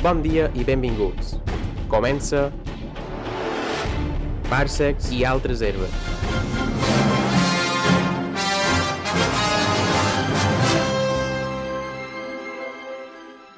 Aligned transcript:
Bon 0.00 0.22
dia 0.24 0.46
i 0.56 0.62
benvinguts. 0.64 1.34
Comença 1.92 2.46
Parsecs 4.48 5.10
i 5.12 5.18
altres 5.28 5.60
herbes. 5.60 5.92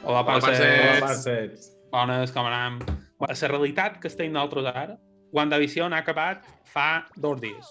Hola, 0.03 0.25
Parcets. 0.27 1.69
Bones, 1.95 2.35
com 2.35 2.51
anem? 2.51 2.81
Bueno, 3.23 3.37
la 3.39 3.53
realitat 3.53 4.01
que 4.03 4.11
estem 4.11 4.35
nosaltres 4.35 4.67
ara, 4.73 4.99
WandaVision 5.31 5.95
ha 5.95 6.03
acabat 6.03 6.43
fa 6.75 7.05
dos 7.15 7.39
dies. 7.39 7.71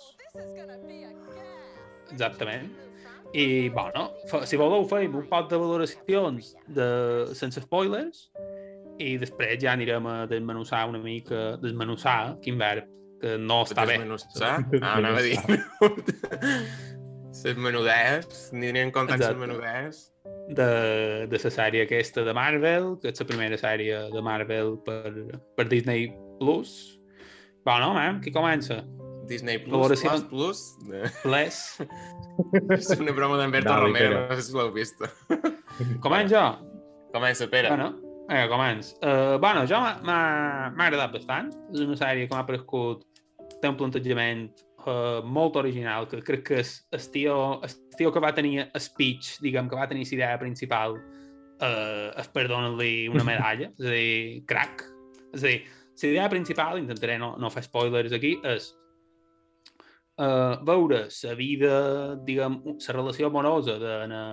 Exactament. 2.08 2.72
I, 3.34 3.70
bueno, 3.70 4.12
si 4.46 4.58
voleu 4.60 4.84
fem 4.90 5.14
un 5.16 5.28
poc 5.30 5.50
de 5.52 5.58
valoracions 5.60 6.56
de, 6.68 6.88
sense 7.38 7.62
spoilers 7.64 8.26
i 9.00 9.16
després 9.22 9.62
ja 9.62 9.72
anirem 9.72 10.08
a 10.10 10.26
desmenuçar 10.30 10.84
una 10.90 11.00
mica, 11.00 11.56
desmenuçar, 11.62 12.36
quin 12.44 12.58
verb, 12.60 12.90
que 13.22 13.38
no 13.40 13.62
està 13.66 13.86
bé. 13.88 13.98
Desmenuçar? 13.98 14.56
Ah, 14.82 14.98
anava 14.98 15.22
a 15.22 15.26
dir. 15.26 15.38
Les 17.42 17.58
menudees, 17.58 18.52
anirem 18.54 18.92
comptant 18.94 19.18
les 19.18 19.32
Exacte. 19.32 19.40
menudees. 19.40 20.02
de, 20.52 20.66
de 21.32 21.40
la 21.42 21.52
sèrie 21.56 21.86
aquesta 21.88 22.26
de 22.28 22.34
Marvel, 22.36 22.92
que 23.02 23.10
és 23.10 23.22
la 23.24 23.26
primera 23.26 23.58
sèrie 23.58 24.02
de 24.12 24.22
Marvel 24.22 24.76
per, 24.86 25.10
per 25.56 25.66
Disney 25.72 26.12
Plus. 26.42 27.00
Bueno, 27.66 27.94
man, 27.96 28.20
qui 28.22 28.34
comença? 28.36 28.84
Disney 29.28 29.60
Plus. 29.60 30.02
Plus, 30.02 30.24
Plus. 30.30 30.62
Plus. 31.24 31.60
És 32.78 32.90
una 32.98 33.14
broma 33.16 33.38
d'Enberto 33.40 33.70
Dale, 33.70 33.86
Romero, 33.88 34.24
no 34.30 34.38
sé 34.40 34.48
si 34.48 34.56
l'heu 34.56 34.72
vist. 34.76 35.02
Comença 36.04 36.32
jo? 36.34 36.46
Comença, 37.14 37.48
Pere. 37.52 37.70
Bueno, 37.74 37.92
vinga, 38.30 38.48
comença. 38.52 38.96
Uh, 39.04 39.38
bueno, 39.44 39.66
jo 39.70 39.80
m'ha- 40.08 40.72
agradat 40.72 41.14
bastant. 41.14 41.52
És 41.74 41.84
una 41.86 41.98
sèrie 42.00 42.28
que 42.28 42.36
m'ha 42.36 42.46
paregut... 42.48 43.08
Té 43.62 43.70
un 43.70 43.76
plantejament 43.78 44.48
uh, 44.88 45.20
molt 45.22 45.58
original, 45.60 46.08
que 46.10 46.22
crec 46.26 46.48
que 46.48 46.62
és 46.64 46.72
el 46.96 47.04
tio, 47.14 47.36
el 47.62 47.74
tio 48.00 48.10
que 48.16 48.24
va 48.24 48.32
tenir 48.34 48.64
el 48.64 48.82
speech, 48.82 49.36
diguem, 49.44 49.68
que 49.70 49.78
va 49.78 49.86
tenir 49.92 50.08
la 50.08 50.16
idea 50.16 50.40
principal, 50.42 50.96
uh, 51.62 52.08
es 52.18 52.32
per 52.34 52.48
donar-li 52.50 53.06
una 53.12 53.28
medalla, 53.28 53.70
és 53.78 53.86
a 53.86 53.94
dir, 53.94 54.42
crack. 54.50 54.82
És 55.36 55.44
a 55.44 55.52
dir, 55.52 55.60
la 56.02 56.10
idea 56.10 56.30
principal, 56.34 56.80
intentaré 56.82 57.20
no, 57.22 57.36
no 57.38 57.52
fer 57.54 57.62
spoilers 57.68 58.16
aquí, 58.18 58.34
és 58.50 58.72
uh, 60.22 60.62
veure 60.68 61.06
la 61.10 61.34
vida, 61.38 61.74
diguem, 62.28 62.60
la 62.66 62.96
relació 62.96 63.32
amorosa 63.32 63.78
de 63.82 63.98
na, 64.12 64.24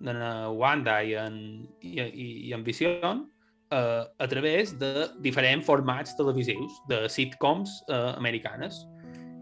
de 0.00 0.16
Wanda 0.56 0.98
i 1.04 1.14
en, 1.18 1.38
i, 1.82 1.96
i, 2.00 2.28
i 2.48 2.54
en 2.56 2.64
Vision 2.66 3.24
uh, 3.24 4.04
a 4.18 4.28
través 4.30 4.74
de 4.80 5.08
diferents 5.24 5.66
formats 5.66 6.16
televisius 6.18 6.80
de 6.90 7.04
sitcoms 7.08 7.72
uh, 7.90 8.14
americanes. 8.16 8.84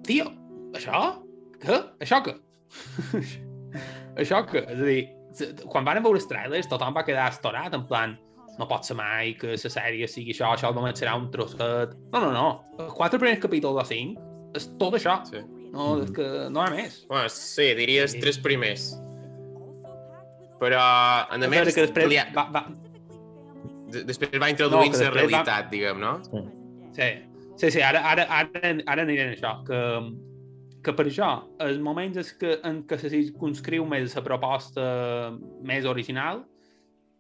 Tio, 0.07 0.29
això? 0.77 1.05
Què? 1.63 1.79
Això 2.03 2.23
què? 2.27 2.37
això 4.21 4.43
què? 4.51 4.67
És 4.67 4.83
a 4.83 4.89
dir, 4.89 5.63
quan 5.71 5.87
van 5.87 6.03
veure 6.03 6.19
els 6.21 6.29
trailers 6.29 6.69
tothom 6.71 6.95
va 6.97 7.07
quedar 7.07 7.31
estorat, 7.31 7.75
en 7.77 7.87
plan, 7.89 8.19
no 8.59 8.67
pot 8.69 8.85
ser 8.85 8.99
mai 8.99 9.33
que 9.39 9.55
la 9.55 9.71
sèrie 9.73 10.09
sigui 10.11 10.35
això, 10.35 10.51
això 10.53 10.75
només 10.77 10.99
serà 11.01 11.15
un 11.17 11.31
trosset. 11.33 11.95
No, 12.13 12.21
no, 12.21 12.35
no. 12.35 12.49
Els 12.83 12.93
quatre 12.99 13.21
primers 13.23 13.41
capítols 13.41 13.81
o 13.81 13.87
cinc 13.89 14.21
és 14.55 14.67
tot 14.79 14.95
això. 14.99 15.19
Sí. 15.29 15.41
No, 15.73 16.03
és 16.03 16.11
que 16.13 16.27
no 16.53 16.61
hi 16.61 16.67
ha 16.69 16.71
més. 16.75 16.99
Bueno, 17.09 17.29
sí, 17.33 17.71
diries 17.79 18.13
tres 18.21 18.39
primers. 18.39 18.91
Però, 20.63 20.79
a 20.79 21.39
És 21.41 21.49
més, 21.51 21.73
que 21.75 21.87
després 21.89 22.09
li- 22.11 22.19
va, 22.37 22.45
va, 22.55 22.67
de- 23.93 24.05
després 24.07 24.37
va 24.41 24.51
introduint 24.53 24.93
No, 24.93 24.99
la 24.99 24.99
després 24.99 25.09
va- 25.11 25.17
realitat, 25.21 25.71
diguem, 25.73 25.99
no? 25.99 26.13
Sí, 26.95 27.09
sí, 27.57 27.71
sí 27.71 27.81
ara, 27.83 28.01
ara, 28.13 28.27
ara, 28.31 28.61
ara 28.87 29.03
aniré 29.03 29.25
en 29.27 29.35
això, 29.35 29.57
que, 29.67 29.81
que 30.85 30.93
per 30.93 31.07
això, 31.07 31.33
els 31.59 31.81
moments 31.83 32.17
és 32.21 32.33
que, 32.39 32.61
en 32.69 32.85
què 32.87 32.99
se 33.01 33.11
circunscriu 33.11 33.85
més 33.89 34.15
la 34.15 34.23
proposta 34.23 34.85
més 35.63 35.85
original, 35.85 36.45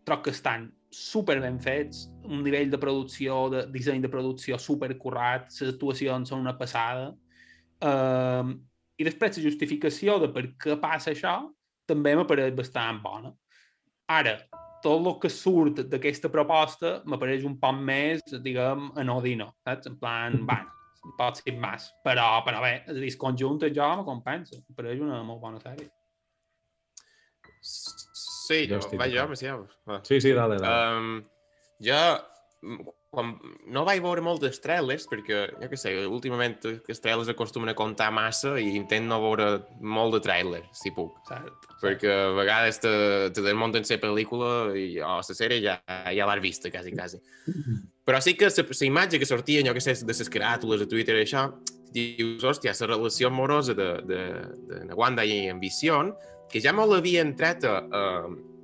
troc 0.04 0.25
que 0.25 0.31
estan 0.31 0.71
super 0.91 1.41
ben 1.41 1.59
fets, 1.59 2.10
un 2.25 2.42
nivell 2.44 2.71
de 2.71 2.78
producció, 2.78 3.48
de 3.50 3.66
disseny 3.72 4.00
de 4.03 4.09
producció 4.12 4.59
super 4.59 4.97
currat, 4.98 5.48
les 5.60 5.72
actuacions 5.75 6.28
són 6.28 6.41
una 6.41 6.56
passada, 6.59 7.15
um, 7.82 8.56
i 8.98 9.06
després 9.06 9.38
la 9.38 9.44
justificació 9.44 10.19
de 10.22 10.31
per 10.34 10.47
què 10.62 10.76
passa 10.81 11.12
això 11.12 11.37
també 11.88 12.15
m'apareix 12.16 12.54
bastant 12.56 13.00
bona. 13.03 13.32
Ara, 14.12 14.37
tot 14.82 15.06
el 15.06 15.16
que 15.22 15.31
surt 15.32 15.82
d'aquesta 15.91 16.31
proposta 16.32 17.00
m'apareix 17.09 17.47
un 17.48 17.56
poc 17.62 17.81
més, 17.88 18.22
diguem, 18.44 18.91
anodino, 19.00 19.53
saps? 19.66 19.91
En 19.91 19.98
plan, 20.00 20.38
bueno, 20.48 20.71
pot 21.19 21.41
ser 21.41 21.56
més, 21.59 21.88
però, 22.06 22.28
però 22.47 22.62
bé, 22.65 22.76
és 22.87 22.94
a 22.94 23.00
dir, 23.00 23.12
conjunt 23.19 23.62
jo 23.75 23.91
me 23.98 24.06
compensa, 24.06 24.60
m'apareix 24.69 25.03
una 25.03 25.22
molt 25.26 25.42
bona 25.42 25.62
sèrie. 25.62 25.91
Sí, 27.62 28.66
Jo 28.66 28.81
vaig 28.98 29.15
jo. 29.15 29.28
Macià. 29.31 29.54
Va. 29.87 30.00
Sí, 30.06 30.19
sí, 30.21 30.32
dale, 30.34 30.59
dale. 30.59 30.97
Um, 30.98 31.21
jo, 31.87 32.00
quan, 33.12 33.34
no 33.68 33.82
vaig 33.84 34.00
veure 34.00 34.22
moltes 34.24 34.56
trailers, 34.64 35.04
perquè, 35.10 35.42
jo 35.60 35.68
què 35.68 35.78
sé, 35.78 35.92
últimament 36.08 36.54
els 36.64 37.02
trailers 37.04 37.28
acostumen 37.28 37.68
a 37.68 37.76
comptar 37.76 38.08
massa 38.14 38.54
i 38.56 38.70
intent 38.78 39.04
no 39.10 39.20
veure 39.20 39.48
molt 39.84 40.16
de 40.16 40.22
trailer, 40.24 40.62
si 40.76 40.94
puc. 40.96 41.18
Cert? 41.28 41.68
Perquè 41.82 42.08
a 42.08 42.32
vegades 42.38 42.80
te, 42.80 42.94
te 43.36 43.44
desmunten 43.44 43.84
la 43.84 44.00
pel·lícula 44.00 44.50
i, 44.78 44.96
o 45.04 45.18
la 45.20 45.36
sèrie 45.36 45.60
ja, 45.60 45.76
ja 46.08 46.28
l'has 46.30 46.40
vista, 46.40 46.72
quasi, 46.72 46.96
quasi. 46.96 47.20
Però 48.08 48.18
sí 48.24 48.34
que 48.34 48.48
la 48.48 48.86
imatge 48.88 49.20
que 49.20 49.28
sortia, 49.28 49.62
jo 49.62 49.76
què 49.76 49.84
sé, 49.84 49.98
de 50.00 50.16
les 50.16 50.32
caràtules 50.32 50.82
a 50.82 50.88
Twitter 50.88 51.20
i 51.20 51.26
això, 51.26 51.46
dius, 51.92 52.42
hòstia, 52.48 52.72
la 52.80 52.94
relació 52.94 53.28
amorosa 53.28 53.76
de, 53.76 53.92
de, 54.08 54.22
de 54.72 54.84
na 54.88 54.96
Wanda 54.96 55.28
i 55.28 55.50
en 55.52 55.60
Vision, 55.60 56.14
que 56.48 56.64
ja 56.64 56.72
molt 56.72 56.96
havia 56.96 57.20
entrat 57.20 57.68
a, 57.68 57.76
a, 57.92 58.06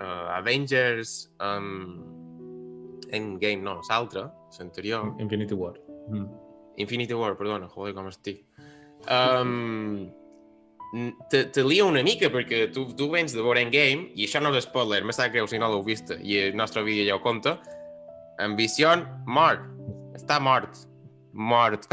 a 0.00 0.15
Avengers 0.41 1.28
um, 1.36 2.18
Endgame, 3.15 3.63
no, 3.65 3.79
l'altre, 3.89 4.29
l'anterior, 4.59 5.15
Infinity 5.23 5.55
War. 5.55 5.75
Mm. 6.11 6.29
Infinity 6.79 7.15
War, 7.15 7.35
perdona, 7.39 7.69
joder, 7.73 7.95
com 7.97 8.09
estic. 8.11 8.45
Um, 9.09 10.09
te, 11.31 11.45
te 11.53 11.65
lia 11.65 11.85
una 11.85 12.03
mica 12.03 12.31
perquè 12.33 12.67
tu, 12.73 12.87
tu 12.97 13.09
vens 13.13 13.35
de 13.37 13.43
veure 13.45 13.63
Endgame 13.63 14.09
i 14.17 14.27
això 14.27 14.41
no 14.43 14.53
és 14.57 14.67
spoiler, 14.67 15.03
me 15.05 15.15
sap 15.15 15.33
greu 15.35 15.49
si 15.49 15.61
no 15.61 15.69
l'heu 15.71 15.85
vist 15.87 16.11
i 16.19 16.39
el 16.49 16.57
nostre 16.57 16.83
vídeo 16.87 17.07
ja 17.09 17.19
ho 17.19 17.25
compta. 17.25 17.59
Ambició, 18.43 18.95
mort. 19.27 19.65
Està 20.17 20.39
mort. 20.43 20.87
Mort. 21.33 21.89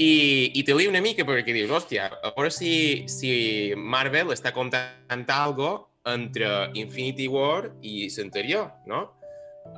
I, 0.00 0.10
I 0.58 0.64
te 0.64 0.74
lia 0.76 0.90
una 0.90 1.02
mica 1.04 1.26
perquè 1.28 1.54
dius, 1.54 1.70
hòstia, 1.70 2.08
a 2.10 2.32
veure 2.36 2.52
si, 2.54 2.72
si 3.12 3.30
Marvel 3.76 4.32
està 4.34 4.54
contant 4.56 5.26
algo 5.28 5.74
entre 6.08 6.70
Infinity 6.80 7.28
War 7.28 7.70
i 7.84 8.08
l'anterior, 8.16 8.70
no? 8.88 9.04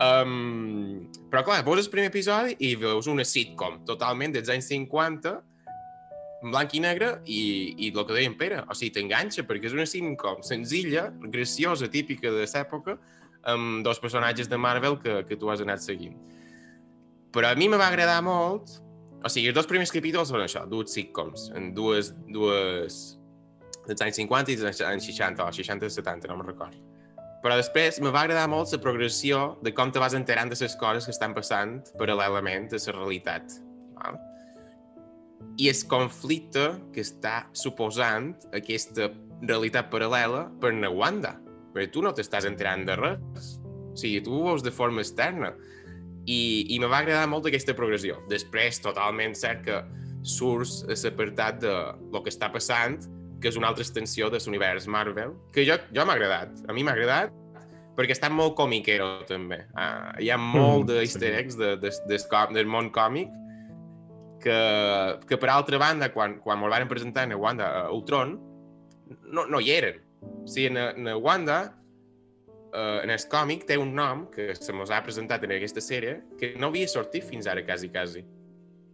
Um, 0.01 1.09
però 1.31 1.43
clar, 1.47 1.61
veus 1.67 1.85
el 1.85 1.93
primer 1.93 2.09
episodi 2.11 2.57
i 2.65 2.73
veus 2.81 3.07
una 3.11 3.27
sitcom 3.29 3.83
totalment 3.87 4.33
dels 4.35 4.49
anys 4.51 4.71
50 4.73 5.35
en 6.43 6.51
blanc 6.51 6.73
i 6.75 6.81
negre 6.83 7.11
i, 7.29 7.43
i 7.77 7.91
el 7.93 8.01
que 8.01 8.17
deia 8.17 8.31
en 8.31 8.35
Pere, 8.41 8.63
o 8.67 8.75
sigui, 8.75 8.95
t'enganxa 8.97 9.45
perquè 9.47 9.69
és 9.69 9.77
una 9.77 9.87
sitcom 9.87 10.41
senzilla, 10.47 11.11
graciosa, 11.31 11.91
típica 11.93 12.33
de 12.35 12.49
l'època 12.49 12.97
amb 13.53 13.85
dos 13.87 14.01
personatges 14.03 14.49
de 14.51 14.59
Marvel 14.59 14.97
que, 15.03 15.21
que 15.29 15.39
tu 15.39 15.51
has 15.53 15.63
anat 15.63 15.85
seguint. 15.85 16.17
Però 17.33 17.53
a 17.53 17.59
mi 17.59 17.69
me 17.71 17.79
va 17.81 17.91
agradar 17.93 18.21
molt 18.25 18.81
o 19.23 19.31
sigui, 19.31 19.51
els 19.51 19.57
dos 19.57 19.69
primers 19.71 19.93
capítols 19.95 20.33
són 20.33 20.43
això, 20.43 20.65
dues 20.67 20.95
sitcoms, 20.97 21.51
en 21.59 21.71
dues, 21.77 22.11
dues 22.35 23.03
dels 23.87 24.03
anys 24.03 24.19
50 24.19 24.51
i 24.51 24.57
dels 24.59 24.83
anys 24.87 25.07
60, 25.11 25.47
o 25.47 25.55
60 25.55 25.87
o 25.87 25.95
70, 25.95 26.31
no 26.31 26.39
me'n 26.41 26.51
record. 26.51 26.92
Però 27.43 27.57
després 27.59 27.99
me 27.99 28.13
va 28.15 28.23
agradar 28.23 28.47
molt 28.51 28.71
la 28.71 28.79
progressió 28.83 29.57
de 29.67 29.73
com 29.75 29.91
te 29.91 29.99
vas 30.03 30.15
enterant 30.15 30.53
de 30.53 30.59
les 30.61 30.77
coses 30.79 31.09
que 31.09 31.15
estan 31.15 31.35
passant 31.35 31.81
paral·lelament 31.99 32.69
a 32.71 32.79
la 32.79 32.95
realitat. 32.99 33.57
Val? 33.99 34.21
I 35.59 35.69
el 35.69 35.81
conflicte 35.91 36.69
que 36.95 37.03
està 37.03 37.43
suposant 37.53 38.31
aquesta 38.55 39.11
realitat 39.43 39.91
paral·lela 39.91 40.47
per 40.63 40.71
na 40.77 40.91
Wanda. 40.91 41.35
Perquè 41.75 41.91
tu 41.91 42.03
no 42.05 42.13
t'estàs 42.15 42.47
enterant 42.47 42.87
de 42.87 42.97
res. 43.01 43.57
O 43.93 43.97
sigui, 43.99 44.23
tu 44.25 44.37
ho 44.39 44.45
veus 44.47 44.63
de 44.63 44.71
forma 44.71 45.03
externa. 45.03 45.51
I, 46.23 46.71
i 46.71 46.79
me 46.79 46.87
va 46.87 47.03
agradar 47.03 47.27
molt 47.27 47.49
aquesta 47.51 47.75
progressió. 47.75 48.21
Després, 48.31 48.79
totalment 48.85 49.35
cert 49.35 49.65
que 49.67 49.81
surts 50.23 50.85
a 50.87 50.95
l'apartat 50.95 51.59
de 51.65 51.75
lo 52.15 52.23
que 52.23 52.31
està 52.31 52.53
passant, 52.55 53.01
que 53.43 53.51
és 53.51 53.59
una 53.59 53.69
altra 53.73 53.85
extensió 53.85 54.31
de 54.31 54.41
l'univers 54.45 54.87
Marvel, 54.87 55.35
que 55.53 55.67
jo, 55.67 55.77
jo 55.95 56.07
m'ha 56.07 56.15
agradat. 56.17 56.55
A 56.69 56.77
mi 56.77 56.85
m'ha 56.87 56.95
agradat 56.95 57.35
perquè 57.97 58.15
està 58.17 58.31
molt 58.33 58.55
comiquero, 58.57 59.09
també. 59.29 59.63
Uh, 59.77 60.15
hi 60.23 60.31
ha 60.33 60.39
molt 60.41 60.87
Mm, 60.87 60.89
de 60.89 60.95
sí. 61.01 61.05
easter 61.11 61.35
eggs 61.41 61.59
de, 61.61 61.75
de, 61.83 61.91
de, 62.09 62.19
de, 62.19 62.47
del 62.57 62.71
món 62.71 62.89
còmic 62.95 63.29
que, 64.43 64.57
que 65.29 65.39
per 65.39 65.51
altra 65.53 65.79
banda, 65.79 66.09
quan, 66.15 66.39
quan 66.43 66.59
me'l 66.61 66.73
van 66.73 66.89
presentar 66.89 67.29
a 67.31 67.37
Wanda 67.37 67.69
a 67.69 67.93
Ultron, 67.93 68.39
no, 69.29 69.47
no 69.47 69.61
hi 69.61 69.71
eren. 69.71 70.01
O 70.23 70.49
sigui, 70.49 70.71
na, 70.75 70.93
na 70.97 71.17
Wanda 71.17 71.59
uh, 72.73 73.03
en 73.03 73.11
el 73.11 73.23
còmic 73.31 73.67
té 73.69 73.79
un 73.79 73.95
nom 73.95 74.27
que 74.33 74.55
se 74.57 74.73
mos 74.73 74.91
ha 74.91 75.03
presentat 75.05 75.45
en 75.45 75.55
aquesta 75.59 75.83
sèrie 75.85 76.21
que 76.41 76.55
no 76.59 76.73
havia 76.73 76.89
sortit 76.89 77.27
fins 77.29 77.47
ara, 77.47 77.65
quasi, 77.67 77.91
quasi. 77.93 78.25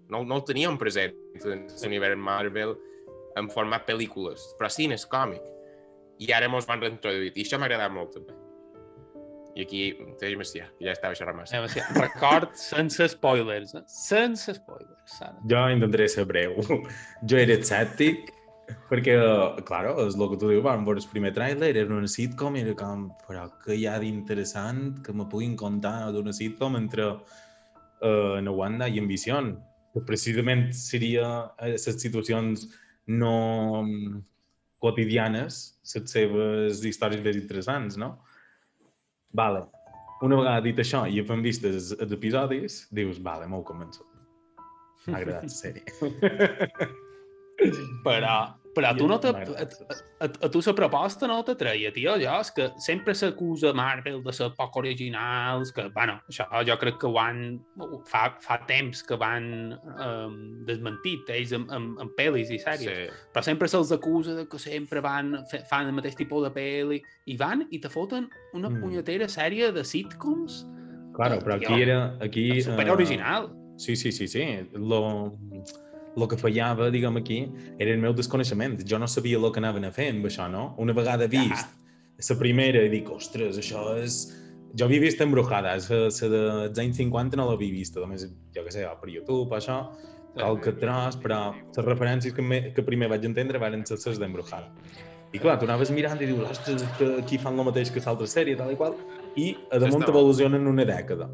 No, 0.08 0.24
no 0.24 0.40
el 0.40 0.44
teníem 0.48 0.78
present 0.80 1.14
en 1.44 1.66
l'univers 1.82 2.16
Marvel 2.16 2.76
en 3.38 3.48
format 3.52 3.86
pel·lícules, 3.88 4.42
però 4.58 4.70
sí 4.72 4.88
en 4.88 4.96
el 4.96 5.06
còmic. 5.10 5.44
I 6.18 6.32
ara 6.34 6.50
mos 6.50 6.66
van 6.66 6.82
reintroduir, 6.82 7.32
i 7.34 7.46
això 7.46 7.58
m'ha 7.58 7.68
agradat 7.70 7.94
molt 7.94 8.16
també. 8.16 8.34
I 9.58 9.64
aquí, 9.64 9.82
té 10.20 10.30
Macià, 10.38 10.68
que 10.78 10.86
ja 10.86 10.94
estava 10.94 11.16
xerrant 11.18 11.40
massa. 11.40 11.58
Eh, 11.58 11.62
Macià, 11.64 11.86
record 11.96 12.52
sense 12.58 13.08
spoilers, 13.14 13.74
eh? 13.74 13.82
sense 13.90 14.54
spoilers. 14.54 14.94
Sara. 15.08 15.38
Jo 15.50 15.64
intentaré 15.72 16.06
ser 16.12 16.26
breu. 16.28 16.58
Jo 17.30 17.40
era 17.40 17.56
escèptic, 17.58 18.28
perquè, 18.90 19.16
claro, 19.66 19.96
és 20.04 20.16
el 20.18 20.26
que 20.30 20.38
tu 20.40 20.50
dius, 20.52 20.62
vam 20.62 20.84
veure 20.86 21.02
el 21.02 21.10
primer 21.10 21.32
tràiler, 21.36 21.72
era 21.72 21.96
una 21.96 22.10
sitcom, 22.10 22.58
i 22.58 22.62
era 22.66 22.76
com, 22.78 23.08
però 23.26 23.48
què 23.64 23.78
hi 23.78 23.86
ha 23.88 23.96
d'interessant 24.02 25.00
que 25.04 25.14
me 25.16 25.26
puguin 25.32 25.56
contar 25.58 26.12
d'una 26.14 26.34
sitcom 26.36 26.76
entre 26.78 27.08
uh, 27.14 28.36
na 28.44 28.54
Wanda 28.54 28.88
i 28.88 29.00
en 29.02 29.08
Vision? 29.10 29.56
Que 29.94 30.04
precisament 30.06 30.68
seria 30.76 31.48
eh, 31.58 31.72
les 31.74 31.88
situacions 31.88 32.68
no 33.08 33.82
mm, 33.82 34.20
quotidianes, 34.82 35.58
les 35.94 36.12
seves 36.12 36.84
històries 36.86 37.24
més 37.24 37.40
interessants, 37.40 37.98
no? 38.00 38.14
Vale. 39.36 39.66
Una 40.24 40.38
vegada 40.40 40.62
dit 40.64 40.78
això 40.82 41.04
i 41.06 41.20
havent 41.22 41.42
vist 41.44 41.64
els, 41.68 41.92
els 41.98 42.14
episodis, 42.14 42.80
dius, 42.94 43.20
vale, 43.22 43.46
m'ho 43.50 43.62
començo. 43.66 44.06
M'ha 45.06 45.20
agradat 45.20 45.46
la 45.46 45.54
sèrie. 45.62 45.84
Però, 48.04 48.34
però 48.78 48.92
tu 48.96 49.08
no 49.10 49.18
te, 49.20 49.28
a, 49.34 49.66
a, 50.22 50.28
a 50.46 50.48
tu 50.54 50.62
la 50.64 50.74
proposta 50.78 51.26
no 51.26 51.40
t'atreia, 51.44 51.90
tio. 51.92 52.14
Jo 52.22 52.36
és 52.40 52.50
que 52.54 52.68
sempre 52.80 53.14
s'acusa 53.18 53.74
Marvel 53.76 54.22
de 54.24 54.32
ser 54.32 54.48
poc 54.56 54.76
originals, 54.80 55.72
que, 55.74 55.88
bueno, 55.94 56.18
això 56.30 56.46
jo 56.66 56.78
crec 56.80 56.98
que 57.02 57.10
ho 57.10 57.18
han... 57.20 57.42
Fa, 58.08 58.24
fa 58.40 58.60
temps 58.70 59.02
que 59.06 59.18
van 59.20 59.48
um, 59.74 60.38
desmentit 60.68 61.28
ells 61.34 61.52
en, 61.56 61.66
en, 61.74 61.90
en 62.00 62.10
pel·lis 62.16 62.50
i 62.54 62.58
sèries. 62.62 62.88
Sí. 62.88 63.20
però 63.34 63.42
sempre 63.44 63.68
se'ls 63.68 63.92
acusa 63.94 64.34
de 64.38 64.46
que 64.48 64.58
sempre 64.62 65.00
van, 65.04 65.34
fe- 65.50 65.64
fan 65.68 65.90
el 65.90 65.96
mateix 65.98 66.16
tipus 66.18 66.46
de 66.46 66.50
pel·li 66.54 67.02
i 67.28 67.36
van 67.36 67.66
i 67.70 67.78
te 67.82 67.90
foten 67.92 68.30
una 68.54 68.68
Mm. 68.68 68.82
punyetera 68.82 69.26
sèrie 69.28 69.72
de 69.72 69.82
sitcoms 69.84 70.62
Claro, 71.18 71.40
però 71.42 71.56
aquí 71.56 71.82
era... 71.82 72.16
Aquí, 72.22 72.60
super 72.62 72.86
eh, 72.86 72.92
original. 72.92 73.48
Sí, 73.76 73.96
sí, 73.96 74.12
sí, 74.12 74.28
sí. 74.28 74.44
Lo, 74.74 75.32
lo 76.16 76.28
que 76.28 76.38
fallava, 76.40 76.90
diguem 76.90 77.18
aquí, 77.20 77.40
era 77.78 77.92
el 77.92 78.00
meu 78.02 78.14
desconeixement. 78.16 78.78
Jo 78.88 78.98
no 78.98 79.08
sabia 79.08 79.38
el 79.38 79.50
que 79.52 79.60
anaven 79.60 79.88
a 79.88 79.92
fer 79.94 80.10
amb 80.14 80.26
això, 80.30 80.48
no? 80.50 80.72
Una 80.78 80.94
vegada 80.96 81.28
vist 81.28 81.74
la 82.18 82.36
primera 82.38 82.82
i 82.82 82.92
dic, 82.92 83.10
ostres, 83.14 83.58
això 83.58 83.94
és... 83.98 84.26
Jo 84.76 84.84
havia 84.84 85.00
vist 85.00 85.20
Embrujada, 85.24 85.78
la 85.78 86.08
dels 86.10 86.78
anys 86.82 86.98
50 87.00 87.38
no 87.40 87.46
l'havia 87.48 87.72
vist, 87.72 87.96
només, 87.96 88.26
jo 88.52 88.64
què 88.66 88.72
sé, 88.74 88.82
per 89.00 89.08
YouTube, 89.08 89.54
això, 89.56 89.78
tros, 90.36 91.16
però 91.22 91.38
les 91.54 91.86
referències 91.86 92.34
que, 92.34 92.42
me, 92.42 92.60
que 92.76 92.84
primer 92.84 93.08
vaig 93.08 93.24
entendre 93.24 93.58
van 93.62 93.86
ser 93.86 93.96
les 94.04 94.20
d'Embrujada. 94.20 94.68
I 95.32 95.40
clar, 95.40 95.58
tu 95.60 95.66
anaves 95.68 95.90
mirant 95.92 96.20
i 96.20 96.28
dius, 96.28 96.44
ostres, 96.50 96.84
que 96.98 97.08
aquí 97.18 97.38
fan 97.40 97.58
el 97.58 97.66
mateix 97.68 97.90
que 97.92 98.00
l'altra 98.04 98.28
sèrie, 98.28 98.56
tal 98.56 98.72
i 98.72 98.76
qual, 98.76 98.96
i 99.36 99.54
a 99.72 99.80
damunt 99.80 100.06
evolucionen 100.08 100.68
una 100.68 100.86
dècada. 100.88 101.28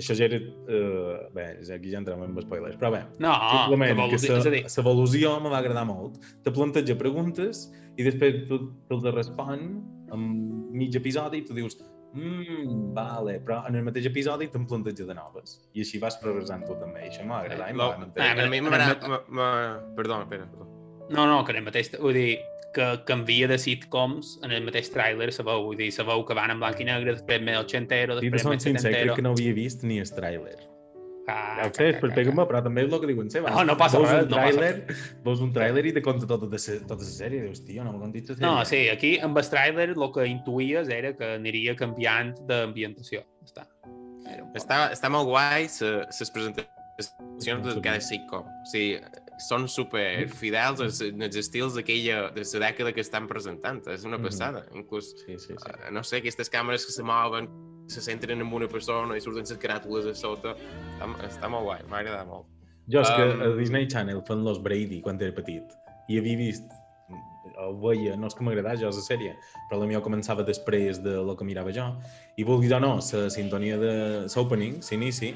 Això 0.00 0.16
ja 0.18 0.26
era... 0.30 0.40
Uh, 0.66 1.14
bé, 1.36 1.46
aquí 1.76 1.92
ja 1.92 2.00
entrem 2.00 2.24
en 2.24 2.34
spoilers, 2.42 2.78
però 2.80 2.92
bé, 2.96 3.04
No, 3.22 3.34
simplement 3.52 3.90
que 3.90 3.94
que 3.94 4.00
vol 4.00 4.12
dir, 4.16 4.32
és 4.38 4.48
a 4.48 4.54
dir, 4.56 4.64
l'evolució 4.66 5.36
me 5.44 5.52
va 5.52 5.60
agradar 5.62 5.86
molt. 5.88 6.18
Te 6.44 6.52
planteja 6.56 6.98
preguntes 7.00 7.68
i 7.96 8.06
després 8.06 8.44
tu 8.50 8.62
te'ls 8.90 9.08
respon 9.14 9.64
en 10.10 10.28
mig 10.74 10.96
episodi 10.96 11.42
i 11.42 11.46
tu 11.46 11.56
dius 11.56 11.76
mmm, 12.14 12.90
vale, 12.96 13.38
però 13.44 13.60
en 13.68 13.78
el 13.78 13.84
mateix 13.86 14.08
episodi 14.10 14.48
te'n 14.50 14.66
planteja 14.70 15.06
de 15.06 15.14
noves. 15.14 15.60
I 15.74 15.84
així 15.84 16.00
vas 16.02 16.18
progressant 16.22 16.64
tu 16.66 16.74
també. 16.80 17.06
I 17.06 17.12
això 17.12 17.26
m'ha 17.26 17.42
agradat 17.44 17.70
i 17.70 17.78
Lo, 17.78 17.92
m'ha 18.00 18.30
a, 18.30 18.48
mi 18.50 18.62
m'agrada... 18.66 19.20
Perdó, 19.98 20.22
espera, 20.24 20.48
no, 21.10 21.26
no, 21.26 21.44
que 21.44 21.54
en 21.54 21.58
el 21.58 21.66
mateix, 21.66 21.90
vull 21.98 22.14
dir, 22.14 22.38
que 22.74 22.86
canvia 23.08 23.48
de 23.50 23.58
sitcoms 23.58 24.38
en 24.46 24.52
el 24.54 24.62
mateix 24.66 24.90
tràiler, 24.94 25.30
se 25.34 25.42
veu, 25.46 25.64
vull 25.66 25.76
dir, 25.78 25.90
se 25.92 26.04
veu 26.06 26.24
que 26.26 26.36
van 26.38 26.52
en 26.54 26.60
blanc 26.62 26.78
i 26.80 26.86
negre, 26.86 27.16
després 27.16 27.42
més 27.42 27.58
ochentero, 27.58 28.18
després 28.20 28.44
més 28.46 28.62
sincer, 28.62 28.90
crec 28.90 28.98
setentero. 29.00 29.16
que 29.18 29.24
no 29.26 29.32
havia 29.34 29.54
vist 29.56 29.82
ni 29.86 29.98
el 30.02 30.10
tràiler. 30.14 30.58
Ah, 31.30 31.60
Ja 31.60 31.66
ho 31.68 31.74
sé, 31.76 31.90
és 31.92 31.98
per 32.00 32.08
pegar-me, 32.14 32.42
però 32.48 32.58
també 32.64 32.82
és 32.82 32.92
el 32.92 33.00
que 33.02 33.06
diuen 33.10 33.28
seva. 33.30 33.50
No, 33.54 33.62
no 33.68 33.76
passa 33.78 33.98
veus 34.00 34.08
res, 34.10 34.24
Un 34.24 34.30
no 34.32 34.38
passa 34.40 34.58
tràiler, 34.58 34.96
veus 35.26 35.42
un 35.44 35.52
tràiler 35.54 35.84
i 35.86 35.92
te 35.94 36.02
conta 36.02 36.26
tota, 36.26 36.48
de 36.50 36.58
se, 36.58 36.78
tota 36.88 37.04
la 37.04 37.10
sèrie. 37.12 37.42
Dius, 37.44 37.60
tio, 37.66 37.84
no 37.86 37.92
m'ho 37.92 38.00
contis 38.02 38.30
la 38.32 38.34
sèrie. 38.34 38.46
No, 38.48 38.64
sí, 38.66 38.80
aquí 38.90 39.12
amb 39.22 39.38
el 39.38 39.50
tràiler 39.52 39.88
el 39.92 40.06
que 40.16 40.26
intuïes 40.26 40.90
era 40.90 41.12
que 41.14 41.34
aniria 41.36 41.76
canviant 41.78 42.32
d'ambientació. 42.48 43.22
Està. 43.46 43.66
Està, 44.58 44.88
està 44.94 45.10
molt 45.12 45.28
guai 45.28 45.68
les 45.68 46.32
presentacions 46.34 47.66
de 47.68 47.80
cada 47.84 48.00
sitcom. 48.02 48.46
O 48.46 48.70
sigui, 48.72 48.98
són 49.40 49.66
super 49.68 50.28
fidels 50.28 50.80
als, 50.80 51.00
als 51.02 51.36
estils 51.36 51.74
d'aquella, 51.74 52.30
de 52.34 52.44
la 52.44 52.60
dècada 52.68 52.92
que 52.94 53.00
estan 53.00 53.26
presentant. 53.26 53.86
És 53.88 54.04
una 54.04 54.18
Mhm. 54.18 54.24
passada. 54.24 54.66
Inclús, 54.74 55.14
Sí, 55.26 55.38
sí, 55.38 55.54
sí. 55.56 55.70
eh, 55.70 55.90
no 55.90 56.02
sé, 56.04 56.18
aquestes 56.18 56.50
càmeres 56.50 56.84
que 56.86 56.92
se 56.92 57.02
mouen, 57.02 57.48
se 57.88 58.00
centren 58.00 58.40
en 58.40 58.52
una 58.52 58.68
persona 58.68 59.16
i 59.16 59.20
surten 59.20 59.42
les 59.48 59.58
caràtules 59.58 60.06
a 60.06 60.14
sota. 60.14 60.54
Està, 61.00 61.28
està 61.28 61.48
molt 61.48 61.64
guai, 61.64 61.82
m'ha 61.88 61.98
agradat 61.98 62.26
molt. 62.26 62.46
Jo 62.88 63.00
és 63.00 63.10
que 63.10 63.22
Um, 63.22 63.40
a 63.42 63.56
Disney 63.56 63.86
Channel 63.86 64.22
fan 64.26 64.42
Los 64.44 64.60
Brady 64.62 65.00
quan 65.00 65.20
era 65.20 65.32
petit 65.32 65.62
i 66.08 66.18
havia 66.18 66.36
vist 66.36 66.64
o 67.58 67.74
veia, 67.80 68.16
no 68.16 68.26
és 68.26 68.34
que 68.34 68.42
m'agradava 68.44 68.76
jo 68.78 68.86
la 68.86 68.92
sèrie, 69.04 69.34
però 69.70 69.78
la 69.80 69.86
meva 69.86 70.02
començava 70.02 70.44
després 70.46 71.02
de 71.02 71.10
lo 71.24 71.36
que 71.36 71.44
mirava 71.44 71.72
jo 71.72 71.96
i 72.36 72.44
vulguis 72.44 72.72
o 72.72 72.80
no, 72.80 72.94
la 72.96 73.30
sintonia 73.30 73.76
de 73.78 73.92
l'opening, 74.34 74.80
s'inici, 74.82 75.34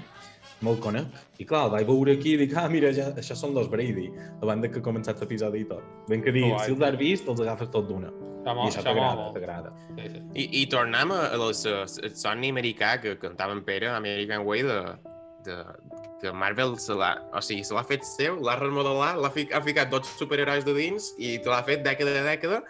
me'l 0.62 0.78
conec. 0.82 1.22
I 1.38 1.46
clar, 1.48 1.64
el 1.68 1.72
vaig 1.74 1.88
veure 1.88 2.14
aquí 2.18 2.34
i 2.34 2.42
dic, 2.44 2.54
ah, 2.60 2.68
mira, 2.70 2.92
ja, 2.96 3.10
això 3.20 3.36
són 3.38 3.56
Los 3.56 3.70
Brady, 3.72 4.10
abans 4.42 4.62
de 4.62 4.70
que 4.70 4.82
ha 4.82 4.86
començat 4.86 5.20
l'episodi 5.22 5.64
i 5.64 5.68
tot. 5.70 5.82
Ben 6.10 6.22
que 6.24 6.34
dir, 6.34 6.46
Guai. 6.46 6.66
si 6.66 6.76
els 6.76 6.86
has 6.86 7.00
vist, 7.00 7.28
els 7.28 7.42
agafes 7.44 7.72
tot 7.74 7.88
d'una. 7.90 8.12
I 8.44 8.52
molt, 8.52 8.68
això 8.68 8.84
t'agrada, 8.84 9.22
molt. 9.22 9.34
t'agrada. 9.34 9.72
Sí, 9.96 10.08
sí. 10.12 10.22
I, 10.34 10.46
i 10.60 10.64
tornem 10.72 11.12
a, 11.16 11.20
a 11.32 11.40
les, 11.46 11.64
a, 11.66 11.84
el 12.04 12.14
somni 12.20 12.52
americà 12.52 12.98
que 13.00 13.16
cantava 13.20 13.56
en 13.56 13.64
Pere, 13.64 13.88
American 13.88 14.44
Way, 14.44 14.66
de, 14.68 14.80
de, 15.48 15.58
que 16.20 16.32
Marvel 16.32 16.78
se 16.80 16.96
l'ha 16.96 17.14
o 17.32 17.40
sigui, 17.44 17.64
se 17.64 17.76
l'ha 17.76 17.84
fet 17.88 18.04
seu, 18.08 18.36
l'ha 18.44 18.56
remodelat, 18.60 19.20
l'ha 19.20 19.30
fi, 19.32 19.46
ha 19.52 19.60
ficat 19.64 19.92
tots 19.92 20.12
superherois 20.20 20.64
de 20.64 20.76
dins 20.76 21.10
i 21.18 21.36
te 21.40 21.52
l'ha 21.52 21.62
fet 21.66 21.84
dècada 21.84 22.18
a 22.20 22.26
dècada 22.28 22.62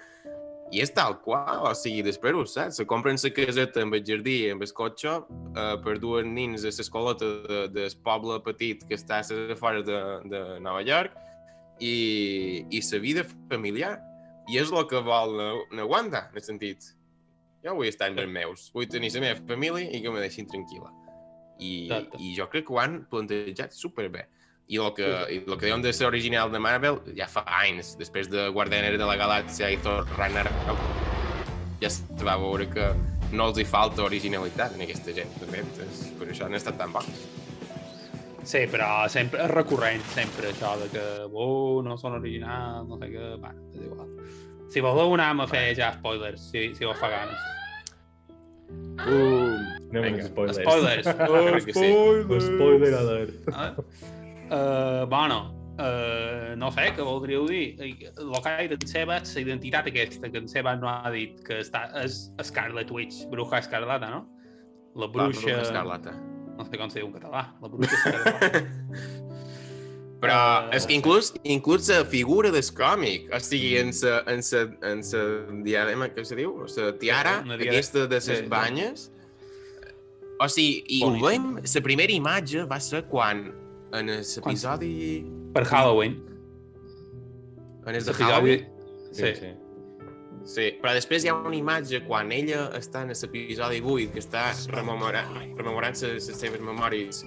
i 0.74 0.80
és 0.82 0.90
tal 0.90 1.14
qual, 1.22 1.60
o 1.68 1.72
sigui, 1.78 2.02
després 2.02 2.34
ho 2.34 2.42
saps, 2.50 2.80
se 2.80 2.86
compren 2.90 3.18
la 3.20 3.30
caseta 3.36 3.84
amb 3.84 3.94
el 3.94 4.02
jardí, 4.06 4.38
amb 4.50 4.64
el 4.66 4.72
cotxe, 4.74 5.12
eh, 5.54 5.76
per 5.84 5.94
dues 6.02 6.26
nins 6.26 6.64
a 6.64 6.72
l'escoleta 6.72 7.28
de, 7.46 7.60
del 7.76 7.94
poble 8.06 8.40
petit 8.42 8.82
que 8.88 8.98
està 8.98 9.20
a 9.22 9.38
afores 9.54 9.86
de, 9.86 10.00
de 10.32 10.42
Nova 10.64 10.82
York 10.82 11.14
i, 11.78 12.66
i 12.70 12.82
la 12.90 13.00
vida 13.06 13.24
familiar. 13.52 13.94
I 14.50 14.58
és 14.60 14.72
el 14.74 14.84
que 14.90 15.00
vol 15.00 15.38
na, 15.38 15.52
na 15.78 15.86
Wanda, 15.88 16.26
en 16.32 16.42
el 16.42 16.44
sentit. 16.44 16.90
Jo 17.64 17.78
vull 17.78 17.88
estar 17.88 18.10
amb 18.10 18.20
els 18.20 18.32
meus, 18.32 18.66
vull 18.74 18.90
tenir 18.90 19.14
la 19.14 19.22
meva 19.24 19.46
família 19.48 19.88
i 19.88 20.02
que 20.02 20.10
me 20.12 20.20
deixin 20.20 20.50
tranquil·la. 20.50 20.90
I, 21.62 21.70
Exacte. 21.86 22.18
I 22.18 22.34
jo 22.36 22.48
crec 22.50 22.66
que 22.66 22.74
ho 22.74 22.80
han 22.82 23.04
plantejat 23.08 23.72
superbé. 23.72 24.26
I 24.72 24.78
el 24.80 24.94
que, 24.96 25.08
i 25.28 25.42
el 25.42 25.56
que 25.58 25.66
diuen 25.66 25.82
de 25.84 25.92
ser 25.92 26.06
original 26.08 26.52
de 26.52 26.60
Marvel 26.62 26.96
ja 27.18 27.26
fa 27.28 27.44
anys, 27.60 27.94
després 28.00 28.30
de 28.32 28.48
Guardianes 28.54 28.96
de 28.96 29.08
la 29.08 29.16
Galàxia 29.20 29.68
i 29.74 29.76
Thor 29.84 30.08
Ragnarok, 30.16 30.80
ja 31.82 31.90
es 31.90 32.00
va 32.24 32.38
veure 32.40 32.70
que 32.72 32.88
no 33.34 33.50
els 33.50 33.60
hi 33.60 33.66
falta 33.68 34.04
originalitat 34.06 34.76
en 34.76 34.84
aquesta 34.86 35.12
gent, 35.16 35.32
també. 35.40 35.64
Doncs, 35.76 36.06
per 36.18 36.30
això 36.30 36.48
han 36.48 36.56
estat 36.56 36.78
tan 36.80 36.94
bons. 36.94 37.26
Sí, 38.44 38.66
però 38.68 38.88
sempre 39.08 39.40
és 39.44 39.50
recurrent, 39.52 40.02
sempre, 40.12 40.50
això 40.52 40.74
de 40.80 40.90
que 40.92 41.04
oh, 41.32 41.80
no 41.84 41.96
són 42.00 42.18
originals, 42.18 42.88
no 42.88 43.00
sé 43.00 43.08
què, 43.12 43.30
bueno, 43.40 43.68
és 43.72 43.86
igual. 43.86 44.10
Si 44.72 44.82
voleu 44.84 45.14
anar 45.16 45.30
a 45.44 45.46
fer 45.48 45.66
ja 45.78 45.92
spoilers, 45.96 46.50
si, 46.50 46.66
si 46.76 46.88
us 46.88 47.00
fa 47.00 47.12
ganes. 47.12 47.50
Uh, 49.04 49.56
anem 49.92 50.20
spoilers. 50.24 50.60
Spoilers. 50.60 51.64
Que 51.66 51.76
sí. 51.76 51.88
Spoiler 52.48 52.92
alert. 52.98 53.48
Uh, 53.48 54.23
bueno, 55.08 55.54
uh, 55.78 56.54
no 56.56 56.70
sé, 56.74 56.90
què 56.96 57.04
voldríeu 57.06 57.46
dir? 57.48 57.64
El 57.80 57.96
que 57.98 58.52
ha 58.52 58.58
dit 58.62 58.74
en 58.76 58.86
Seba, 58.88 59.18
la 59.24 59.40
identitat 59.40 59.88
aquesta, 59.90 60.30
que 60.30 60.38
en 60.42 60.48
Seba 60.48 60.76
no 60.76 60.90
ha 60.90 61.10
dit, 61.14 61.40
que 61.46 61.60
està, 61.64 61.86
és 62.04 62.30
Scarlet 62.44 62.90
Witch, 62.94 63.24
bruja 63.32 63.62
escarlata, 63.64 64.10
no? 64.10 64.24
La 64.94 65.06
La 65.06 65.12
bruixa... 65.12 65.40
Bruja 65.48 65.62
Escarlata. 65.62 66.12
No 66.54 66.64
sé 66.68 66.78
com 66.78 66.90
se 66.90 67.00
diu 67.00 67.08
en 67.08 67.14
català, 67.16 67.48
la 67.60 67.68
bruixa 67.68 67.96
escarlata. 67.98 68.64
Però 70.24 70.36
Eh, 70.70 70.76
és 70.78 70.86
que 70.88 70.94
inclús, 70.96 71.32
inclús 71.44 71.88
la 71.90 72.04
figura 72.08 72.50
del 72.54 72.64
còmic, 72.72 73.26
o 73.34 73.40
sigui, 73.44 73.74
en 73.76 73.90
sa, 73.92 74.22
en 74.30 74.40
sa, 74.42 74.62
en 74.88 75.02
sa 75.04 75.20
diadema, 75.66 76.08
què 76.14 76.24
se 76.24 76.38
diu? 76.38 76.54
La 76.64 76.94
tiara, 77.00 77.34
diadema. 77.42 77.58
aquesta 77.66 78.06
de 78.08 78.20
les 78.22 78.46
banyes. 78.48 79.10
O 80.40 80.48
sigui, 80.48 80.80
i 80.88 81.02
ho 81.04 81.10
Boníssim. 81.10 81.26
veiem, 81.26 81.74
la 81.74 81.82
primera 81.84 82.12
imatge 82.14 82.64
va 82.70 82.80
ser 82.80 83.04
quan, 83.10 83.44
en 83.94 84.10
l'episodi... 84.10 85.24
per 85.54 85.64
Halloween. 85.70 86.16
En 87.86 87.94
el 87.94 88.04
de 88.04 88.12
Halloween, 88.14 88.66
Sí. 89.12 89.34
sí. 89.36 89.52
Sí, 90.44 90.64
però 90.82 90.92
després 90.92 91.24
hi 91.24 91.30
ha 91.30 91.34
una 91.38 91.56
imatge 91.56 92.02
quan 92.04 92.32
ella 92.34 92.66
està 92.76 93.00
en 93.06 93.12
l'episodi 93.14 93.78
8, 93.80 94.10
que 94.12 94.20
està 94.20 94.42
rememorant, 94.74 95.30
rememorant 95.56 95.94
les 96.02 96.26
seves 96.26 96.60
memòries, 96.60 97.22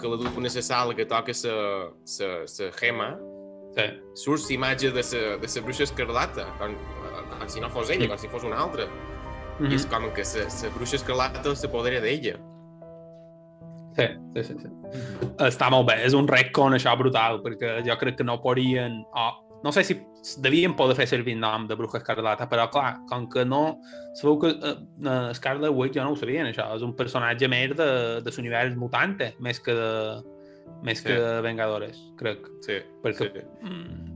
que 0.00 0.08
la 0.10 0.16
duen 0.18 0.40
a 0.48 0.50
la 0.50 0.62
sala 0.62 0.96
que 0.98 1.06
toca 1.06 1.32
la 1.44 2.72
gema, 2.80 3.12
Sí. 3.74 3.84
surt 4.14 4.48
la 4.48 4.54
imatge 4.54 4.90
de 4.90 5.02
la 5.02 5.36
de 5.38 5.48
la 5.54 5.60
bruixa 5.62 5.82
escarlata, 5.84 6.44
com, 6.58 6.74
com 7.38 7.48
si 7.48 7.60
no 7.60 7.68
fos 7.70 7.90
ella, 7.90 8.08
com 8.08 8.18
si 8.18 8.28
fos 8.28 8.44
una 8.44 8.56
altra. 8.56 8.86
Mm 9.60 9.70
I 9.70 9.74
és 9.76 9.86
com 9.86 10.02
que 10.14 10.22
la, 10.22 10.44
la 10.48 10.70
bruixa 10.74 10.96
escarlata 10.96 11.54
s'apodera 11.54 12.00
d'ella. 12.00 12.34
Sí, 13.96 14.06
sí, 14.34 14.42
sí, 14.44 14.54
sí. 14.58 14.68
Està 15.44 15.70
molt 15.72 15.88
bé, 15.88 15.96
és 16.06 16.14
un 16.14 16.28
retcon 16.30 16.76
això 16.76 16.92
brutal, 16.98 17.40
perquè 17.42 17.80
jo 17.86 17.96
crec 18.00 18.16
que 18.20 18.24
no 18.26 18.38
podrien... 18.42 19.00
Oh, 19.18 19.32
no 19.64 19.72
sé 19.72 19.82
si 19.82 19.94
devien 20.44 20.74
poder 20.76 20.94
fer 20.98 21.06
servir 21.08 21.34
el 21.34 21.40
nom 21.40 21.64
de 21.66 21.74
Bruja 21.74 21.98
Escarlata, 21.98 22.46
però 22.50 22.68
clar, 22.70 22.98
com 23.08 23.26
que 23.32 23.44
no... 23.48 23.78
Sabeu 24.14 24.36
que 24.42 24.52
uh, 24.54 24.74
uh, 25.02 25.32
Scarlet 25.34 25.72
Witch 25.74 25.96
jo 25.96 26.04
no 26.04 26.12
ho 26.12 26.16
sabien, 26.20 26.46
això. 26.50 26.68
És 26.76 26.84
un 26.86 26.92
personatge 26.94 27.48
més 27.50 27.72
de, 27.74 27.88
de 28.22 28.34
l'univers 28.36 28.76
mutante, 28.78 29.32
més 29.42 29.58
que 29.64 29.74
de, 29.74 29.90
més 30.84 31.00
Sí. 31.00 31.08
que 31.08 31.16
de 31.18 31.40
Vengadores, 31.42 31.98
crec. 32.20 32.46
Sí, 32.66 32.78
Perquè... 33.02 33.30
sí. 33.32 33.44
Mm, 33.64 34.10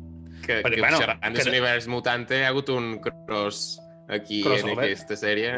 Que, 0.45 0.61
Perquè, 0.63 0.77
que 0.77 0.81
bueno, 0.85 0.99
xerrant 1.03 1.25
de 1.35 1.41
que- 1.41 1.45
l'univers 1.49 1.89
mutante 1.91 2.39
hi 2.39 2.45
ha 2.47 2.53
hagut 2.53 2.69
un 2.71 3.01
cross 3.27 3.81
aquí 4.09 4.43
Crossover. 4.45 4.77
en 4.79 4.85
aquesta 4.85 5.17
sèrie. 5.19 5.57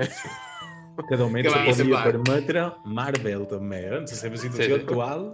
Que 1.08 1.16
moment 1.20 1.46
Que 1.46 1.72
se 1.74 1.84
podia 1.84 2.04
permetre 2.04 2.68
Marvel 2.84 3.46
també, 3.50 3.82
eh? 3.88 3.98
en 4.00 4.06
la 4.08 4.20
seva 4.22 4.36
situació 4.36 4.66
Sí, 4.66 4.70
sí. 4.70 4.78
actual, 4.80 5.26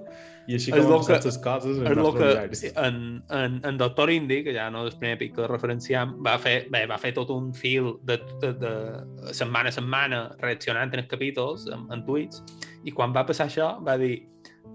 i 0.46 0.54
així 0.54 0.70
com 0.70 0.92
les 0.92 1.38
coses 1.42 1.80
en 1.80 1.88
és 1.88 1.98
el 1.98 2.10
que 2.18 2.70
en, 2.78 2.98
en, 3.34 3.56
en 3.66 3.78
Doctor 3.80 4.12
Indy, 4.14 4.42
que 4.46 4.54
ja 4.54 4.68
no 4.70 4.84
és 4.86 4.94
el 4.94 5.00
primer 5.00 5.18
pic 5.22 5.34
que 5.38 5.48
referenciam, 5.50 6.14
va 6.26 6.36
fer, 6.42 6.56
bé, 6.70 6.84
va 6.86 6.98
fer 7.02 7.12
tot 7.16 7.32
un 7.34 7.50
fil 7.56 7.96
de, 8.06 8.20
de, 8.44 8.52
de 8.60 8.72
setmana 9.34 9.72
a 9.72 9.74
setmana 9.74 10.22
reaccionant 10.44 10.94
en 10.94 11.02
els 11.02 11.10
capítols, 11.10 11.66
en, 11.74 11.88
en 11.94 12.06
tuits, 12.06 12.44
i 12.86 12.94
quan 12.94 13.14
va 13.16 13.26
passar 13.26 13.48
això 13.50 13.72
va 13.86 13.98
dir 13.98 14.20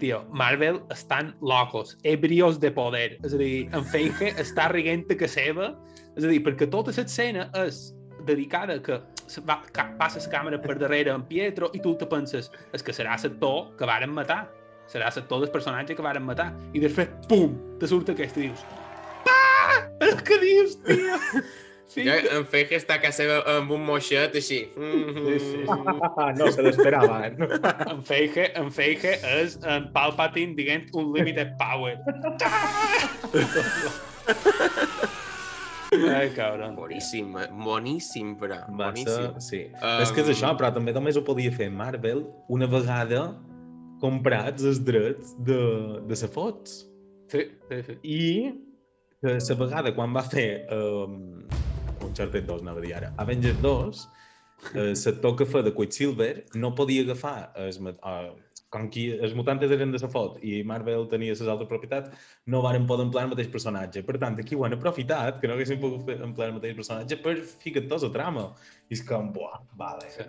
tio, 0.02 0.22
Marvel 0.32 0.80
estan 0.90 1.34
locos, 1.40 1.96
ebrios 2.02 2.60
de 2.60 2.72
poder. 2.72 3.16
És 3.24 3.32
a 3.32 3.40
dir, 3.40 3.68
en 3.72 3.84
Feige 3.88 4.32
està 4.40 4.68
riguent 4.72 5.06
que 5.08 5.28
seva, 5.28 5.72
és 6.16 6.24
a 6.24 6.28
dir, 6.28 6.42
perquè 6.44 6.68
tota 6.68 6.92
l'escena 6.96 7.48
és 7.64 7.92
dedicada 8.26 8.76
a 8.76 8.82
que 8.82 9.00
va, 9.48 9.60
passa 9.98 10.20
la 10.22 10.32
càmera 10.32 10.60
per 10.62 10.78
darrere 10.80 11.14
en 11.14 11.24
Pietro 11.28 11.70
i 11.72 11.80
tu 11.84 11.94
te 11.98 12.08
penses, 12.08 12.50
és 12.72 12.82
que 12.84 12.94
serà 12.96 13.16
l'actor 13.16 13.72
que 13.78 13.88
varen 13.88 14.12
matar 14.12 14.44
serà 14.90 15.08
l'actor 15.08 15.40
del 15.42 15.52
personatge 15.52 15.96
que 15.96 16.04
varen 16.04 16.24
matar 16.26 16.52
i 16.74 16.80
després, 16.82 17.10
pum, 17.28 17.54
te 17.80 17.88
surt 17.90 18.12
aquest 18.12 18.36
i 18.38 18.48
dius 18.48 18.64
ah, 19.30 19.82
és 20.04 20.24
que 20.26 20.40
dius, 20.42 20.78
tio 20.86 21.18
sí, 21.92 22.04
Jo, 22.08 22.14
en 22.36 22.46
Feige 22.48 22.78
està 22.78 22.96
a 22.96 23.02
casa 23.02 23.20
seva 23.20 23.34
amb 23.52 23.72
un 23.76 23.82
moixet 23.84 24.36
així. 24.38 24.62
Sí, 24.72 25.34
sí. 25.42 25.58
Ah, 25.68 26.30
no 26.38 26.46
se 26.54 26.64
l'esperaven. 26.64 27.36
en 27.44 28.00
Feige, 28.08 28.46
en 28.56 28.70
Feige 28.72 29.12
és 29.34 29.58
en 29.68 29.90
Palpatine 29.92 30.56
dient 30.56 30.88
un 30.96 31.12
limited 31.12 31.52
power 31.60 31.98
ai, 36.08 36.30
cabron 36.36 36.74
Boníssim, 36.76 37.36
eh, 37.38 37.48
boníssim, 37.52 38.34
però. 38.40 38.60
Va 38.78 38.90
Boníssim. 38.90 39.32
ser, 39.36 39.40
sí. 39.40 39.62
Um, 39.76 40.00
És 40.02 40.12
que 40.12 40.22
és 40.24 40.32
això, 40.34 40.52
però 40.58 40.72
també 40.74 40.92
només 40.96 41.16
ho 41.16 41.22
podia 41.26 41.52
fer 41.54 41.70
Marvel 41.70 42.24
una 42.48 42.66
vegada 42.70 43.24
comprats 44.02 44.64
els 44.66 44.80
drets 44.82 45.36
de, 45.46 45.58
de 46.08 46.16
la 46.22 46.28
fots. 46.28 46.82
sí, 47.32 47.46
sí, 47.70 47.82
sí. 47.86 47.98
I 48.02 48.52
que 49.22 49.36
la 49.38 49.54
vegada 49.60 49.92
quan 49.94 50.12
va 50.14 50.22
fer 50.26 50.66
um, 50.74 51.44
Uncharted 52.02 52.44
2, 52.48 52.62
anava 52.64 52.80
a 52.80 52.82
dir 52.82 52.94
ara, 52.98 53.12
Avengers 53.22 53.60
2, 53.62 54.00
eh, 54.74 54.92
l'actor 54.94 55.36
que 55.38 55.46
fa 55.46 55.62
de 55.62 55.72
Quicksilver 55.72 56.44
no 56.58 56.74
podia 56.74 57.02
agafar 57.06 57.52
ma- 57.80 57.94
uh, 58.02 58.34
com 58.72 58.86
que 58.92 59.02
els 59.20 59.34
mutantes 59.36 59.70
eren 59.74 59.90
de 59.92 60.00
la 60.00 60.08
fot 60.08 60.38
i 60.48 60.62
Marvel 60.64 61.04
tenia 61.10 61.34
les 61.34 61.42
altres 61.44 61.68
propietats, 61.68 62.08
no 62.48 62.62
varen 62.64 62.86
poder 62.88 63.04
emplear 63.06 63.26
el 63.28 63.34
mateix 63.34 63.50
personatge. 63.52 64.00
Per 64.08 64.16
tant, 64.22 64.38
aquí 64.40 64.56
ho 64.56 64.64
han 64.64 64.72
aprofitat, 64.78 65.38
que 65.42 65.50
no 65.50 65.58
haguessin 65.58 65.80
pogut 65.82 66.08
emplear 66.14 66.48
el 66.50 66.56
mateix 66.56 66.74
personatge, 66.78 67.18
per 67.20 67.36
ficar 67.60 67.84
tots 67.90 68.06
a 68.08 68.10
trama. 68.14 68.46
I 68.88 68.96
és 68.96 69.04
com, 69.08 69.28
buah, 69.34 69.60
vale, 69.76 70.08
Sí. 70.10 70.24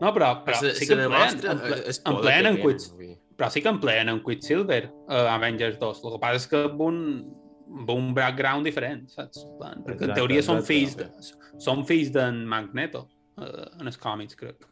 no, 0.00 0.10
però, 0.16 0.32
però 0.46 0.56
se, 0.58 0.72
sí 0.80 0.88
que 0.88 0.96
empleen, 0.96 1.38
el 1.44 1.92
empleen 2.10 2.46
en 2.50 2.56
dir. 2.56 3.12
però 3.36 3.50
sí 3.50 3.60
que 3.62 3.68
empleen 3.68 4.08
en 4.08 4.20
Quicksilver 4.24 4.82
a 5.08 5.34
Avengers 5.36 5.78
2. 5.78 6.04
El 6.04 6.12
que 6.16 6.20
passa 6.24 6.40
és 6.40 6.46
que 6.50 6.64
amb 6.70 6.80
un, 6.80 6.98
amb 7.80 7.90
un 7.90 8.12
background 8.16 8.64
diferent, 8.66 9.06
saps? 9.12 9.44
Perquè 9.60 9.84
en 9.84 9.94
Exacte, 9.94 10.14
teoria 10.18 10.42
són 10.42 10.62
exacte. 10.62 10.72
fills, 10.72 10.96
de, 10.96 11.60
són 11.60 11.84
fills 11.86 12.10
d'en 12.16 12.44
Magneto 12.48 13.08
eh, 13.38 13.66
en 13.80 13.86
els 13.92 13.98
còmics, 14.00 14.36
crec. 14.40 14.64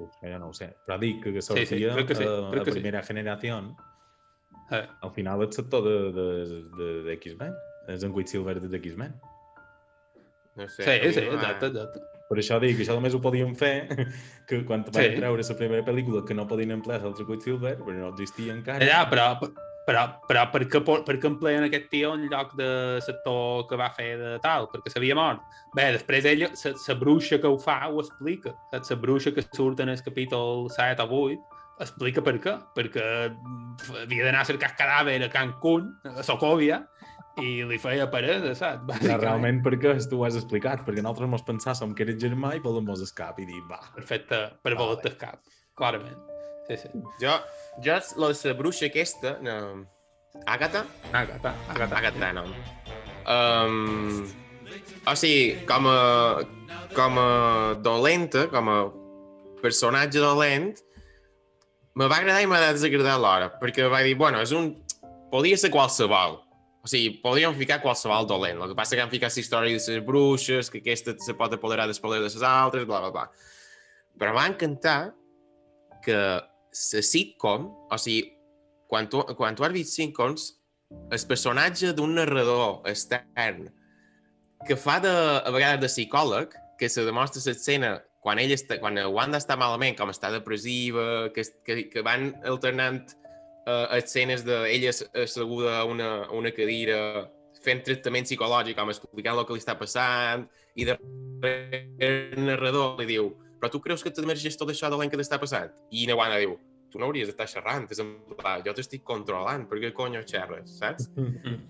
Uf, 0.00 0.14
ja 0.24 0.38
no 0.40 0.48
ho 0.48 0.54
sé. 0.56 0.70
Però 0.86 0.96
dic 0.98 1.22
que, 1.22 1.32
que 1.36 1.42
Sí, 1.44 1.54
sí, 1.54 1.66
sortia 1.66 1.94
crec 1.98 2.06
que 2.08 2.14
sí, 2.16 2.24
eh, 2.24 2.44
crec 2.50 2.62
a 2.62 2.64
que 2.64 2.72
sí. 2.72 2.78
primera 2.80 3.02
generació, 3.06 3.60
Eh, 4.70 4.86
al 5.02 5.10
final 5.10 5.40
el 5.42 5.52
sector 5.52 5.82
de, 5.82 6.12
de, 6.14 6.26
de, 6.78 7.02
de 7.02 7.12
X-Men. 7.18 7.54
És 7.90 8.04
en 8.06 8.12
Quicksilver 8.14 8.60
de 8.60 8.76
X-Men. 8.78 9.14
No 10.54 10.68
sé, 10.68 10.84
sí, 10.84 11.12
sí, 11.14 11.20
exacte, 11.26 11.66
exacte. 11.66 12.00
Per 12.30 12.36
això 12.38 12.60
dic 12.62 12.76
que 12.78 12.84
això 12.84 12.94
només 12.94 13.14
ho 13.16 13.20
podien 13.22 13.54
fer 13.58 13.88
que 14.46 14.60
quan 14.68 14.84
van 14.86 14.94
Sí. 14.94 15.16
treure 15.16 15.42
la 15.48 15.56
primera 15.58 15.84
pel·lícula 15.86 16.22
que 16.26 16.34
no 16.38 16.46
podien 16.46 16.70
emplear 16.76 17.00
l'altre 17.02 17.26
Quicksilver, 17.26 17.76
perquè 17.80 17.98
no 17.98 18.12
existia 18.12 18.54
encara. 18.54 18.86
Ja, 18.86 19.00
però, 19.10 19.32
però, 19.86 20.04
però 20.28 20.44
per, 20.52 20.64
què, 20.70 20.80
per 20.84 21.16
què 21.18 21.28
empleen 21.30 21.64
aquest 21.66 21.88
tio 21.92 22.12
en 22.14 22.26
lloc 22.30 22.52
de 22.58 22.68
l'actor 23.00 23.66
que 23.70 23.78
va 23.80 23.88
fer 23.96 24.10
de 24.20 24.34
tal? 24.44 24.68
Perquè 24.72 24.92
s'havia 24.92 25.16
mort. 25.18 25.40
Bé, 25.76 25.88
després 25.96 26.28
ella, 26.28 26.50
la 26.52 26.98
bruixa 27.00 27.40
que 27.42 27.50
ho 27.50 27.58
fa, 27.58 27.80
ho 27.88 28.02
explica. 28.02 28.54
La 28.72 29.00
bruixa 29.00 29.32
que 29.34 29.44
surt 29.52 29.80
en 29.80 29.92
el 29.94 30.02
capítol 30.02 30.68
7 30.70 31.06
o 31.06 31.22
8, 31.30 31.40
explica 31.80 32.22
per 32.22 32.36
què. 32.44 32.56
Perquè 32.76 33.06
havia 34.02 34.26
d'anar 34.28 34.44
a 34.44 34.50
cercar 34.50 34.74
cadàver 34.78 35.20
a 35.24 35.30
Cancún, 35.32 35.88
a 36.04 36.22
Socòvia, 36.26 36.82
i 37.40 37.62
li 37.64 37.78
feia 37.80 38.08
pareda, 38.10 38.50
saps? 38.54 38.82
Ja, 38.82 38.86
Bàsicament. 38.90 39.20
realment 39.22 39.62
perquè 39.64 39.94
tu 40.10 40.18
ho 40.20 40.26
has 40.26 40.36
explicat, 40.36 40.82
perquè 40.84 41.00
nosaltres 41.00 41.30
mos 41.30 41.46
pensàvem 41.46 41.94
que 41.96 42.04
eres 42.04 42.18
germà 42.20 42.52
i 42.56 42.60
volem 42.60 42.84
mos 42.90 43.00
escap 43.06 43.38
i 43.40 43.46
dir, 43.48 43.62
va, 43.70 43.78
Perfecte, 43.94 44.42
per 44.62 44.74
Vale. 44.74 44.96
voler 44.98 45.16
cap, 45.16 45.40
clarament. 45.78 46.18
Sí, 46.70 46.76
sí. 46.76 46.88
Jo, 47.18 47.32
jo, 47.82 47.96
la 48.22 48.28
de 48.30 48.48
la 48.48 48.54
bruixa 48.54 48.86
aquesta, 48.86 49.38
no... 49.42 49.54
Àgata? 50.46 50.84
Agata, 51.10 51.50
Agata. 51.68 51.96
Àgata, 51.98 52.28
no. 52.36 52.44
Um, 53.26 54.20
o 55.02 55.14
sigui, 55.18 55.56
com 55.66 55.88
a, 55.90 56.44
com 56.94 57.18
a 57.18 57.30
dolenta, 57.82 58.44
com 58.52 58.70
a 58.70 58.76
personatge 59.58 60.22
dolent, 60.22 60.78
me 61.98 62.06
va 62.06 62.20
agradar 62.20 62.44
i 62.44 62.46
m'ha 62.46 62.60
desagradar 62.68 63.16
alhora, 63.18 63.48
perquè 63.58 63.88
va 63.90 64.04
dir, 64.06 64.14
bueno, 64.20 64.38
és 64.38 64.54
un... 64.54 64.70
Podia 65.32 65.58
ser 65.58 65.72
qualsevol. 65.74 66.38
O 66.86 66.90
sigui, 66.90 67.16
podríem 67.24 67.56
ficar 67.58 67.80
qualsevol 67.82 68.30
dolent. 68.30 68.62
El 68.62 68.70
que 68.70 68.78
passa 68.78 68.94
que 68.94 69.02
han 69.02 69.10
ficat 69.10 69.34
la 69.34 69.42
història 69.42 69.74
de 69.74 69.82
les 69.98 70.06
bruixes, 70.06 70.70
que 70.70 70.78
aquesta 70.84 71.16
se 71.18 71.34
pot 71.34 71.58
apoderar 71.58 71.90
del 71.90 71.98
poder 71.98 72.22
de 72.22 72.30
les 72.30 72.46
altres, 72.46 72.86
bla, 72.86 73.02
bla, 73.02 73.10
bla. 73.10 73.26
Però 74.22 74.38
m'ha 74.38 74.46
encantat 74.54 75.18
que 76.06 76.20
la 76.70 77.02
sitcom, 77.02 77.68
o 77.90 77.98
sigui, 77.98 78.30
quan 78.90 79.08
tu, 79.10 79.22
quan 79.38 79.58
tu 79.58 79.66
has 79.66 79.74
vist 79.74 79.94
sitcoms, 79.94 80.54
el 81.14 81.22
personatge 81.30 81.92
d'un 81.94 82.16
narrador 82.18 82.80
extern 82.90 83.68
que 84.66 84.76
fa 84.76 84.98
de, 85.00 85.10
a 85.10 85.50
vegades 85.54 85.80
de 85.80 85.88
psicòleg, 85.88 86.54
que 86.78 86.88
se 86.88 87.04
demostra 87.06 87.42
l'escena 87.46 87.94
quan 88.20 88.40
ell 88.40 88.52
està, 88.52 88.76
quan 88.80 88.98
Wanda 89.14 89.40
està 89.40 89.56
malament, 89.56 89.96
com 89.96 90.12
està 90.12 90.30
depressiva, 90.32 91.30
que, 91.34 91.44
que, 91.64 91.76
que 91.92 92.02
van 92.04 92.34
alternant 92.48 93.14
uh, 93.64 93.86
escenes 93.96 94.44
d'ella 94.44 94.92
asseguda 95.22 95.78
a 95.78 95.84
una, 95.88 96.10
una 96.36 96.52
cadira 96.52 97.30
fent 97.64 97.80
tractament 97.84 98.28
psicològic, 98.28 98.76
com 98.76 98.92
explicant 98.92 99.38
el 99.38 99.46
que 99.48 99.56
li 99.56 99.62
està 99.62 99.76
passant, 99.80 100.46
i 100.76 100.88
de 100.88 100.96
el 102.04 102.44
narrador 102.44 103.00
li 103.00 103.08
diu 103.14 103.32
però 103.60 103.70
tu 103.72 103.80
creus 103.84 104.02
que 104.02 104.12
t'emergeix 104.14 104.56
tot 104.58 104.72
això 104.72 104.88
dolent 104.90 105.12
que 105.12 105.20
t'està 105.20 105.38
passant? 105.40 105.70
I 105.92 106.06
na 106.08 106.16
diu, 106.38 106.56
tu 106.90 106.98
no 106.98 107.06
hauries 107.06 107.28
d'estar 107.28 107.46
xerrant, 107.50 107.86
és 107.92 108.00
en 108.02 108.14
pla, 108.38 108.56
jo 108.64 108.74
t'estic 108.74 109.04
controlant, 109.06 109.66
per 109.68 109.78
què 109.82 109.92
conyo 109.94 110.24
xerres, 110.26 110.78
saps? 110.80 111.10
Mm. 111.20 111.60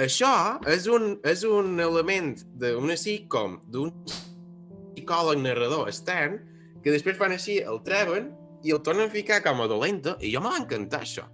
Això 0.00 0.56
és 0.72 0.86
un, 0.88 1.18
és 1.28 1.42
un 1.44 1.76
element 1.84 2.38
d'una 2.56 2.94
sitcom, 2.96 3.58
d'un 3.68 3.90
psicòleg 4.08 5.42
narrador 5.42 5.90
extern, 5.90 6.38
que 6.80 6.94
després 6.94 7.18
fan 7.18 7.34
així, 7.36 7.58
el 7.60 7.82
treuen 7.84 8.30
i 8.64 8.72
el 8.72 8.80
tornen 8.80 9.10
a 9.10 9.12
ficar 9.12 9.42
com 9.44 9.60
a 9.60 9.68
dolenta, 9.68 10.16
i 10.24 10.32
jo 10.32 10.40
m'ha 10.40 10.54
encantat 10.62 11.04
això. 11.04 11.26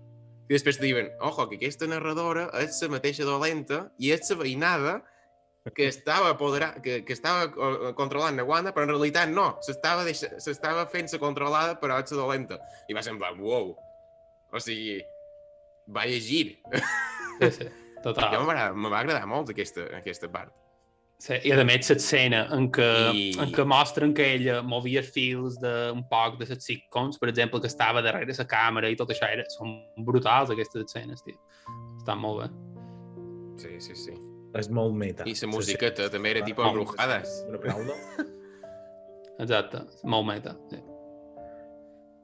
I 0.48 0.56
després 0.56 0.80
diuen, 0.82 1.12
ojo, 1.22 1.46
que 1.46 1.60
aquesta 1.60 1.86
narradora 1.86 2.48
és 2.58 2.80
la 2.82 2.90
mateixa 2.96 3.28
dolenta 3.28 3.84
i 4.00 4.10
és 4.16 4.26
la 4.32 4.40
veïnada 4.42 4.94
que 5.74 5.88
estava, 5.88 6.30
apodera, 6.30 6.72
que, 6.82 7.00
que 7.04 7.12
estava 7.12 7.48
eh, 7.48 7.92
controlant 7.98 8.36
la 8.36 8.44
Wanda, 8.44 8.72
però 8.74 8.86
en 8.86 8.92
realitat 8.94 9.28
no, 9.32 9.56
s'estava 9.64 10.86
fent-se 10.92 11.18
controlada 11.18 11.78
per 11.80 11.90
la 11.90 12.02
dolenta. 12.02 12.58
I 12.88 12.94
va 12.96 13.02
semblar, 13.02 13.34
wow, 13.38 13.74
o 14.52 14.60
sigui, 14.62 15.00
va 15.94 16.06
llegir. 16.06 16.58
Sí, 17.40 17.50
sí. 17.50 17.68
Total. 18.02 18.30
Jo 18.36 18.44
me 18.46 18.54
va, 18.54 18.72
me 18.72 18.88
va 18.92 19.00
agradar 19.02 19.26
molt 19.26 19.50
aquesta, 19.50 19.88
aquesta 19.98 20.28
part. 20.30 20.54
Sí, 21.18 21.34
I 21.48 21.50
a 21.50 21.64
més 21.66 21.88
l'escena 21.90 22.44
en, 22.54 22.68
què, 22.70 22.84
I- 23.10 23.32
en 23.42 23.50
què 23.50 23.64
mostren 23.66 24.12
que 24.14 24.22
ella 24.36 24.60
movia 24.62 25.00
els 25.02 25.10
fils 25.10 25.56
d'un 25.58 26.04
poc 26.06 26.36
de 26.38 26.46
les 26.46 26.62
sitcoms, 26.62 27.18
per 27.18 27.32
exemple, 27.32 27.58
que 27.60 27.66
estava 27.66 28.02
darrere 28.06 28.36
la 28.38 28.46
càmera 28.46 28.86
i 28.88 28.94
tot 28.94 29.10
això, 29.10 29.26
era, 29.26 29.42
són 29.50 29.74
brutals 30.06 30.52
aquestes 30.54 30.84
escenes, 30.86 31.24
tio. 31.26 31.34
Estan 31.98 32.22
molt 32.22 32.44
bé. 32.44 32.48
Sí, 33.58 33.74
sí, 33.82 33.96
sí. 33.98 34.14
És 34.56 34.70
molt 34.72 34.94
meta. 34.96 35.26
I 35.28 35.34
la 35.36 35.48
musiqueta 35.52 36.08
també 36.12 36.30
era 36.36 36.44
tipus 36.46 36.64
embrujades. 36.70 37.34
Una 37.48 37.60
paraula? 37.60 37.96
Exacte, 39.44 39.84
molt 40.08 40.26
meta. 40.26 40.54
Sí. 40.70 40.80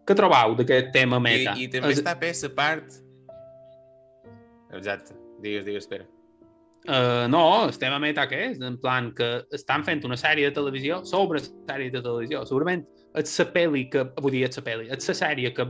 Què 0.05 0.17
trobau 0.19 0.57
d'aquest 0.59 0.91
tema 0.93 1.21
I, 1.21 1.25
meta? 1.25 1.55
I 1.61 1.69
també 1.73 1.93
És- 1.95 2.01
està 2.03 2.17
bé 2.19 2.33
la 2.41 2.51
part... 2.57 2.99
Exacte. 4.75 5.15
Digues, 5.45 5.65
digues, 5.65 5.85
espera. 5.85 6.09
Uh, 6.85 7.25
no, 7.33 7.65
el 7.65 7.79
tema 7.81 7.97
meta 8.03 8.27
que 8.29 8.41
és? 8.51 8.59
En 8.61 8.75
plan 8.77 9.07
que 9.17 9.29
estan 9.57 9.85
fent 9.87 10.03
una 10.05 10.19
sèrie 10.21 10.51
de 10.51 10.53
televisió 10.57 10.99
sobre 11.09 11.41
sèrie 11.41 11.93
de 11.93 12.03
televisió. 12.03 12.43
Segurament 12.49 12.83
és 13.17 13.39
la 13.41 13.47
pel·li 13.55 13.87
que... 13.93 14.03
Vull 14.21 14.35
dir, 14.35 14.43
és 14.51 14.59
la 14.61 14.65
pel·li. 14.67 14.91
És 14.93 15.09
la 15.09 15.17
sèrie 15.17 15.55
que, 15.57 15.65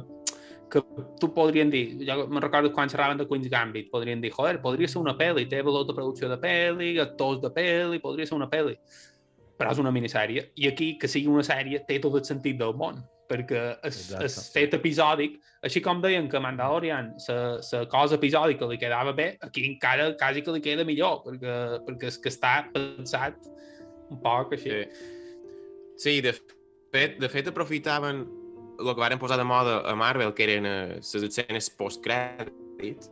que 0.71 0.83
tu 1.21 1.31
podrien 1.35 1.71
dir... 1.71 1.87
Jo 2.07 2.25
me'n 2.27 2.43
recordo 2.43 2.73
quan 2.75 2.91
xerraven 2.91 3.21
de 3.21 3.27
Queen's 3.29 3.51
Gambit, 3.53 3.91
podrien 3.93 4.23
dir, 4.23 4.33
joder, 4.35 4.61
podria 4.63 4.91
ser 4.91 5.01
una 5.03 5.17
pel·li, 5.19 5.47
té 5.51 5.63
valor 5.63 5.87
de 5.89 5.97
producció 5.97 6.31
de 6.31 6.39
pel·li, 6.41 6.95
actors 7.03 7.41
de 7.43 7.51
pel·li, 7.55 8.03
podria 8.03 8.29
ser 8.29 8.39
una 8.39 8.51
pel·li. 8.51 8.77
Però 9.55 9.71
és 9.71 9.81
una 9.83 9.93
minissèrie. 9.95 10.49
I 10.59 10.71
aquí, 10.71 10.95
que 10.99 11.11
sigui 11.11 11.31
una 11.31 11.45
sèrie, 11.47 11.85
té 11.89 12.01
tot 12.03 12.17
el 12.19 12.25
sentit 12.27 12.59
del 12.61 12.75
món 12.79 13.03
perquè 13.31 13.61
és, 13.89 13.99
Exacte. 14.03 14.27
és 14.27 14.35
fet 14.53 14.75
episòdic, 14.77 15.37
així 15.65 15.81
com 15.85 16.03
deien 16.05 16.29
que 16.29 16.41
Mandalorian, 16.43 17.15
la 17.25 17.85
cosa 17.93 18.19
episòdica 18.19 18.69
li 18.69 18.79
quedava 18.81 19.15
bé, 19.17 19.31
aquí 19.45 19.65
encara 19.71 20.11
quasi 20.21 20.45
que 20.45 20.53
li 20.53 20.63
queda 20.65 20.85
millor, 20.85 21.23
perquè, 21.25 21.57
perquè 21.87 22.11
és 22.13 22.19
que 22.21 22.33
està 22.33 22.55
pensat 22.75 23.49
un 24.11 24.21
poc 24.21 24.53
així. 24.59 24.83
Sí, 24.85 25.13
sí 26.05 26.17
de, 26.25 26.35
fet, 26.93 27.17
de 27.23 27.31
fet 27.33 27.49
aprofitaven 27.51 28.27
el 28.79 28.91
que 28.95 29.01
varen 29.01 29.19
posar 29.19 29.39
de 29.39 29.45
moda 29.45 29.81
a 29.89 29.95
Marvel, 29.95 30.35
que 30.35 30.45
eren 30.45 30.67
eh, 30.67 30.99
les 30.99 31.15
escenes 31.29 31.71
post-crèdit. 31.71 33.09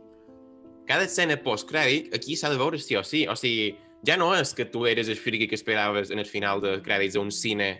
Cada 0.87 1.07
escena 1.07 1.37
post-crèdit, 1.39 2.13
aquí 2.15 2.35
s'ha 2.35 2.51
de 2.51 2.59
veure 2.59 2.79
sí 2.79 2.97
o 2.99 3.03
sí. 3.07 3.23
O 3.31 3.35
sigui, 3.39 3.73
ja 4.07 4.17
no 4.19 4.33
és 4.35 4.53
que 4.53 4.65
tu 4.65 4.85
eres 4.89 5.09
el 5.09 5.19
friki 5.19 5.47
que 5.47 5.55
esperaves 5.55 6.11
en 6.11 6.19
el 6.19 6.27
final 6.27 6.61
de 6.61 6.77
crèdits 6.83 7.15
a 7.15 7.23
un 7.23 7.31
cine 7.31 7.77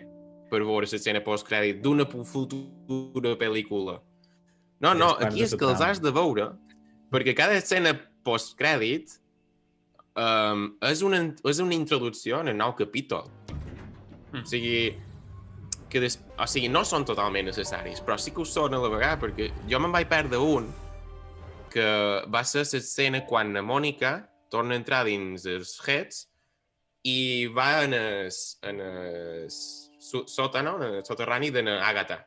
per 0.50 0.62
veure 0.62 0.88
l'escena 0.88 1.20
post-crèdit 1.24 1.82
d'una 1.84 2.06
futura 2.08 3.34
pel·lícula. 3.40 3.98
No, 4.80 4.94
no, 4.94 5.14
aquí 5.20 5.44
és 5.44 5.54
que 5.56 5.68
els 5.68 5.80
has 5.84 6.00
de 6.02 6.12
veure, 6.12 6.50
perquè 7.12 7.34
cada 7.36 7.56
escena 7.60 7.94
post-crèdit 8.24 9.18
um, 10.16 10.68
és, 10.84 11.02
una, 11.06 11.20
és 11.48 11.60
una 11.62 11.76
introducció 11.76 12.40
en 12.42 12.52
el 12.52 12.58
nou 12.58 12.74
capítol. 12.78 13.28
Mm. 14.32 14.42
O 14.42 14.46
sigui, 14.48 14.78
que 15.94 16.02
des... 16.02 16.18
o 16.34 16.46
sigui, 16.50 16.68
no 16.72 16.82
són 16.86 17.06
totalment 17.06 17.46
necessaris, 17.46 18.00
però 18.02 18.18
sí 18.18 18.32
que 18.34 18.42
ho 18.42 18.48
són 18.48 18.74
a 18.74 18.80
la 18.82 18.90
vegada, 18.90 19.20
perquè 19.22 19.50
jo 19.70 19.78
me'n 19.80 19.94
vaig 19.94 20.08
perdre 20.10 20.40
un 20.42 20.66
que 21.70 21.86
va 22.30 22.42
ser 22.46 22.62
l'escena 22.66 23.24
quan 23.26 23.52
la 23.54 23.62
Mònica 23.66 24.16
torna 24.50 24.74
a 24.76 24.80
entrar 24.82 25.04
dins 25.06 25.46
els 25.50 25.72
Heads 25.86 26.20
i 27.10 27.46
va 27.54 27.84
en 27.84 27.94
el, 27.98 28.28
en 28.68 28.80
el 28.80 29.48
so- 29.50 30.26
sòtano, 30.30 30.76
en 30.78 31.00
el 31.00 31.04
soterrani 31.04 31.50
de 31.54 31.64
Àgata. 31.80 32.20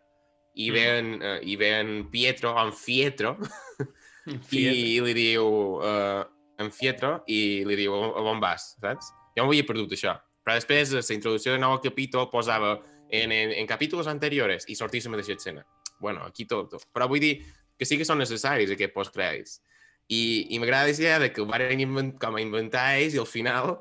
I 0.57 0.71
Mm. 0.71 0.73
ve, 0.73 0.85
en, 0.97 1.09
eh, 1.21 1.39
i 1.43 1.55
ve 1.55 1.67
en 1.79 2.09
Pietro, 2.09 2.55
en 2.59 2.73
Fietro, 2.73 3.37
I... 4.51 4.63
i 4.97 4.99
li 5.05 5.13
diu 5.13 5.45
uh, 5.79 6.23
en 6.59 6.71
Fietro 6.73 7.21
i 7.29 7.63
li 7.63 7.75
diu 7.77 7.93
on 7.93 8.39
vas, 8.41 8.73
saps? 8.81 9.11
Jo 9.37 9.45
m'ho 9.45 9.53
havia 9.53 9.67
perdut 9.69 9.93
això. 9.93 10.15
Però 10.43 10.55
després, 10.57 10.91
la 10.97 11.03
introducció 11.13 11.53
de 11.53 11.59
nou 11.61 11.77
capítol 11.83 12.25
posava 12.31 12.77
en, 13.09 13.31
en, 13.31 13.53
en 13.53 13.67
capítols 13.69 14.07
anteriores 14.07 14.67
i 14.67 14.75
sortia 14.75 15.03
la 15.05 15.15
mateixa 15.15 15.37
escena. 15.37 15.65
Bueno, 15.99 16.25
aquí 16.25 16.45
tot, 16.45 16.69
tot. 16.71 16.85
Però 16.93 17.07
vull 17.09 17.23
dir 17.23 17.33
que 17.77 17.85
sí 17.85 17.97
que 17.97 18.05
són 18.05 18.21
necessaris 18.21 18.71
aquests 18.73 18.95
postcrèdits. 18.95 19.59
I, 20.07 20.21
i 20.55 20.59
m'agrada 20.59 20.87
la 20.87 20.95
idea 20.95 21.19
de 21.19 21.31
que 21.33 21.43
ho 21.43 21.47
van 21.49 21.79
invent, 21.79 22.13
com 22.21 22.37
a 22.37 22.41
inventar 22.41 22.85
ells 22.97 23.17
i 23.17 23.19
al 23.21 23.27
final 23.27 23.75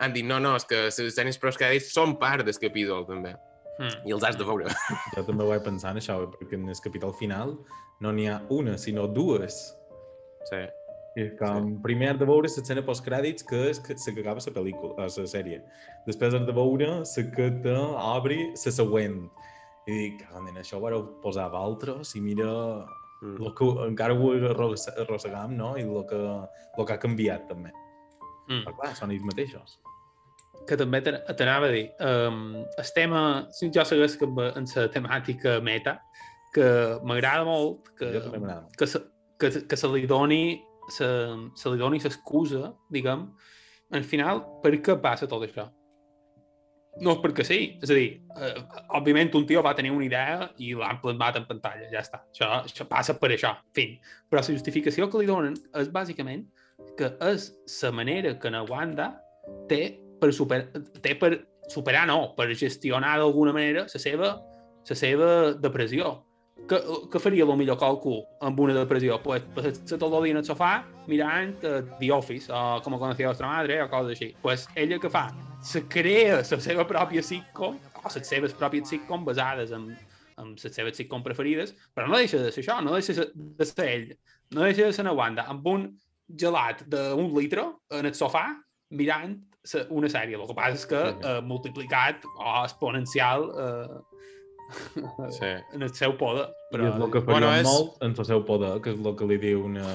han 0.00 0.14
dit 0.14 0.26
no, 0.26 0.38
no, 0.40 0.54
és 0.56 0.64
que 0.68 0.86
les 0.86 0.98
escenes 1.04 1.38
postcrèdits 1.42 1.92
són 1.92 2.16
part 2.20 2.46
del 2.46 2.60
capítol 2.62 3.04
també. 3.08 3.34
Mm. 3.78 4.08
I 4.08 4.14
els 4.14 4.24
has 4.26 4.38
de 4.38 4.46
veure. 4.46 4.70
Jo 5.14 5.24
també 5.26 5.44
ho 5.44 5.52
vaig 5.52 5.64
pensar 5.66 5.92
en 5.94 6.00
això, 6.00 6.20
perquè 6.38 6.58
en 6.58 6.68
el 6.70 6.82
capítol 6.82 7.14
final 7.18 7.56
no 8.02 8.12
n'hi 8.14 8.28
ha 8.30 8.40
una, 8.54 8.78
sinó 8.78 9.06
dues. 9.10 9.60
Sí. 10.50 10.62
I 11.16 11.30
com, 11.38 11.68
sí. 11.76 11.82
primer 11.82 12.10
has 12.12 12.18
de 12.18 12.26
veure 12.26 12.42
l'escena 12.46 12.82
postcrèdits, 12.84 13.42
que 13.46 13.70
és 13.70 13.78
que, 13.80 13.94
la 13.94 14.14
que 14.14 14.20
acaba 14.20 14.40
la 14.44 14.52
pel·lícula, 14.54 14.94
a 14.98 15.02
la 15.08 15.26
sèrie. 15.26 15.62
Després 16.06 16.34
has 16.34 16.46
de 16.46 16.52
veure 16.52 16.86
la 17.00 17.24
que 17.34 17.50
t'obri 17.64 18.38
la 18.54 18.72
següent. 18.72 19.28
I 19.88 19.92
dic, 19.92 20.22
en 20.36 20.54
això 20.60 20.76
ho 20.76 20.80
vareu 20.80 21.06
posar 21.22 21.48
a 21.52 21.58
altres 21.64 22.14
i 22.14 22.20
mira 22.20 22.86
Mm. 23.20 23.42
el 23.42 23.54
que 23.54 23.64
encara 23.88 24.14
ho 24.14 24.28
arross- 24.30 24.92
arrossegam, 24.96 25.56
no? 25.56 25.76
I 25.76 25.82
el 25.82 26.06
que, 26.06 26.14
el 26.78 26.86
que 26.86 26.92
ha 26.92 26.98
canviat, 27.00 27.48
també. 27.48 27.72
Mm. 28.48 28.62
Però 28.64 28.76
clar, 28.76 28.94
són 28.94 29.10
ells 29.10 29.24
mateixos. 29.24 29.78
que 30.68 30.76
també 30.76 31.00
t'anava 31.02 31.66
a 31.66 31.70
dir, 31.72 31.90
um, 31.98 32.56
el 32.76 32.88
tema, 32.94 33.48
si 33.50 33.70
jo 33.72 33.82
segueix 33.84 34.16
que 34.18 34.26
amb- 34.26 34.54
en 34.54 34.66
la 34.76 34.88
temàtica 34.88 35.60
meta, 35.62 36.00
que 36.52 36.98
m'agrada 37.02 37.42
molt 37.44 37.88
que, 37.96 38.20
que, 38.76 38.86
se, 38.86 39.00
que, 39.38 39.66
que 39.66 39.76
se 39.76 39.88
li 39.88 40.06
doni 40.06 40.62
se, 40.92 41.08
se 41.54 41.72
li 41.72 41.80
doni 41.80 42.00
l'excusa, 42.02 42.72
diguem, 42.92 43.26
al 43.96 44.04
final, 44.04 44.42
per 44.62 44.74
què 44.84 44.98
passa 45.02 45.28
tot 45.30 45.44
això? 45.46 45.68
No 46.98 47.14
és 47.14 47.20
perquè 47.22 47.44
sí, 47.46 47.58
és 47.78 47.90
a 47.92 47.94
dir, 47.94 48.08
eh, 48.42 48.54
òbviament 48.98 49.30
un 49.38 49.44
tio 49.46 49.62
va 49.62 49.74
tenir 49.78 49.92
una 49.94 50.06
idea 50.06 50.48
i 50.58 50.72
l'han 50.74 50.98
plasmat 51.02 51.38
en 51.38 51.46
pantalla, 51.46 51.86
ja 51.92 52.02
està. 52.02 52.24
Això, 52.32 52.48
això 52.66 52.88
passa 52.90 53.14
per 53.20 53.30
això, 53.34 53.52
fin. 53.76 53.94
Però 54.28 54.40
la 54.40 54.48
justificació 54.48 55.06
que 55.10 55.22
li 55.22 55.28
donen 55.30 55.54
és 55.78 55.92
bàsicament 55.94 56.48
que 56.98 57.12
és 57.28 57.52
la 57.82 57.92
manera 57.94 58.34
que 58.42 58.50
na 58.50 58.64
Wanda 58.66 59.12
té 59.70 59.82
per, 60.20 60.32
super, 60.34 60.64
té 61.04 61.14
per 61.18 61.36
superar, 61.70 62.06
no, 62.10 62.34
per 62.36 62.48
gestionar 62.54 63.16
d'alguna 63.20 63.54
manera 63.54 63.86
la 63.86 64.02
seva, 64.02 64.32
la 64.88 64.96
seva 64.96 65.28
depressió. 65.54 66.16
Que, 66.68 66.78
que 67.12 67.20
faria 67.22 67.46
el 67.46 67.56
millor 67.56 67.78
càlcul 67.80 68.18
amb 68.44 68.58
una 68.60 68.74
depressió? 68.76 69.16
Pues 69.24 69.44
passar 69.56 69.98
tot 70.00 70.08
el 70.08 70.26
dia 70.26 70.34
en 70.34 70.40
el 70.42 70.44
sofà 70.44 70.72
mirant 71.08 71.54
uh, 71.64 71.78
The 72.00 72.10
Office 72.12 72.52
o 72.52 72.80
Com 72.84 72.98
conocía 72.98 73.30
vostra 73.30 73.48
madre 73.48 73.78
o 73.84 73.88
coses 73.88 74.16
així. 74.16 74.34
Pues 74.42 74.66
ella 74.74 74.98
que 75.00 75.08
fa? 75.12 75.28
Se 75.64 75.84
crea 75.88 76.42
la 76.42 76.44
seva 76.44 76.84
pròpia 76.88 77.22
sitcom 77.24 77.78
o 77.78 78.12
les 78.14 78.28
seves 78.28 78.56
pròpies 78.58 78.90
sitcom 78.90 79.24
basades 79.24 79.72
en, 79.72 79.88
en 80.38 80.52
les 80.58 80.74
seves 80.74 80.98
sitcom 80.98 81.24
preferides, 81.24 81.74
però 81.94 82.10
no 82.10 82.20
deixa 82.20 82.42
de 82.42 82.52
ser 82.52 82.66
això, 82.66 82.78
no 82.84 82.94
deixa 82.96 83.28
de 83.32 83.68
ser 83.68 83.88
ell, 83.88 84.06
no 84.54 84.66
deixa 84.66 84.86
de 84.86 84.92
ser 84.92 85.06
una 85.06 85.16
Wanda 85.16 85.46
amb 85.50 85.66
un 85.66 85.88
gelat 86.28 86.84
d'un 86.92 87.30
litre 87.34 87.64
en 87.96 88.08
el 88.08 88.14
sofà 88.14 88.44
mirant 88.90 89.38
una 89.92 90.08
sèrie. 90.08 90.36
El 90.38 90.46
que 90.48 90.56
passa 90.56 90.78
és 90.78 90.86
que 90.88 91.00
eh, 91.12 91.40
multiplicat 91.44 92.24
o 92.36 92.52
exponencial 92.62 93.48
eh, 93.52 93.98
Sí. 95.30 95.50
en 95.74 95.82
el 95.82 95.92
seu 95.94 96.16
poder. 96.20 96.48
Però... 96.72 96.84
I 96.84 96.90
és 96.90 96.98
el 97.00 97.12
que 97.12 97.22
faria 97.24 97.34
Bueno, 97.34 97.52
és- 97.56 97.68
molt 97.68 98.02
en 98.04 98.16
el 98.16 98.28
seu 98.28 98.44
poder, 98.48 98.74
que 98.84 98.92
és 98.94 99.00
el 99.00 99.16
que 99.16 99.28
li 99.30 99.38
diu 99.42 99.64
una... 99.68 99.86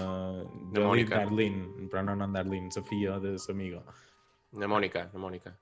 De 0.74 0.82
Mònica. 0.82 1.24
Darlene, 1.24 1.88
però 1.92 2.06
no, 2.08 2.18
no 2.18 2.30
en 2.30 2.38
Darlene, 2.38 2.72
la 2.76 2.86
filla 2.88 3.20
de 3.24 3.36
l'amiga. 3.38 3.84
La 4.60 4.70
Mònica, 4.70 5.08
la 5.14 5.22
Mònica. 5.22 5.56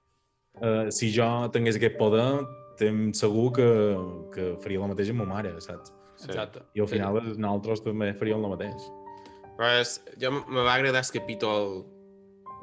Uh, 0.60 0.90
si 0.92 1.08
jo 1.16 1.28
tingués 1.54 1.78
aquest 1.80 1.96
poder, 2.00 2.28
estem 2.74 3.12
segur 3.16 3.52
que, 3.56 3.68
que 4.34 4.52
faria 4.64 4.82
el 4.82 4.92
mateix 4.92 5.12
amb 5.14 5.24
ma 5.24 5.30
mare, 5.38 5.54
saps? 5.64 5.94
Sí. 6.18 6.30
Exacte. 6.30 6.64
I 6.76 6.84
al 6.84 6.90
final 6.92 7.22
sí. 7.24 7.38
nosaltres 7.40 7.84
també 7.86 8.12
faríem 8.20 8.44
el 8.44 8.54
mateix. 8.56 8.90
Però 9.58 9.72
és, 9.80 9.96
jo 10.22 10.32
me 10.40 10.64
va 10.66 10.76
agradar 10.76 11.04
el 11.06 11.14
capítol 11.14 11.82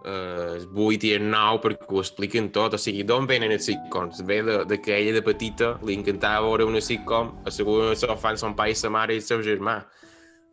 eh, 0.05 0.67
8 0.75 1.07
i 1.07 1.13
el 1.17 1.27
9 1.31 1.61
perquè 1.65 1.89
ho 1.91 2.03
expliquen 2.03 2.51
tot. 2.55 2.75
O 2.77 2.81
sigui, 2.81 3.05
d'on 3.07 3.27
venen 3.29 3.53
els 3.55 3.69
sitcoms? 3.69 4.23
Ve 4.29 4.41
de, 4.47 4.61
de 4.69 4.81
que 4.83 4.97
ella 4.97 5.15
de 5.17 5.23
petita 5.25 5.75
li 5.87 5.97
encantava 5.99 6.47
veure 6.47 6.69
una 6.69 6.83
sitcom, 6.85 7.35
asseguda 7.49 7.89
en 7.89 7.97
el 7.97 8.01
sofà 8.01 8.35
amb 8.35 8.43
son 8.43 8.57
pare 8.59 8.75
i 8.75 8.79
sa 8.79 8.93
mare 8.93 9.17
i 9.17 9.23
el 9.23 9.27
seu 9.27 9.43
germà. 9.47 9.81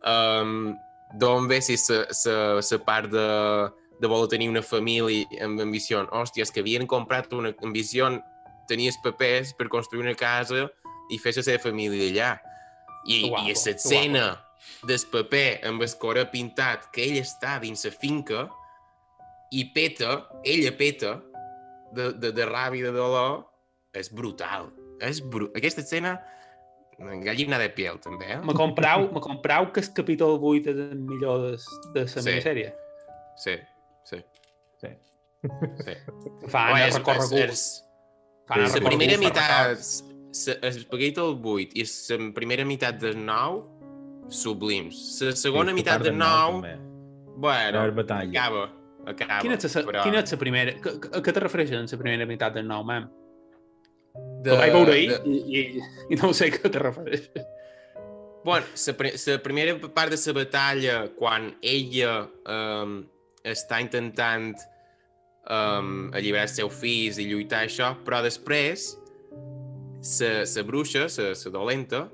Um, 0.06 0.74
d'on 1.20 1.48
ve 1.50 1.60
si 1.64 1.76
sa, 1.80 2.04
sa, 2.14 2.62
sa 2.62 2.78
part 2.86 3.10
de, 3.12 3.26
de 4.00 4.10
voler 4.10 4.30
tenir 4.32 4.50
una 4.52 4.62
família 4.62 5.26
amb 5.44 5.60
ambició? 5.62 6.04
Hòstia, 6.10 6.46
és 6.46 6.52
que 6.52 6.64
havien 6.64 6.86
comprat 6.90 7.32
una 7.36 7.54
ambició, 7.64 8.10
tenia 8.70 8.90
els 8.92 8.98
papers 9.04 9.54
per 9.56 9.70
construir 9.72 10.04
una 10.04 10.16
casa 10.18 10.66
i 11.10 11.20
fer 11.22 11.36
la 11.36 11.46
seva 11.46 11.62
família 11.68 12.10
allà. 12.10 12.34
I, 13.06 13.28
guapo, 13.28 13.46
i 13.46 13.54
l'escena 13.54 14.26
del 14.86 15.02
paper 15.12 15.60
amb 15.68 15.84
el 15.84 15.92
core 16.00 16.24
pintat 16.32 16.88
que 16.94 17.04
ell 17.06 17.20
està 17.20 17.60
dins 17.62 17.84
la 17.86 17.92
finca 17.94 18.46
i 19.52 19.64
peta, 19.72 20.28
ella 20.44 20.72
peta 20.76 21.22
de, 21.94 22.12
de, 22.12 22.32
de 22.32 22.46
ràbia 22.48 22.80
i 22.80 22.86
de 22.86 22.92
dolor, 22.92 23.44
és 23.94 24.10
brutal. 24.12 24.70
És 25.00 25.20
bru... 25.20 25.50
Aquesta 25.56 25.80
escena, 25.84 26.16
gallina 26.98 27.58
de 27.60 27.68
piel, 27.70 27.98
també, 28.00 28.26
eh? 28.34 28.40
Me 28.44 28.54
comprau, 28.56 29.06
me 29.12 29.20
comprau 29.20 29.70
que 29.72 29.80
el 29.84 29.92
capítol 29.94 30.38
8 30.40 30.70
és 30.72 30.76
el 30.90 30.98
millor 30.98 31.42
de, 31.50 31.56
de 31.94 32.04
la 32.04 32.08
Sí. 32.08 32.20
sí. 32.20 32.28
minissèrie. 32.30 32.74
Sí, 33.36 33.56
sí. 34.04 34.22
Sí. 34.80 34.88
Fan 36.48 36.72
Home, 36.72 36.82
el 36.82 36.88
és- 36.88 36.96
recorregut. 36.98 37.38
és- 37.50 37.82
Fan 38.48 38.62
La 38.62 38.80
primera 38.88 39.16
s- 40.32 40.58
el 40.62 40.76
del 40.76 41.38
8 41.42 41.68
i 41.74 41.84
la 42.18 42.32
primera 42.34 42.64
meitat 42.64 42.98
del 43.00 43.16
9, 43.24 43.64
sublims. 44.28 45.20
La 45.22 45.32
segona 45.36 45.70
Sí, 45.70 45.74
meitat 45.74 46.02
del 46.02 46.10
del 46.12 46.18
nou, 46.18 46.52
9, 46.60 46.72
també. 46.72 47.36
bueno, 47.36 47.78
Veure 47.80 47.90
batalla. 47.92 48.30
acaba. 48.44 48.72
Acaba 49.06 49.40
Quina 49.44 49.54
és 49.58 49.76
la, 49.76 49.82
però 49.88 50.02
quina 50.06 50.22
és 50.24 50.32
la 50.34 50.38
primera... 50.40 50.74
A 51.14 51.20
què 51.22 51.32
te 51.36 51.40
refereixes 51.44 51.78
en 51.78 51.86
la 51.92 51.98
primera 52.02 52.26
meitat 52.28 52.54
del 52.58 52.66
nou, 52.68 52.84
mam? 52.84 53.08
de- 54.42 54.52
Ho 54.52 54.56
vaig 54.56 54.72
veure 54.72 54.92
ahir 54.94 55.08
de- 55.10 55.20
i, 55.28 55.60
i, 55.60 55.84
i 56.14 56.18
no 56.20 56.32
sé 56.36 56.46
a 56.48 56.54
què 56.54 56.70
te 56.72 56.78
refereixes. 56.80 57.46
Bueno, 58.46 58.64
la, 58.86 59.10
la 59.32 59.38
primera 59.42 59.74
part 59.92 60.12
de 60.14 60.18
la 60.26 60.32
batalla, 60.38 60.96
quan 61.18 61.48
ella 61.62 62.12
um, 62.46 63.00
està 63.42 63.80
intentant 63.82 64.52
um, 65.50 66.12
alliberar 66.14 66.44
els 66.46 66.54
seus 66.60 66.74
fills 66.78 67.18
i 67.18 67.26
lluitar 67.30 67.64
això, 67.66 67.92
però 68.06 68.22
després 68.22 68.92
la 70.20 70.62
bruixa, 70.62 71.08
la 71.18 71.50
dolenta, 71.50 72.04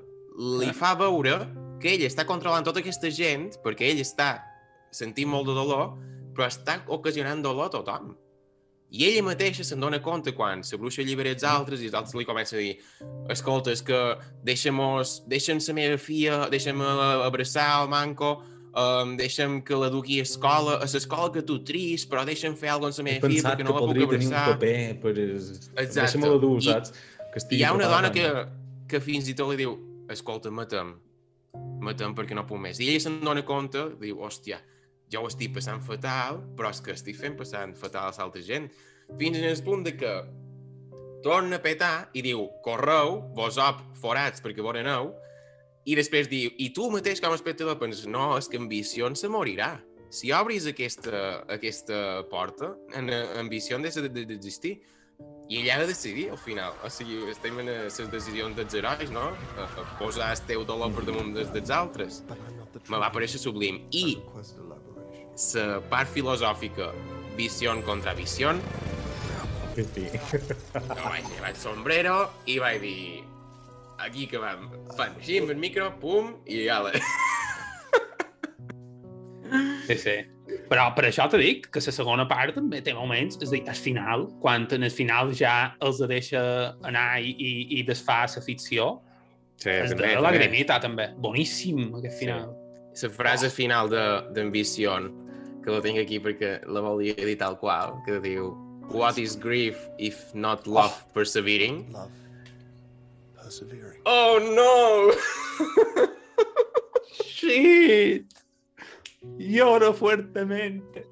li 0.59 0.71
Ah. 0.71 0.73
fa 0.73 0.95
veure 0.97 1.35
que 1.79 1.93
ella 1.93 2.07
està 2.09 2.25
controlant 2.25 2.65
tota 2.65 2.79
aquesta 2.81 3.11
gent 3.13 3.51
perquè 3.63 3.91
ell 3.91 4.01
està 4.01 4.39
sentint 4.89 5.29
molt 5.29 5.45
de 5.45 5.53
dolor, 5.53 5.91
però 6.33 6.47
està 6.49 6.81
ocasionant 6.87 7.41
dolor 7.43 7.69
a 7.69 7.73
tothom. 7.77 8.13
I 8.93 9.07
ella 9.07 9.23
mateixa 9.25 9.63
se'n 9.65 9.81
dona 9.81 9.97
compte 10.05 10.35
quan 10.37 10.61
la 10.61 10.77
bruixa 10.77 11.01
allibera 11.01 11.31
els 11.33 11.43
altres 11.43 11.81
i 11.81 11.87
els 11.89 11.95
altres 11.97 12.13
li 12.13 12.25
comencen 12.29 12.59
a 12.59 12.61
dir 12.61 12.75
escolta, 13.33 13.71
és 13.73 13.81
que 13.81 13.97
deixa'm-os, 14.45 15.23
deixa'm 15.27 15.61
la 15.67 15.73
meva 15.73 15.97
filla, 15.97 16.43
deixa'm 16.53 16.81
abraçar 17.25 17.81
el 17.81 17.89
manco, 17.89 18.43
um, 18.77 19.15
deixa'm 19.17 19.63
que 19.65 19.73
la 19.73 19.87
a 19.89 20.21
escola, 20.21 20.75
a 20.77 20.85
l'escola 20.85 21.31
que 21.33 21.41
tu 21.41 21.63
tris, 21.63 22.05
però 22.05 22.23
deixa'm 22.23 22.55
fer 22.55 22.69
alguna 22.69 22.91
cosa 22.91 23.01
amb 23.01 23.09
He 23.09 23.15
la 23.15 23.19
meva 23.19 23.27
filla 23.27 23.41
pensat 23.41 23.51
perquè 23.51 23.57
que 23.57 23.63
no 23.63 23.73
la 23.73 23.79
puc 23.79 23.87
podria 23.87 24.07
tenir 24.13 24.27
un 24.27 24.33
abraçar. 24.33 24.59
paper 24.59 24.99
per... 25.01 25.15
Exacte. 25.17 25.99
Deixa-me-la 25.99 26.37
dur, 26.37 26.57
I- 26.59 26.67
saps? 26.69 26.93
Que 27.33 27.55
hi 27.57 27.63
ha 27.63 27.73
una 27.73 27.87
dona 27.89 28.11
que, 28.13 28.27
que 28.87 28.99
fins 29.01 29.25
i 29.27 29.33
tot 29.33 29.49
li 29.49 29.57
diu 29.57 29.73
escolta, 30.13 30.51
matem, 30.53 30.93
matem 31.81 32.13
perquè 32.13 32.35
no 32.37 32.45
puc 32.45 32.61
més. 32.61 32.77
I 32.77 32.91
ella 32.91 33.01
se'n 33.01 33.17
dona 33.25 33.41
compte, 33.41 33.87
diu, 33.97 34.19
hòstia, 34.21 34.61
jo 35.11 35.23
ho 35.23 35.27
estic 35.27 35.53
passant 35.55 35.81
fatal, 35.83 36.41
però 36.57 36.71
és 36.73 36.81
que 36.81 36.93
estic 36.95 37.17
fent 37.19 37.35
passant 37.39 37.75
fatal 37.77 38.09
a 38.11 38.15
l'altra 38.17 38.41
gent. 38.41 38.69
Fins 39.19 39.37
en 39.37 39.49
el 39.49 39.59
punt 39.63 39.83
de 39.85 39.95
que 39.97 40.13
torna 41.23 41.57
a 41.57 41.63
petar 41.63 42.09
i 42.13 42.21
diu, 42.25 42.47
correu, 42.63 43.21
vos 43.35 43.57
op 43.61 43.81
forats 43.99 44.43
perquè 44.43 44.63
vos 44.63 44.75
aneu, 44.79 45.13
i 45.85 45.95
després 45.99 46.29
diu, 46.31 46.51
i 46.57 46.69
tu 46.75 46.89
mateix 46.91 47.19
com 47.23 47.31
a 47.33 47.39
espectador 47.39 47.77
penses, 47.79 48.07
no, 48.07 48.37
és 48.37 48.47
que 48.47 48.59
Ambició 48.59 49.09
se 49.15 49.27
morirà. 49.31 49.75
Si 50.13 50.31
obris 50.31 50.67
aquesta, 50.69 51.43
aquesta 51.49 52.23
porta, 52.29 52.75
en, 52.93 53.09
en 53.09 53.39
Ambició 53.41 53.79
de- 53.79 54.09
d'existir. 54.09 54.81
I 55.49 55.57
ella 55.59 55.75
ha 55.75 55.79
de 55.81 55.87
decidir 55.87 56.29
al 56.31 56.37
final. 56.37 56.73
O 56.85 56.89
sigui, 56.89 57.17
estem 57.29 57.57
en 57.59 57.67
les 57.67 57.97
decisions 58.11 58.55
dels 58.55 58.73
herois, 58.73 59.11
no? 59.11 59.25
A, 59.59 59.65
a 59.65 59.83
posar 59.99 60.31
el 60.31 60.41
teu 60.47 60.63
dolor 60.65 60.93
per 60.95 61.03
damunt 61.05 61.33
dels, 61.35 61.51
dels 61.53 61.69
altres. 61.69 62.21
Me 62.89 62.97
va 62.97 63.11
parèixer 63.13 63.41
sublim. 63.41 63.81
I 63.91 64.15
la 65.55 65.79
part 65.89 66.09
filosòfica, 66.13 66.91
visió 67.37 67.73
contra 67.85 68.13
visió, 68.13 68.53
Sí, 69.73 69.81
sí. 69.95 70.03
no 70.75 70.95
vaig 71.09 71.25
llevar 71.31 71.49
el 71.49 71.55
sombrero 71.57 72.17
i 72.45 72.59
vaig 72.61 72.81
dir 72.83 73.23
aquí 74.05 74.27
que 74.29 74.37
vam, 74.37 74.67
fan 74.93 75.15
així 75.17 75.39
amb 75.41 75.49
el 75.49 75.57
micro, 75.57 75.87
pum, 75.99 76.35
i 76.45 76.67
ala. 76.69 76.91
Sí, 79.87 79.97
sí. 79.99 80.13
Però 80.69 80.85
per 80.95 81.07
això 81.09 81.25
t'he 81.29 81.39
dit 81.41 81.65
que 81.73 81.81
la 81.83 81.91
segona 81.93 82.25
part 82.29 82.53
també 82.55 82.79
té 82.85 82.93
moments, 82.95 83.37
és 83.41 83.49
a 83.49 83.55
dir, 83.55 83.63
al 83.69 83.75
final, 83.77 84.27
quan 84.41 84.67
en 84.71 84.85
el 84.87 84.93
final 84.93 85.33
ja 85.37 85.73
els 85.83 85.99
deixa 86.09 86.41
anar 86.87 87.19
i, 87.21 87.33
i, 87.33 87.51
i 87.79 87.83
desfà 87.87 88.23
la 88.29 88.41
ficció, 88.45 88.99
Sí, 89.63 89.69
és 89.69 89.93
de 89.95 90.15
lagrimita 90.19 90.79
també. 90.81 91.09
Boníssim, 91.21 91.91
aquest 91.99 92.17
final. 92.19 92.49
La 93.01 93.09
frase 93.13 93.49
final 93.53 93.87
de- 93.89 94.23
d'Ambició, 94.35 94.95
que 95.63 95.71
la 95.71 95.81
tinc 95.83 95.99
aquí 96.01 96.19
perquè 96.23 96.57
la 96.67 96.83
volia 96.83 97.15
dir 97.17 97.37
tal 97.39 97.57
qual, 97.61 97.97
que 98.07 98.19
diu 98.23 98.51
What 98.91 99.17
is 99.17 99.37
grief 99.39 99.79
if 99.97 100.33
not 100.35 100.67
love 100.67 100.93
persevering? 101.15 101.87
Love. 101.93 102.11
Persevering. 103.39 104.01
Oh 104.05 104.39
no! 104.43 105.13
Shit! 107.13 108.27
Lloro 109.39 109.93
fuertemente. 109.93 111.05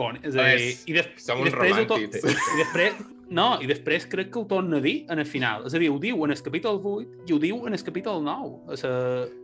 Bon, 0.00 0.16
és 0.24 0.36
a 0.38 0.46
dir, 0.56 0.72
i, 0.88 0.94
des, 0.96 1.08
som 1.20 1.40
i 1.40 1.44
uns 1.44 1.52
després 1.52 1.76
to- 1.76 1.98
romàntics. 1.98 2.24
I 2.24 2.58
després, 2.62 3.00
no, 3.36 3.48
i 3.60 3.68
després 3.68 4.06
crec 4.08 4.30
que 4.32 4.40
ho 4.40 4.46
torna 4.48 4.78
a 4.80 4.84
dir 4.84 5.04
en 5.12 5.20
el 5.20 5.28
final. 5.28 5.66
És 5.68 5.76
a 5.76 5.82
dir, 5.82 5.90
ho 5.92 5.98
diu 6.00 6.24
en 6.24 6.32
el 6.32 6.40
capítol 6.46 6.80
8 6.80 7.28
i 7.28 7.36
ho 7.36 7.40
diu 7.42 7.60
en 7.68 7.76
el 7.76 7.84
capítol 7.84 8.24
9. 8.24 8.56
És 8.76 8.84
a, 8.88 8.92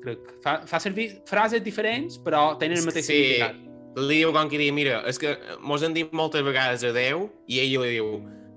crec 0.05 0.25
que 0.25 0.40
fa, 0.45 0.59
fa 0.71 0.81
servir 0.81 1.11
frases 1.29 1.64
diferents, 1.66 2.16
però 2.25 2.55
tenen 2.61 2.81
el 2.81 2.88
mateix 2.88 3.05
sí, 3.05 3.19
significat. 3.19 3.61
Li 3.97 4.19
diu 4.21 4.33
com 4.35 4.49
que 4.53 4.59
diu, 4.61 4.73
mira, 4.77 5.01
és 5.09 5.19
que 5.19 5.35
mos 5.65 5.83
han 5.87 5.95
dit 5.97 6.13
moltes 6.17 6.45
vegades 6.45 6.85
adeu 6.85 7.31
i 7.49 7.61
ell 7.63 7.81
li 7.85 7.95
diu, 7.97 8.11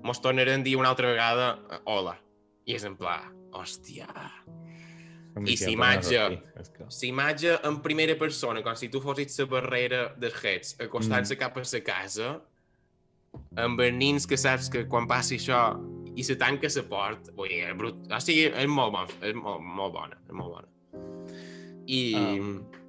mos 0.04 0.20
tornarem 0.20 0.60
a 0.60 0.64
dir 0.66 0.76
una 0.76 0.90
altra 0.92 1.08
vegada 1.12 1.58
eh, 1.70 1.78
hola. 1.88 2.16
I 2.68 2.76
és 2.76 2.84
en 2.84 2.94
pla, 3.00 3.18
hòstia. 3.56 4.06
I 5.46 5.54
si 5.56 5.72
imatge- 5.72 6.40
És 6.60 6.68
que... 6.74 6.84
La 6.84 7.06
imatge 7.08 7.54
en 7.64 7.80
primera 7.82 8.16
persona, 8.18 8.62
com 8.62 8.74
si 8.76 8.88
tu 8.92 9.00
fossis 9.00 9.38
la 9.38 9.46
barrera 9.46 10.00
dels 10.18 10.36
Heads, 10.44 10.76
acostant-se 10.84 11.34
Mm. 11.34 11.38
cap 11.38 11.56
a 11.56 11.62
la 11.64 11.80
casa, 11.86 12.40
amb 13.56 13.80
els 13.80 13.94
nins 13.96 14.26
que 14.26 14.36
saps 14.36 14.68
que 14.68 14.84
quan 14.90 15.06
passi 15.06 15.36
això 15.38 15.78
i 16.16 16.22
se 16.26 16.34
tanca 16.36 16.68
la 16.74 16.82
porta, 16.82 17.32
vull 17.32 17.48
dir, 17.48 17.62
és 17.70 17.76
brut... 17.78 17.96
o 18.10 18.20
sigui, 18.20 18.50
és 18.50 18.66
molt, 18.68 18.92
bon, 18.92 19.06
és 19.22 19.34
molt, 19.34 19.62
molt 19.62 19.92
bona, 19.94 20.18
és 20.26 20.32
molt 20.34 20.50
bona. 20.50 20.68
I... 21.86 22.02
Uh. 22.18 22.79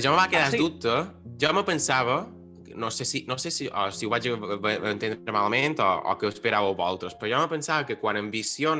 Jo 0.00 0.12
me 0.12 0.16
va 0.16 0.28
quedar 0.28 0.46
Ah, 0.48 0.50
sí? 0.50 0.58
dubte, 0.58 0.94
jo 1.40 1.52
me 1.52 1.64
pensava, 1.64 2.28
no 2.74 2.90
sé 2.90 3.04
si, 3.04 3.24
no 3.28 3.36
sé 3.38 3.50
si, 3.50 3.68
o 3.68 3.90
si 3.90 4.06
ho 4.06 4.10
vaig 4.10 4.26
entendre 4.26 5.32
malament 5.32 5.80
o, 5.80 5.88
o 6.08 6.16
que 6.18 6.26
ho 6.26 6.32
esperàveu 6.32 6.76
vosaltres, 6.78 7.16
però 7.18 7.32
jo 7.34 7.40
me 7.42 7.50
pensava 7.50 7.86
que 7.86 7.98
quan 8.00 8.16
Ambició 8.16 8.76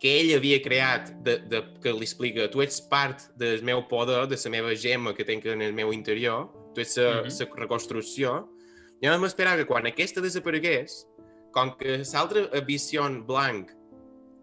que 0.00 0.12
ell 0.20 0.34
havia 0.36 0.60
creat, 0.60 1.12
de, 1.24 1.38
de, 1.48 1.62
que 1.80 1.92
li 1.94 2.04
explica 2.04 2.50
tu 2.52 2.60
ets 2.60 2.82
part 2.90 3.30
del 3.40 3.62
meu 3.64 3.86
poder, 3.88 4.26
de 4.28 4.36
la 4.36 4.52
meva 4.52 4.74
gemma 4.76 5.14
que 5.14 5.24
tinc 5.24 5.46
en 5.46 5.62
el 5.62 5.72
meu 5.72 5.92
interior, 5.92 6.50
tu 6.74 6.80
ets 6.80 6.96
la 6.96 7.22
mm 7.22 7.28
-hmm. 7.28 7.56
reconstrucció, 7.56 8.48
jo 9.02 9.18
m'esperava 9.18 9.56
que 9.56 9.66
quan 9.66 9.86
aquesta 9.86 10.20
desaparegués, 10.20 11.06
com 11.52 11.76
que 11.78 12.02
l'altra 12.12 12.60
visió 12.66 13.08
blanc 13.24 13.70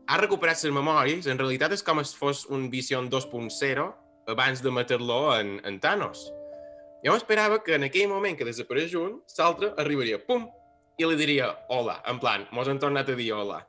ha 0.07 0.17
recuperat 0.17 0.63
les 0.63 0.73
memòries, 0.73 1.27
en 1.27 1.37
realitat 1.37 1.71
és 1.71 1.83
com 1.83 2.03
si 2.03 2.15
fos 2.17 2.45
un 2.49 2.69
visió 2.69 2.99
2.0 3.01 4.02
abans 4.27 4.61
de 4.63 4.71
matar-lo 4.71 5.33
en, 5.39 5.57
en 5.65 5.79
Thanos. 5.79 6.25
Jo 7.03 7.11
m'esperava 7.11 7.59
que 7.63 7.75
en 7.75 7.83
aquell 7.89 8.07
moment 8.07 8.37
que 8.39 8.45
desapareix 8.47 8.93
un, 8.95 9.17
l'altre 9.37 9.73
arribaria, 9.81 10.19
pum, 10.23 10.45
i 10.97 11.05
li 11.09 11.15
diria 11.19 11.49
hola, 11.73 11.97
en 12.07 12.19
plan, 12.21 12.45
mos 12.55 12.69
han 12.71 12.79
tornat 12.79 13.09
a 13.09 13.15
dir 13.19 13.31
hola. 13.35 13.63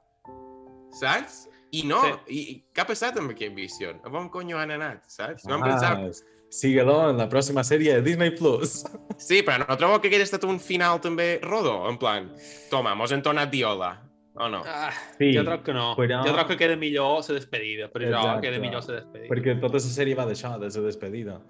Saps? 1.01 1.49
I 1.75 1.83
no, 1.89 1.99
Sí. 2.05 2.13
i, 2.31 2.41
i 2.53 2.55
què 2.73 2.85
ha 2.85 2.87
passat 2.87 3.17
amb 3.19 3.33
aquest 3.35 3.55
visió? 3.57 3.91
A 4.05 4.11
on 4.15 4.29
conyo 4.31 4.59
han 4.61 4.71
anat, 4.71 5.03
saps? 5.11 5.45
No 5.49 5.57
em 5.59 5.63
Ah, 5.65 5.73
pensava... 5.73 6.13
Síguelo 6.55 7.09
en 7.11 7.17
la 7.19 7.27
pròxima 7.27 7.65
sèrie 7.67 7.97
de 7.97 8.03
Disney+. 8.07 8.31
Plus. 8.39 8.85
Sí, 9.19 9.41
però 9.43 9.65
no 9.67 9.75
trobo 9.77 9.97
que 9.99 10.07
hagués 10.07 10.23
estat 10.29 10.45
un 10.47 10.61
final 10.63 11.01
també 11.03 11.41
rodó, 11.43 11.89
en 11.91 11.99
plan, 11.99 12.29
toma, 12.71 12.93
mos 12.95 13.11
han 13.11 13.25
tornat 13.27 13.49
a 13.49 13.51
dir 13.51 13.65
hola, 13.67 13.89
o 14.37 14.49
no? 14.49 14.63
Ah, 14.67 14.91
Sí, 15.19 15.33
jo 15.37 15.45
crec 15.45 15.63
que 15.63 15.73
no. 15.73 15.95
però- 15.97 16.25
Jo 16.27 16.33
crec 16.35 16.49
que 16.49 16.57
queda 16.57 16.77
millor 16.77 17.21
la 17.29 17.35
despedida. 17.35 17.89
Per 17.89 18.03
això 18.03 18.19
Exacte. 18.19 18.41
queda 18.49 18.59
millor 18.59 18.83
la 18.89 18.95
despedida. 19.01 19.29
perquè 19.35 19.61
tota 19.61 19.75
la 19.75 19.81
sèrie 19.81 20.17
va 20.17 20.27
d'això, 20.27 20.59
de 20.59 20.69
la 20.81 20.87
despedida. 20.87 21.41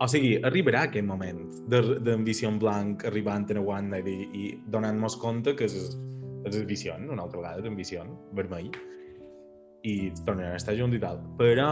O 0.00 0.08
sigui, 0.08 0.36
arribarà 0.42 0.82
aquest 0.88 1.04
moment 1.06 1.38
de- 1.68 1.98
d'ambició 2.00 2.48
en 2.48 2.58
blanc 2.58 3.04
arribant 3.04 3.46
a 3.56 3.60
Wanda 3.60 3.98
i, 4.00 4.28
i 4.34 4.62
donant-nos 4.66 5.16
compte 5.16 5.54
que 5.54 5.64
és, 5.64 5.96
és 6.44 6.66
Visió, 6.66 6.94
una 6.96 7.22
altra 7.22 7.38
vegada 7.38 7.60
és 7.60 7.66
Ambició, 7.66 8.02
vermell, 8.32 8.70
i 9.84 10.10
tornaran 10.26 10.52
a 10.52 10.56
estar 10.56 10.74
junts 10.76 10.96
i 10.96 11.00
tal. 11.00 11.20
Però 11.38 11.68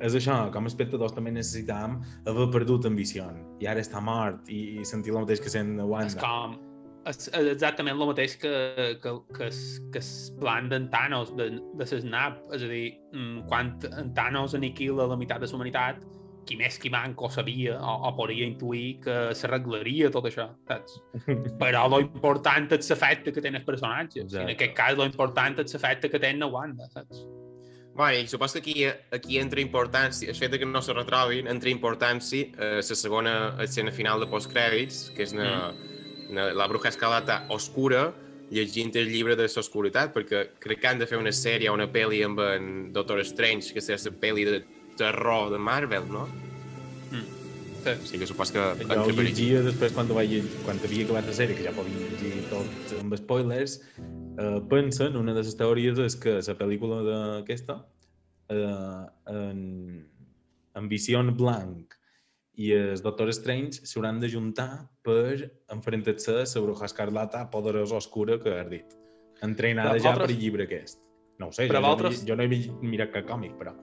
és 0.00 0.14
això, 0.14 0.50
com 0.52 0.64
a 0.64 0.66
espectadors 0.70 1.14
també 1.14 1.32
necessitàvem 1.32 2.00
haver 2.26 2.46
perdut 2.52 2.86
Ambició. 2.86 3.26
I 3.60 3.66
ara 3.66 3.80
està 3.80 4.00
mort 4.00 4.48
i, 4.48 4.78
i 4.80 4.84
sentir 4.84 5.12
el 5.12 5.18
mateix 5.24 5.40
que 5.40 5.48
sent 5.50 5.76
Wanda. 5.80 6.06
És 6.06 6.14
com... 6.14 6.56
És, 7.06 7.28
és 7.30 7.48
exactament 7.52 7.94
el 8.00 8.08
mateix 8.10 8.34
que, 8.42 8.52
que, 9.02 9.12
que, 9.36 9.46
es, 9.46 9.60
que 9.94 10.00
es 10.02 10.10
plan 10.40 10.68
d'en 10.72 10.88
Thanos, 10.90 11.32
de, 11.38 11.50
de 11.78 11.86
Snap. 11.86 12.40
És 12.56 12.64
a 12.66 12.70
dir, 12.70 12.86
mm, 13.14 13.44
quan 13.50 13.76
en 13.92 14.12
Thanos 14.16 14.56
aniquila 14.58 15.06
la 15.06 15.16
meitat 15.20 15.40
de 15.44 15.46
la 15.50 15.58
humanitat, 15.60 16.02
qui 16.46 16.54
més 16.58 16.76
qui 16.78 16.90
manco 16.94 17.26
sabia 17.34 17.74
o, 17.82 17.94
o 18.06 18.10
podria 18.14 18.46
intuir 18.46 19.00
que 19.02 19.14
s'arreglaria 19.34 20.12
tot 20.14 20.28
això, 20.28 20.44
saps? 20.68 20.92
Però 21.62 21.86
lo 21.90 21.98
important 22.04 22.68
és 22.76 22.90
l'efecte 22.92 23.32
que 23.34 23.42
tenen 23.42 23.58
els 23.62 23.66
personatges. 23.66 24.30
I 24.30 24.42
en 24.44 24.52
Exacte. 24.52 24.54
aquest 24.54 24.76
cas, 24.78 24.94
lo 24.98 25.06
important 25.08 25.58
és 25.64 25.74
l'efecte 25.74 26.10
que 26.12 26.20
tenen 26.22 26.46
a 26.46 26.50
Wanda, 26.54 26.86
saps? 26.94 27.24
Bueno, 27.96 28.18
i 28.20 28.26
supos 28.28 28.52
que 28.52 28.60
aquí, 28.60 28.84
aquí 29.16 29.38
entra 29.40 29.58
importància, 29.62 30.28
el 30.28 30.36
fet 30.36 30.52
que 30.60 30.66
no 30.68 30.82
se 30.84 30.92
retrobin, 30.92 31.46
entra 31.48 31.70
importància 31.72 32.50
eh, 32.60 32.72
la 32.84 32.96
segona 33.02 33.36
escena 33.64 33.90
final 33.90 34.20
de 34.20 34.28
postcrèdits, 34.28 35.06
que 35.16 35.24
és 35.24 35.32
na, 35.34 35.46
na- 35.48 35.94
la 36.30 36.66
bruja 36.70 36.90
escalata 36.90 37.44
oscura 37.54 38.08
llegint 38.50 38.94
el 38.96 39.10
llibre 39.10 39.36
de 39.36 39.46
l'oscuritat, 39.48 40.12
perquè 40.14 40.42
crec 40.62 40.80
que 40.82 40.88
han 40.88 41.00
de 41.00 41.06
fer 41.10 41.18
una 41.18 41.32
sèrie 41.34 41.70
o 41.70 41.74
una 41.74 41.88
pel·li 41.90 42.22
amb 42.26 42.40
en 42.44 42.68
Doctor 42.94 43.22
Strange, 43.26 43.74
que 43.74 43.82
serà 43.82 43.98
la 44.04 44.12
pel·li 44.22 44.44
de 44.46 44.60
terror 44.98 45.50
de 45.52 45.58
Marvel, 45.58 46.06
no? 46.12 46.26
Sí. 47.86 47.94
Sí 48.02 48.18
que 48.18 48.26
supos 48.26 48.50
que 48.50 48.62
Jo 48.82 49.02
ho 49.04 49.12
llegia 49.14 49.60
després 49.62 49.92
quan, 49.94 50.08
vaig, 50.10 50.40
quan 50.66 50.80
havia 50.82 51.04
acabat 51.06 51.28
la 51.28 51.34
sèrie, 51.36 51.54
que 51.58 51.66
ja 51.66 51.74
podia 51.74 52.08
llegir 52.10 52.46
tot 52.50 52.94
amb 52.98 53.14
spoilers, 53.18 53.76
eh, 53.98 54.56
pensen, 54.70 55.18
una 55.18 55.34
de 55.36 55.44
les 55.44 55.58
teories 55.58 56.00
és 56.02 56.18
que 56.18 56.38
la 56.40 56.56
pel·lícula 56.58 57.02
d'aquesta, 57.06 57.78
eh, 58.50 59.04
en, 59.34 59.60
en 60.74 60.88
Vision 60.90 61.30
Blanc 61.38 61.95
i 62.56 62.70
el 62.72 63.00
Doctor 63.04 63.28
Strange 63.36 63.84
s'hauran 63.84 64.18
de 64.20 64.30
juntar 64.32 64.88
per 65.04 65.50
enfrontar-se 65.72 66.32
a 66.32 66.44
la 66.44 66.62
bruja 66.64 66.86
escarlata 66.88 67.48
poderosa 67.50 67.96
oscura 68.00 68.38
que 68.40 68.54
has 68.60 68.70
dit. 68.70 68.94
Entrenada 69.42 69.90
Però 69.92 69.98
ja 70.00 70.08
vosaltres- 70.10 70.26
per 70.30 70.36
el 70.36 70.40
llibre 70.40 70.64
aquest. 70.64 71.02
No 71.38 71.48
ho 71.48 71.52
sé, 71.52 71.66
Però 71.68 71.82
jo, 71.82 71.86
vosaltres- 71.86 72.24
jo, 72.26 72.34
no 72.36 72.42
he 72.42 72.48
mi- 72.48 72.72
mirat 72.80 73.12
cap 73.12 73.26
còmic, 73.28 73.58
però... 73.58 73.74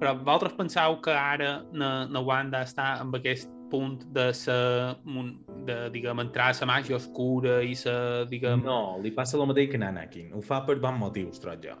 Però 0.00 0.14
vosaltres 0.18 0.54
penseu 0.54 0.96
que 1.04 1.12
ara 1.12 1.62
na, 1.72 2.06
na 2.08 2.20
Wanda 2.20 2.62
està 2.64 3.00
en 3.02 3.12
aquest 3.14 3.50
punt 3.70 4.00
de 4.12 4.32
ser, 4.34 4.96
un- 5.06 5.44
de, 5.66 5.90
diguem, 5.92 6.18
entrar 6.20 6.48
a 6.50 6.56
la 6.58 6.66
màgia 6.72 6.96
oscura 6.96 7.62
i 7.62 7.74
ser, 7.74 8.26
diguem... 8.28 8.64
No, 8.64 8.98
li 9.02 9.10
passa 9.12 9.36
el 9.36 9.46
mateix 9.46 9.70
que 9.70 9.76
a 9.76 9.88
Anakin. 9.88 10.32
Ho 10.34 10.40
fa 10.40 10.64
per 10.66 10.76
bons 10.80 10.98
motius, 10.98 11.38
trob 11.38 11.60
jo. 11.62 11.76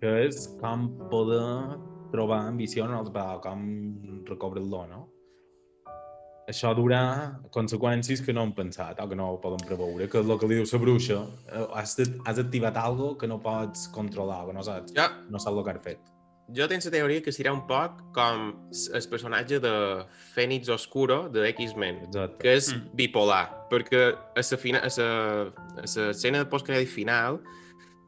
Que 0.00 0.26
és 0.28 0.46
com 0.60 0.90
poder 1.08 1.80
trobar 2.12 2.44
ambició 2.46 2.84
en 2.84 2.92
el 3.00 3.10
com 3.40 3.64
recobrar-lo, 4.28 4.86
no? 4.86 5.08
Això 6.48 6.74
durà 6.76 7.38
conseqüències 7.54 8.20
que 8.24 8.32
no 8.36 8.42
hem 8.44 8.52
pensat 8.52 8.98
o 9.00 9.06
que 9.08 9.16
no 9.16 9.30
poden 9.40 9.62
preveure, 9.64 10.08
que 10.12 10.20
és 10.20 10.26
el 10.28 10.38
que 10.38 10.48
li 10.50 10.58
diu 10.58 10.66
la 10.70 10.78
bruixa. 10.82 11.20
eh, 11.52 11.66
Has, 11.74 11.94
de, 11.96 12.04
has 12.26 12.38
activat 12.38 12.76
algo 12.76 13.14
que 13.16 13.26
no 13.26 13.38
pots 13.40 13.86
controlar, 13.88 14.44
que 14.46 14.52
no 14.52 14.62
saps, 14.62 14.92
Jo, 14.92 15.06
no 15.30 15.38
saps 15.40 15.56
el 15.56 15.64
que 15.64 15.70
has 15.70 15.82
fet. 15.84 16.00
jo 16.52 16.66
tinc 16.68 16.84
la 16.84 16.90
teoria 16.92 17.22
que 17.24 17.32
serà 17.32 17.52
un 17.54 17.62
poc 17.66 18.02
com 18.12 18.50
el 18.92 19.06
personatge 19.08 19.58
de 19.64 20.04
Fènix 20.34 20.68
Oscuro 20.68 21.30
de 21.32 21.48
X-Men, 21.48 22.02
que 22.38 22.52
és 22.58 22.68
Mm. 22.74 22.90
bipolar, 22.94 23.68
perquè 23.70 24.12
a 24.12 24.42
la 24.50 24.58
fina, 24.58 24.78
a 24.84 24.90
la, 24.98 25.08
a 25.48 25.80
la 25.80 26.10
escena 26.10 26.38
de 26.44 26.50
postcrèdit 26.50 26.88
final 26.88 27.40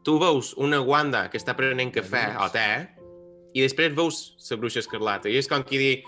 tu 0.05 0.19
veus 0.19 0.53
una 0.59 0.83
Wanda 0.83 1.31
que 1.31 1.39
està 1.39 1.57
prenent 1.57 1.91
cafè 1.91 2.37
o 2.39 2.51
te 2.51 2.89
i 3.55 3.63
després 3.63 3.95
veus 3.97 4.37
la 4.51 4.57
bruixa 4.59 4.81
escarlata 4.81 5.29
i 5.31 5.39
és 5.39 5.49
com 5.49 5.63
qui 5.65 5.79
dir 5.79 6.03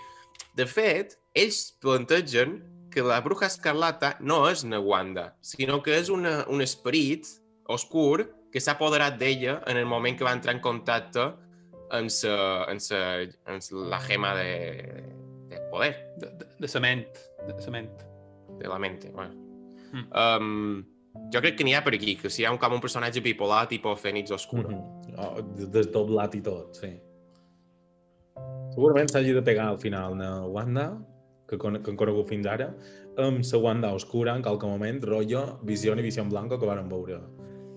de 0.57 0.67
fet, 0.67 1.17
ells 1.35 1.73
plantegen 1.81 2.59
que 2.91 3.03
la 3.05 3.21
bruja 3.21 3.47
escarlata 3.47 4.17
no 4.21 4.49
és 4.51 4.65
una 4.65 4.81
Wanda, 4.81 5.35
sinó 5.45 5.83
que 5.83 5.95
és 5.99 6.09
una, 6.11 6.45
un 6.49 6.61
esperit 6.65 7.27
oscur 7.69 8.25
que 8.53 8.61
s'ha 8.61 8.73
apoderat 8.79 9.19
d'ella 9.21 9.59
en 9.69 9.77
el 9.77 9.87
moment 9.87 10.17
que 10.17 10.25
va 10.25 10.33
entrar 10.33 10.55
en 10.57 10.61
contacte 10.65 11.29
amb, 11.93 12.09
sa, 12.11 12.65
amb, 12.69 12.81
sa, 12.81 12.99
amb 13.47 13.61
la 13.93 14.01
gema 14.01 14.35
de, 14.35 14.53
de 15.53 15.61
poder. 15.71 15.93
De, 16.19 16.31
de, 16.41 16.47
de 16.65 16.69
cement, 16.69 17.05
de 17.47 17.59
cement. 17.63 17.91
de 18.59 18.67
la 18.67 18.79
mente. 18.79 19.11
Bueno. 19.15 19.35
Mm. 19.93 20.07
Um, 20.19 21.29
jo 21.33 21.41
crec 21.41 21.55
que 21.61 21.65
n'hi 21.65 21.75
ha 21.77 21.85
per 21.85 21.93
aquí, 21.95 22.17
que 22.19 22.31
si 22.31 22.43
hi 22.43 22.47
ha 22.49 22.51
un, 22.51 22.59
com 22.59 22.73
un 22.75 22.81
personatge 22.83 23.21
bipolar, 23.23 23.69
tipus 23.71 24.01
Fènix 24.03 24.33
Oscura. 24.35 24.69
Mm 24.73 24.97
Mhm. 25.09 25.15
Oh, 25.19 25.43
de- 25.43 25.67
desdoblat 25.67 26.35
i 26.35 26.41
tot, 26.43 26.75
sí. 26.79 26.91
Segurament 28.79 29.09
s'hagi 29.11 29.33
de 29.35 29.41
pegar 29.43 29.65
al 29.73 29.79
final 29.83 30.13
una 30.15 30.47
Wanda, 30.47 30.93
que, 31.51 31.57
con 31.59 31.81
que 31.83 31.91
hem 31.91 31.97
conegut 31.99 32.29
fins 32.31 32.47
ara, 32.47 32.69
amb 33.19 33.43
la 33.43 33.59
Wanda 33.59 33.89
oscura 33.91 34.37
en 34.39 34.45
qualque 34.47 34.69
moment, 34.71 35.01
rotllo 35.03 35.41
Visió 35.67 35.97
i 35.99 36.05
Visió 36.05 36.23
Blanca 36.31 36.61
que 36.61 36.69
varen 36.69 36.87
veure 36.89 37.19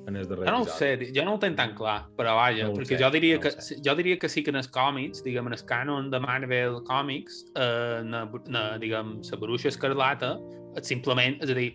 en 0.05 0.19
el 0.19 0.27
darrer 0.29 0.45
Jo 0.45 0.53
no 0.53 0.59
ho 0.61 0.67
sé, 0.69 0.91
jo 1.15 1.25
no 1.25 1.33
ho 1.33 1.39
tenc 1.41 1.57
tan 1.57 1.73
clar, 1.73 2.05
però 2.19 2.35
vaja, 2.37 2.67
No 2.69 2.77
perquè 2.77 2.93
sé, 2.93 3.01
jo, 3.01 3.09
diria 3.17 3.39
no 3.39 3.41
que, 3.41 3.51
sé. 3.57 3.79
jo 3.81 3.95
diria 3.97 4.19
que 4.21 4.29
sí 4.29 4.43
que 4.45 4.53
en 4.53 4.61
els 4.61 4.69
còmics, 4.69 5.23
diguem, 5.25 5.49
en 5.49 5.57
el 5.57 5.65
canon 5.65 6.13
de 6.13 6.21
Marvel 6.21 6.83
Comics, 6.85 7.47
eh, 7.55 8.01
na, 8.05 8.27
na, 8.53 8.65
diguem, 8.77 9.17
la 9.25 9.41
bruixa 9.41 9.73
escarlata, 9.73 10.35
és 10.77 10.85
simplement, 10.85 11.41
és 11.41 11.49
a 11.49 11.57
dir, 11.57 11.71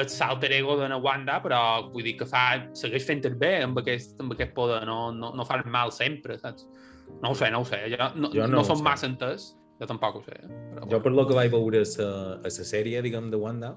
el 0.00 0.08
l'alter 0.08 0.54
ego 0.56 0.78
de 0.80 0.88
na 0.88 0.96
Wanda, 0.96 1.36
però 1.44 1.90
vull 1.92 2.08
dir 2.08 2.16
que 2.16 2.24
fa, 2.24 2.62
segueix 2.72 3.04
fent 3.04 3.26
el 3.28 3.36
bé 3.36 3.58
amb 3.60 3.76
aquest, 3.84 4.16
amb 4.24 4.32
aquest 4.32 4.56
poder, 4.56 4.86
no, 4.88 5.10
no, 5.12 5.34
no 5.36 5.44
fa 5.44 5.60
mal 5.68 5.92
sempre, 5.92 6.40
saps? 6.40 6.64
No 7.22 7.30
ho 7.32 7.34
sé, 7.36 7.50
no 7.52 7.60
ho 7.60 7.64
sé, 7.68 7.82
jo, 7.92 7.96
no, 8.16 8.30
Jo 8.32 8.46
no, 8.46 8.54
no 8.56 8.60
ho 8.62 8.64
som 8.64 8.80
massa 8.82 9.06
entès, 9.06 9.50
jo 9.80 9.86
tampoc 9.86 10.16
ho 10.16 10.22
sé. 10.24 10.36
eh, 10.40 10.48
Però, 10.74 10.88
Jo, 10.90 11.00
per 11.04 11.12
lo 11.12 11.26
que 11.28 11.34
vaig 11.36 11.50
veure 11.52 11.82
a 11.84 11.88
la, 11.98 12.10
a 12.40 12.48
la 12.48 12.66
sèrie, 12.72 13.02
diguem, 13.04 13.30
de 13.30 13.36
Wanda, 13.36 13.74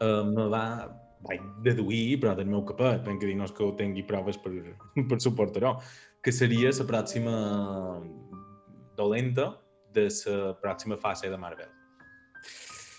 eh, 0.00 0.22
me 0.28 0.48
va 0.52 0.64
vaig 1.26 1.40
deduir, 1.64 2.20
però 2.20 2.34
del 2.36 2.46
meu 2.46 2.62
capet, 2.68 3.02
que 3.06 3.26
dir, 3.26 3.34
no 3.36 3.44
és 3.48 3.52
que 3.56 3.64
ho 3.64 3.72
tingui 3.74 4.04
proves 4.06 4.36
per, 4.38 4.52
per 5.08 5.18
suportar-ho, 5.20 5.78
que 6.22 6.32
seria 6.32 6.70
la 6.70 6.86
pròxima 6.86 7.34
dolenta 8.96 9.56
de 9.94 10.08
la 10.26 10.54
pròxima 10.60 10.98
fase 11.00 11.30
de 11.30 11.36
Marvel. 11.36 11.68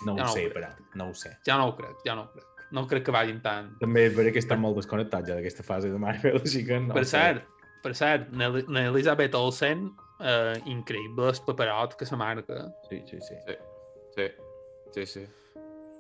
No 0.05 0.13
ho 0.13 0.17
Ja 0.17 0.23
no 0.23 0.29
ho 0.29 0.33
sé, 0.33 0.49
però, 0.53 0.69
no 0.95 1.09
ho 1.09 1.13
sé. 1.13 1.31
ja 1.45 1.57
no 1.57 1.67
ho 1.69 1.75
crec, 1.75 1.97
ja 2.05 2.15
no 2.15 2.23
ho 2.27 2.31
crec. 2.33 2.45
No 2.69 2.83
crec 2.85 3.05
que 3.05 3.11
vagin 3.15 3.37
tant. 3.41 3.69
També 3.79 4.07
és 4.09 4.15
vera 4.15 4.31
que 4.35 4.41
estan 4.43 4.59
molt 4.59 4.75
desconnectats 4.75 5.29
ja 5.29 5.37
d'aquesta 5.37 5.63
fase 5.63 5.87
de 5.89 5.97
Marvel, 5.97 6.41
així 6.43 6.65
que 6.67 6.79
no 6.83 6.93
per 6.93 7.05
ho 7.05 7.07
sé. 7.07 7.21
Per 7.83 7.93
cert, 7.95 8.29
n'Elisabeth 8.33 9.35
Olsen, 9.37 9.87
eh, 10.19 10.55
increïble 10.65 11.31
el 11.33 11.41
paperot 11.45 11.95
que 11.99 12.05
se 12.05 12.15
marca. 12.19 12.65
Sí, 12.89 13.01
sí, 13.09 13.19
sí. 13.21 13.35
Sí, 14.15 14.27
sí, 14.95 15.05
sí. 15.05 15.25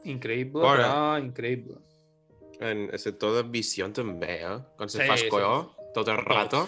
Increïble, 0.07 0.61
Bona. 0.63 0.83
però 0.87 1.19
increïble. 1.21 1.77
En 2.59 2.87
el 2.91 2.99
sector 2.99 3.35
de 3.35 3.43
visió 3.53 3.85
també, 3.93 4.39
eh? 4.41 4.55
Quan 4.77 4.89
se 4.89 5.01
Sí, 5.03 5.07
fa 5.09 5.17
sí. 5.17 5.27
colló, 5.29 5.75
tot 5.93 6.07
el 6.07 6.17
rato. 6.25 6.67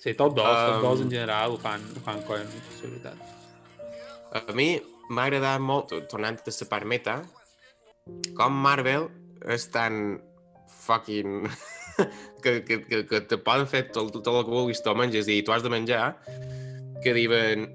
Sí, 0.00 0.14
tots 0.14 0.34
dos, 0.34 0.46
tots 0.46 0.76
Um, 0.78 0.82
dos 0.82 1.00
en 1.02 1.10
general 1.10 1.52
ho 1.52 1.58
fan, 1.60 1.82
ho 1.96 2.00
fan 2.00 2.22
collons, 2.24 2.54
és 2.54 2.80
veritat. 2.86 3.18
A 4.32 4.52
mi 4.56 4.80
m'ha 5.10 5.26
agradat 5.26 5.60
molt, 5.60 5.92
tornant 6.08 6.38
a 6.38 6.42
la 6.46 6.68
part 6.70 6.86
meta, 6.86 7.18
com 8.36 8.52
Marvel 8.52 9.10
és 9.46 9.68
tan 9.70 10.22
fucking... 10.86 11.44
que, 12.42 12.60
que, 12.64 12.80
que, 12.86 13.02
que 13.06 13.20
te 13.20 13.38
poden 13.38 13.68
fer 13.70 13.86
tot, 13.94 14.12
tot 14.12 14.32
el 14.34 14.46
que 14.46 14.54
vulguis 14.54 14.82
tu 14.84 14.94
menges 14.96 15.28
i 15.28 15.42
tu 15.44 15.54
has 15.54 15.66
de 15.66 15.72
menjar, 15.72 16.14
que 17.04 17.14
diuen 17.16 17.68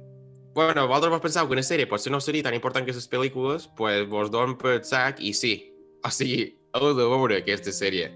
bueno, 0.55 0.87
vosaltres 0.87 1.11
vos 1.11 1.19
penseu 1.19 1.47
que 1.49 1.57
una 1.57 1.65
sèrie 1.67 1.87
pot 1.91 1.99
ser 1.99 2.13
una 2.13 2.21
sèrie 2.23 2.43
tan 2.45 2.55
important 2.55 2.85
que 2.87 2.93
les 2.95 3.09
pel·lícules, 3.11 3.65
pues 3.75 4.05
vos 4.07 4.29
donen 4.31 4.55
per 4.55 4.77
sac 4.87 5.19
i 5.19 5.33
sí. 5.35 5.57
O 5.99 6.11
sigui, 6.15 6.45
heu 6.71 6.93
de 6.95 7.07
veure 7.11 7.41
aquesta 7.41 7.73
sèrie. 7.75 8.07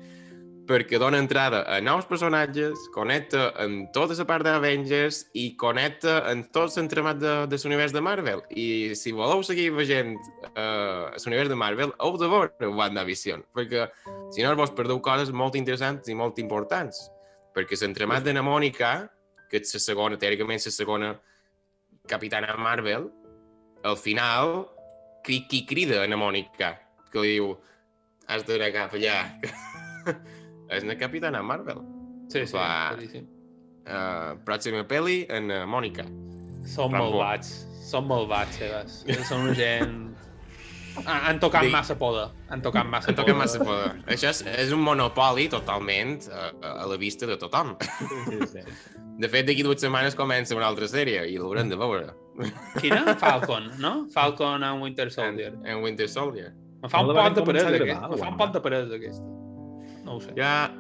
Perquè 0.70 1.00
dona 1.02 1.18
entrada 1.18 1.64
a 1.66 1.80
nous 1.82 2.06
personatges, 2.06 2.84
connecta 2.94 3.48
amb 3.58 3.88
tota 3.90 4.14
la 4.20 4.26
part 4.30 4.46
d'Avengers 4.46 5.24
i 5.34 5.48
connecta 5.58 6.20
amb 6.30 6.52
tot 6.54 6.76
l'entremat 6.78 7.18
de, 7.18 7.32
de 7.50 7.58
l'univers 7.64 7.96
de 7.96 8.04
Marvel. 8.06 8.44
I 8.54 8.94
si 8.94 9.10
voleu 9.18 9.42
seguir 9.42 9.72
veient 9.74 10.14
uh, 10.52 11.10
l'univers 11.26 11.50
de 11.50 11.58
Marvel, 11.58 11.96
heu 11.98 12.20
de 12.22 12.30
veure 12.30 12.70
WandaVision, 12.70 13.42
perquè 13.58 13.88
si 14.30 14.46
no 14.46 14.54
vos 14.60 14.70
perdeu 14.78 15.02
coses 15.02 15.34
molt 15.34 15.58
interessants 15.58 16.06
i 16.06 16.14
molt 16.14 16.38
importants. 16.38 17.08
Perquè 17.58 17.80
l'entremat 17.82 18.28
de 18.28 18.38
na 18.38 18.46
Mònica, 18.46 19.10
que 19.50 19.64
és 19.64 19.74
la 19.74 19.82
segona, 19.82 20.22
teòricament 20.22 20.62
la 20.62 20.76
segona 20.76 21.14
capitana 22.06 22.54
Marvel, 22.62 23.10
al 23.90 23.98
final, 23.98 24.68
qui, 25.26 25.48
qui 25.50 25.66
crida 25.66 26.04
a 26.04 26.08
na 26.08 26.22
Mònica? 26.22 26.76
Que 27.10 27.26
li 27.26 27.40
diu, 27.40 27.56
has 28.30 28.46
d'anar 28.46 28.70
cap 28.76 28.94
allà. 28.94 29.24
és 30.70 30.84
una 30.86 30.96
capitana 30.98 31.42
Marvel. 31.44 31.80
Sí, 32.30 32.46
sí, 32.46 32.54
Va. 32.56 32.94
claríssim. 32.94 33.26
Uh, 33.90 34.36
pròxima 34.46 34.84
pel·li, 34.86 35.24
en 35.34 35.50
uh, 35.50 35.64
Mònica. 35.70 36.04
Són 36.70 36.92
Rambo. 36.94 37.16
malvats, 37.16 37.54
són 37.90 38.06
malvats, 38.10 38.60
Sebas. 38.60 39.00
Són 39.30 39.48
una 39.48 39.56
gent... 39.58 39.98
Han, 41.00 41.20
han 41.30 41.38
tocat 41.40 41.64
Dic- 41.64 41.72
massa 41.72 41.96
poda. 41.96 42.26
Han 42.52 42.62
tocat 42.66 42.86
massa 42.90 43.12
En 43.14 43.16
toca 43.16 43.34
massa 43.38 43.60
poder. 43.64 43.92
Això 44.12 44.30
és, 44.34 44.42
és 44.66 44.72
un 44.76 44.82
monopoli 44.84 45.46
totalment 45.50 46.18
a, 46.34 46.50
a 46.84 46.88
la 46.90 46.98
vista 47.00 47.26
de 47.30 47.38
tothom. 47.40 47.76
sí, 48.28 48.40
sí. 48.52 48.64
De 49.20 49.28
fet, 49.32 49.46
d'aquí 49.48 49.64
dues 49.64 49.80
setmanes 49.84 50.16
comença 50.16 50.56
una 50.58 50.68
altra 50.68 50.88
sèrie 50.92 51.24
i 51.32 51.38
l'haurem 51.40 51.70
de 51.72 51.78
veure. 51.80 52.10
Quina? 52.82 53.16
Falcon, 53.20 53.70
no? 53.84 53.94
Falcon 54.14 54.64
and 54.64 54.82
Winter 54.84 55.10
Soldier. 55.12 55.54
en 55.66 55.82
Winter 55.84 56.08
Soldier. 56.10 56.54
Me 56.84 56.88
fa 56.92 57.02
No 57.02 57.10
un 57.10 57.16
la 57.16 57.26
pot 57.30 57.36
de 57.40 57.44
peresa, 57.48 57.68
a 57.68 57.76
aquest. 57.80 58.06
Me 58.14 58.18
fa 58.22 58.30
un 58.34 58.38
pot 58.40 58.54
de 58.56 58.62
peresa, 58.68 58.96
aquesta. 59.00 59.26
No 60.10 60.18
ho 60.18 60.22
sé. 60.24 60.34
Ja, 60.38 60.72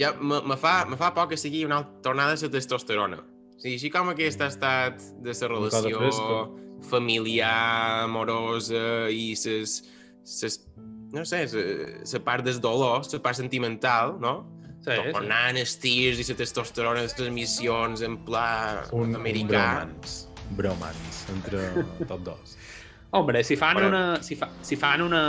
ja 0.00 0.12
me, 0.18 0.40
me, 0.42 0.56
fa, 0.58 0.80
me 0.90 0.98
fa 0.98 1.12
por 1.14 1.28
que 1.30 1.38
sigui 1.38 1.62
una 1.64 1.78
altra 1.84 2.02
tornada 2.10 2.34
de 2.36 2.50
testosterona. 2.50 3.20
O 3.22 3.60
sigui, 3.62 3.76
així 3.78 3.90
com 3.94 4.10
aquesta 4.10 4.48
ha 4.48 4.52
estat 4.52 5.00
de 5.24 5.32
la 5.38 5.48
relació 5.54 6.40
familiar, 6.90 8.02
amorosa 8.04 9.06
i 9.14 9.30
ses, 9.38 9.78
ses, 10.26 10.58
no 11.14 11.22
sé, 11.24 11.44
la 11.54 12.20
part 12.26 12.44
del 12.44 12.60
dolor, 12.60 13.06
la 13.12 13.22
part 13.22 13.38
sentimental, 13.38 14.16
no? 14.20 14.34
Sí, 14.86 14.92
sí. 14.94 15.12
Tornant 15.14 15.56
els 15.58 15.72
tirs 15.82 16.20
i 16.20 16.26
la 16.28 16.36
testosterona 16.38 17.02
de 17.06 17.22
les 17.24 17.32
missions 17.34 18.02
en 18.06 18.18
pla 18.26 18.84
Un, 18.92 19.08
un 19.14 19.16
americà. 19.18 19.62
bromance. 19.86 20.28
Bromance 20.58 21.24
entre 21.32 21.62
tots 22.10 22.22
dos. 22.28 22.56
Hombre, 23.16 23.42
si 23.46 23.56
fan 23.56 23.78
Però- 23.80 23.88
una... 23.88 24.02
Si, 24.22 24.36
fa, 24.38 24.50
si 24.62 24.76
fan 24.78 25.02
una... 25.02 25.22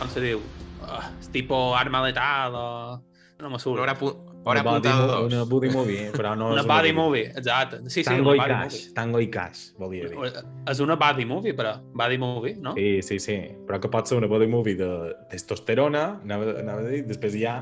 Com 0.00 0.10
se 0.12 0.20
diu? 0.24 0.42
Uh, 0.80 1.30
tipo 1.30 1.74
arma 1.76 2.02
letal 2.06 2.54
o... 2.54 3.02
No 3.40 3.48
me 3.48 3.58
surt. 3.58 3.78
Haurà, 3.80 3.94
pu- 3.96 4.10
haurà 4.44 4.60
Una 4.60 4.62
body 4.66 4.88
apuntat 4.90 5.06
dos. 5.08 5.32
Una 5.32 5.44
body 5.48 5.68
movie, 5.72 6.10
però 6.12 6.34
no 6.36 6.50
una 6.52 6.60
és 6.60 6.66
body 6.68 6.92
movie, 6.92 7.22
exacte. 7.36 7.78
Sí, 7.88 8.02
sí, 8.02 8.04
Tango 8.10 8.34
una 8.34 8.36
i 8.36 8.40
body 8.42 8.50
cash, 8.52 8.92
tango 8.92 9.20
i 9.24 9.28
cash, 9.32 9.62
volia 9.78 10.08
dir. 10.10 10.16
movie. 10.18 10.42
És 10.68 10.80
una 10.84 10.96
body 11.00 11.24
movie, 11.24 11.54
però. 11.56 11.72
Body 11.96 12.18
movie, 12.20 12.54
no? 12.60 12.74
Sí, 12.76 13.00
sí, 13.02 13.18
sí, 13.18 13.38
però 13.66 13.80
que 13.80 13.88
pot 13.88 14.06
ser 14.10 14.18
una 14.20 14.28
body 14.28 14.46
movie 14.52 14.76
de 14.76 14.90
testosterona, 15.32 16.04
anava, 16.22 16.52
anava 16.60 16.84
a 16.84 16.90
dir, 16.92 17.00
després 17.08 17.34
hi 17.40 17.46
ha 17.48 17.56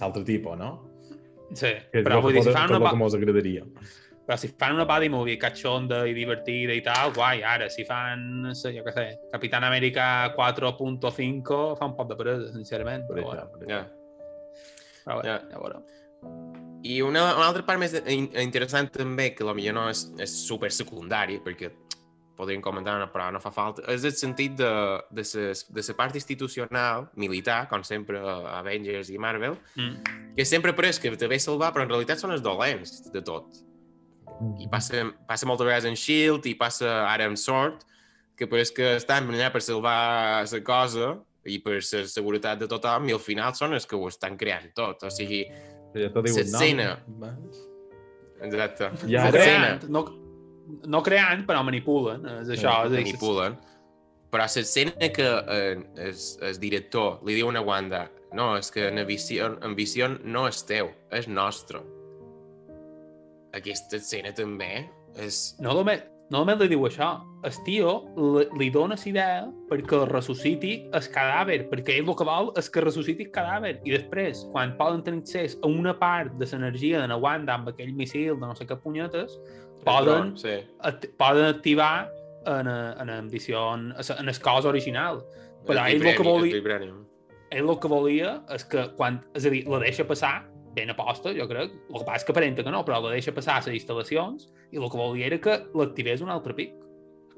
l'altre 0.00 0.24
tipus, 0.24 0.56
no? 0.56 0.70
Sí, 1.52 1.74
Que 1.92 2.00
és 2.00 2.04
però 2.08 2.22
vull 2.24 2.32
que 2.32 2.38
dir, 2.40 2.46
si 2.46 2.52
pot- 2.52 2.56
fan 2.56 2.68
tot 2.72 2.80
una, 2.80 2.88
el 2.88 2.96
que 2.96 3.02
mos 3.04 3.14
agradaria. 3.20 3.64
Però 4.28 4.36
si 4.36 4.50
fan 4.60 4.74
una 4.76 4.84
body 4.84 5.08
movie 5.08 5.38
catxonda 5.40 6.02
i 6.04 6.12
divertida 6.12 6.74
i 6.76 6.82
tal, 6.84 7.14
guai, 7.16 7.40
ara, 7.42 7.70
si 7.72 7.86
fan, 7.88 8.26
no 8.44 8.52
sé, 8.54 8.74
jo 8.76 8.82
què 8.84 8.92
sé, 8.92 9.06
Capitán 9.32 9.64
Amèrica 9.64 10.34
4.5, 10.36 11.60
fa 11.80 11.88
un 11.88 11.94
poc 11.96 12.10
de 12.10 12.16
presa, 12.20 12.50
sincerament, 12.52 13.06
Per 13.08 13.16
però 13.16 13.30
bueno. 13.30 13.46
Ja. 13.70 13.80
però 15.06 15.20
bé, 15.22 15.28
Ja. 15.30 15.38
ja 15.50 15.58
veurem. 15.62 15.82
I 16.84 17.00
una, 17.02 17.22
una 17.34 17.46
altra 17.48 17.64
part 17.66 17.80
més 17.80 17.94
in- 18.06 18.28
interessant 18.38 18.90
també, 18.92 19.30
que 19.34 19.44
potser 19.48 19.72
no 19.74 19.88
és, 19.88 20.04
és 20.20 20.30
super 20.46 20.70
secundari, 20.70 21.40
perquè 21.40 21.70
podríem 22.38 22.60
comentar, 22.62 23.00
però 23.10 23.32
no 23.32 23.40
fa 23.40 23.50
falta, 23.50 23.82
és 23.90 24.04
el 24.04 24.12
sentit 24.14 24.54
de, 24.60 24.68
de, 25.10 25.24
ses, 25.24 25.64
de 25.74 25.82
la 25.88 25.94
part 25.96 26.14
institucional, 26.14 27.08
militar, 27.16 27.64
com 27.68 27.82
sempre 27.82 28.20
Avengers 28.20 29.08
i 29.10 29.18
Marvel, 29.18 29.56
Mm. 29.74 30.34
que 30.36 30.44
sempre 30.44 30.72
pres 30.72 31.00
que 31.00 31.10
te 31.16 31.26
ve 31.26 31.38
salvar, 31.40 31.72
però 31.72 31.82
en 31.82 31.88
realitat 31.88 32.18
són 32.20 32.30
els 32.36 32.42
dolents 32.42 33.10
de 33.10 33.22
tot. 33.22 33.64
I 34.62 34.68
passa, 34.70 35.04
passa 35.26 35.48
moltes 35.48 35.66
vegades 35.66 35.86
en 35.88 35.96
S.H.I.E.L.D. 35.96 36.52
i 36.52 36.58
passa 36.58 36.90
ara 37.08 37.26
amb 37.28 37.38
S.W.O.R.D. 37.38 37.86
que 38.38 38.46
pareix 38.46 38.70
que 38.74 38.92
estan 38.96 39.26
allà 39.32 39.48
per 39.50 39.62
salvar 39.64 40.44
la 40.46 40.60
cosa 40.66 41.16
i 41.48 41.58
per 41.64 41.78
la 41.80 42.04
seguretat 42.12 42.60
de 42.62 42.68
tothom 42.70 43.08
i 43.08 43.16
al 43.16 43.22
final 43.22 43.56
són 43.58 43.74
els 43.74 43.88
que 43.88 43.96
ho 43.98 44.06
estan 44.10 44.36
creant 44.38 44.70
tot. 44.76 45.02
O 45.02 45.10
sigui. 45.10 45.42
L'escena. 45.94 46.92
Va. 47.18 47.32
exacte. 48.44 48.92
Ja, 49.08 49.24
no 49.24 49.32
creant, 49.34 49.88
no, 49.88 50.04
no 50.86 51.02
creant, 51.02 51.42
però 51.48 51.64
manipulen, 51.66 52.28
és 52.42 52.52
això. 52.54 52.76
és 52.84 52.92
a 52.92 52.92
dir, 52.92 53.06
manipulen. 53.08 53.58
Però 54.28 54.44
l'escena 54.44 55.08
que 55.16 55.26
eh, 55.56 55.74
el, 56.04 56.22
el 56.50 56.60
director 56.60 57.22
li 57.26 57.38
diu 57.38 57.48
a 57.48 57.54
una 57.56 57.64
Wanda 57.64 58.04
no, 58.36 58.50
és 58.58 58.70
que 58.70 58.88
en 58.88 59.00
Vision, 59.08 59.56
en 59.64 59.74
Vision 59.76 60.18
no 60.24 60.46
és 60.48 60.60
teu, 60.68 60.90
és 61.16 61.28
nostre. 61.28 61.80
Aquesta 63.56 63.96
escena 63.96 64.32
també 64.36 64.88
és... 65.16 65.56
No 65.60 65.72
només, 65.74 66.02
no 66.30 66.42
només 66.42 66.58
li 66.60 66.68
diu 66.68 66.82
això, 66.84 67.08
el 67.48 67.54
tio 67.64 67.92
li, 68.16 68.44
li 68.60 68.68
dona 68.70 68.96
la 68.98 69.08
idea 69.08 69.46
perquè 69.70 70.02
ressusciti 70.10 70.74
el 70.92 71.06
cadàver, 71.14 71.62
perquè 71.70 71.96
ell 71.98 72.08
el 72.10 72.16
que 72.18 72.26
vol 72.28 72.52
és 72.60 72.68
que 72.70 72.82
ressusciti 72.84 73.24
el 73.24 73.32
cadàver. 73.32 73.78
I 73.88 73.94
després, 73.96 74.44
quan 74.52 74.76
poden 74.76 75.02
tenir 75.06 75.22
accés 75.24 75.56
a 75.62 75.66
una 75.66 75.96
part 75.98 76.34
de 76.38 76.46
l'energia 76.52 77.00
de 77.00 77.08
la 77.08 77.16
Wanda 77.16 77.54
amb 77.56 77.68
aquell 77.72 77.94
missil 77.96 78.36
de 78.36 78.46
no 78.46 78.54
sé 78.54 78.66
què 78.68 78.76
punyetes, 78.82 79.38
poden, 79.84 80.36
Sí. 80.36 80.58
act 80.84 81.06
poden 81.16 81.46
activar 81.54 82.10
en, 82.46 82.68
en 82.68 83.10
ambició, 83.10 83.74
en, 83.74 83.92
en 83.96 84.28
el 84.28 84.38
cos 84.40 84.64
original. 84.64 85.22
Però 85.66 85.84
El 85.86 85.96
ell 85.96 86.06
el 86.06 86.16
que 86.16 86.22
volia- 86.22 86.56
el 86.56 86.92
ell 87.50 87.68
el 87.70 87.78
que 87.80 87.88
volia 87.88 88.42
és 88.52 88.64
que 88.64 88.88
quan, 88.96 89.22
és 89.34 89.46
a 89.46 89.50
dir, 89.50 89.66
la 89.68 89.78
deixa 89.80 90.04
passar, 90.04 90.47
ben 90.74 90.90
aposta, 90.90 91.32
jo 91.34 91.46
crec, 91.48 91.72
el 91.72 91.98
que 91.98 92.04
passa 92.04 92.16
és 92.22 92.24
que 92.24 92.32
aparenta 92.32 92.62
que 92.64 92.70
no, 92.70 92.84
però 92.84 93.00
la 93.02 93.10
deixa 93.14 93.32
passar 93.34 93.56
a 93.56 93.62
les 93.66 93.82
instal·lacions 93.82 94.48
i 94.72 94.76
el 94.78 94.90
que 94.90 94.96
volia 95.00 95.26
era 95.26 95.38
que 95.40 95.56
l'activés 95.74 96.20
un 96.20 96.30
altre 96.30 96.54
pic. 96.54 96.74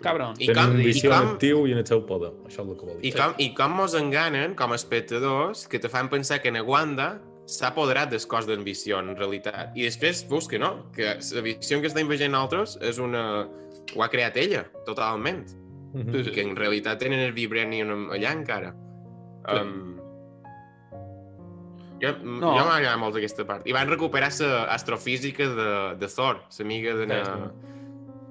Cabron. 0.00 0.34
I 0.40 0.46
Tenen 0.48 0.70
com- 0.72 0.80
i 0.80 0.84
visió 0.86 1.10
com- 1.10 1.34
actiu 1.34 1.66
i 1.68 1.72
en 1.72 1.78
el 1.82 1.86
seu 1.86 2.06
poder. 2.06 2.30
Això 2.48 2.62
és 2.64 2.68
el 2.70 2.76
que 2.78 2.86
vol 2.86 2.96
I 2.98 3.10
dir. 3.10 3.14
com, 3.16 3.34
I 3.38 3.50
com 3.54 3.72
mos 3.76 3.94
enganen, 3.94 4.54
com 4.56 4.72
a 4.72 4.76
espectadors, 4.76 5.66
que 5.68 5.78
te 5.78 5.88
fan 5.92 6.08
pensar 6.08 6.40
que 6.40 6.48
en 6.48 6.56
Wanda 6.66 7.20
s'ha 7.46 7.68
apoderat 7.68 8.08
del 8.10 8.24
cos 8.26 8.46
d'en 8.46 8.64
Visió, 8.64 8.98
en 9.00 9.14
realitat. 9.16 9.76
I 9.76 9.82
després 9.82 10.26
veus 10.30 10.48
que 10.48 10.58
no, 10.58 10.90
que 10.92 11.18
la 11.34 11.40
visió 11.42 11.80
que 11.82 11.88
està 11.88 12.00
invagent 12.00 12.34
altres 12.34 12.78
és 12.80 12.98
una... 12.98 13.46
ho 13.96 14.02
ha 14.02 14.08
creat 14.08 14.36
ella, 14.38 14.64
totalment. 14.86 15.44
Sí, 15.92 16.20
I 16.20 16.30
que 16.32 16.42
en 16.42 16.56
realitat 16.56 16.98
tenen 17.00 17.18
el 17.20 17.32
vibranium 17.32 18.08
allà 18.14 18.32
encara. 18.32 18.72
Sí. 18.72 19.58
Um, 19.58 19.99
jo 22.02 22.12
No. 22.22 22.38
no. 22.40 22.52
jo 22.58 22.64
m'agrada 22.66 22.96
molt 23.00 23.16
aquesta 23.20 23.44
part. 23.46 23.66
I 23.68 23.72
van 23.76 23.88
recuperar 23.88 24.30
l'astrofísica 24.40 25.48
de, 25.56 25.70
de 26.00 26.08
Thor, 26.08 26.42
l'amiga 26.58 26.94
de, 26.96 27.06
na, 27.06 27.22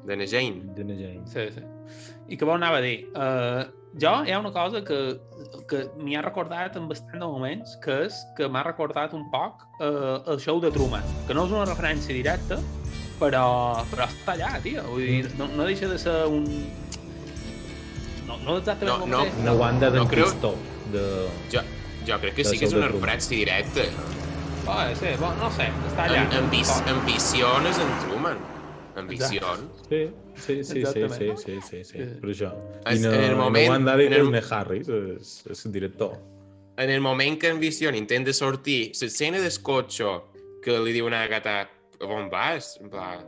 de 0.05 0.15
na 0.17 0.25
Jane. 0.25 0.63
Jenna 0.77 0.95
Jane. 0.97 1.25
Sí, 1.29 1.47
sí. 1.53 1.65
I 2.29 2.37
què 2.37 2.45
vol 2.45 2.57
anava 2.59 2.77
a 2.77 2.81
dir? 2.85 3.07
Uh, 3.17 3.63
jo 3.99 4.11
hi 4.25 4.31
ha 4.31 4.39
una 4.39 4.51
cosa 4.53 4.83
que, 4.85 4.97
que 5.69 5.79
m'hi 5.97 6.13
ha 6.15 6.21
recordat 6.21 6.75
en 6.77 6.87
bastant 6.89 7.17
de 7.21 7.25
moments, 7.25 7.77
que 7.81 8.03
és 8.05 8.19
que 8.37 8.47
m'ha 8.47 8.61
recordat 8.67 9.13
un 9.17 9.23
poc 9.33 9.63
uh, 9.81 10.19
el 10.29 10.37
show 10.39 10.59
de 10.61 10.69
Truman, 10.71 11.01
que 11.27 11.33
no 11.33 11.47
és 11.49 11.51
una 11.55 11.65
referència 11.65 12.13
directa, 12.13 12.59
però, 13.19 13.81
però 13.89 14.05
està 14.05 14.35
allà, 14.37 14.53
tio. 14.61 14.83
Vull 14.91 15.07
dir, 15.09 15.31
no, 15.41 15.47
no 15.57 15.65
deixa 15.65 15.89
de 15.89 15.97
ser 15.99 16.19
un... 16.29 16.45
No, 18.29 18.37
no 18.45 18.57
exactament 18.61 18.99
No, 19.01 19.07
no. 19.09 19.17
mateix. 19.25 19.41
Una 19.41 19.53
Wanda 19.57 19.89
No 19.89 19.95
d'en 19.97 20.07
creu- 20.11 20.29
Cristo. 20.29 20.53
De... 20.93 21.01
Jo, 21.53 21.61
jo 22.07 22.19
crec 22.21 22.35
que 22.35 22.43
sí 22.45 22.57
que 22.59 22.65
és 22.65 22.73
una 22.73 22.87
referència 22.87 23.35
directa. 23.37 23.81
Ah, 24.69 24.91
sí, 24.95 25.07
bon, 25.19 25.33
no 25.39 25.49
sé, 25.51 25.65
està 25.89 26.05
allà. 26.05 26.23
En, 26.27 26.33
ambic 26.43 26.69
ambició 26.91 27.49
és 27.69 27.79
en 27.81 27.93
Truman. 28.05 28.37
Ambició. 28.99 29.41
Sí, 29.87 30.01
sí, 30.35 30.63
sí, 30.63 30.83
sí, 30.85 31.05
sí, 31.09 31.29
sí, 31.37 31.55
sí, 31.69 31.83
sí, 31.83 31.83
Sí. 31.83 32.05
per 32.21 32.29
això. 32.29 32.49
I 32.91 32.99
no, 32.99 33.13
en 33.13 33.23
el 33.23 33.35
moment- 33.37 33.67
no 33.67 33.71
Wanda 33.73 33.93
en 33.93 33.99
el- 34.13 34.27
en 34.27 34.35
el... 34.35 34.43
Harris 34.51 34.89
és, 34.89 35.45
és 35.49 35.65
el 35.65 35.71
director. 35.71 36.17
En 36.77 36.89
el 36.89 37.01
moment 37.01 37.39
que 37.39 37.47
en 37.49 37.59
Visió 37.59 37.89
intenta 37.95 38.31
sortir, 38.33 38.91
l'escena 39.01 39.39
del 39.39 39.57
cotxe 39.63 40.05
que 40.63 40.77
li 40.79 40.93
diu 40.93 41.07
una 41.07 41.25
gata 41.27 41.69
on 42.01 42.29
vas? 42.29 42.77
En 42.81 42.89
pla, 42.89 43.23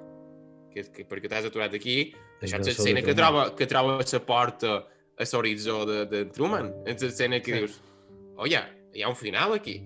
que, 0.73 0.84
que, 0.91 1.05
perquè 1.07 1.27
t'has 1.29 1.45
aturat 1.45 1.73
aquí? 1.73 2.13
Això 2.41 2.60
és 2.60 2.67
l'escena 2.67 3.01
que 3.01 3.13
troba, 3.15 3.55
que 3.55 3.65
troba 3.67 3.97
la 3.99 4.19
porta 4.25 4.86
a 5.17 5.23
l'horitzó 5.34 5.86
de, 5.86 6.05
de 6.05 6.25
Truman. 6.25 6.71
És 6.86 7.01
l'escena 7.01 7.39
que 7.41 7.51
Sí. 7.53 7.60
dius, 7.60 7.81
hi 8.47 9.04
ha 9.04 9.10
un 9.10 9.15
final 9.15 9.54
aquí. 9.54 9.80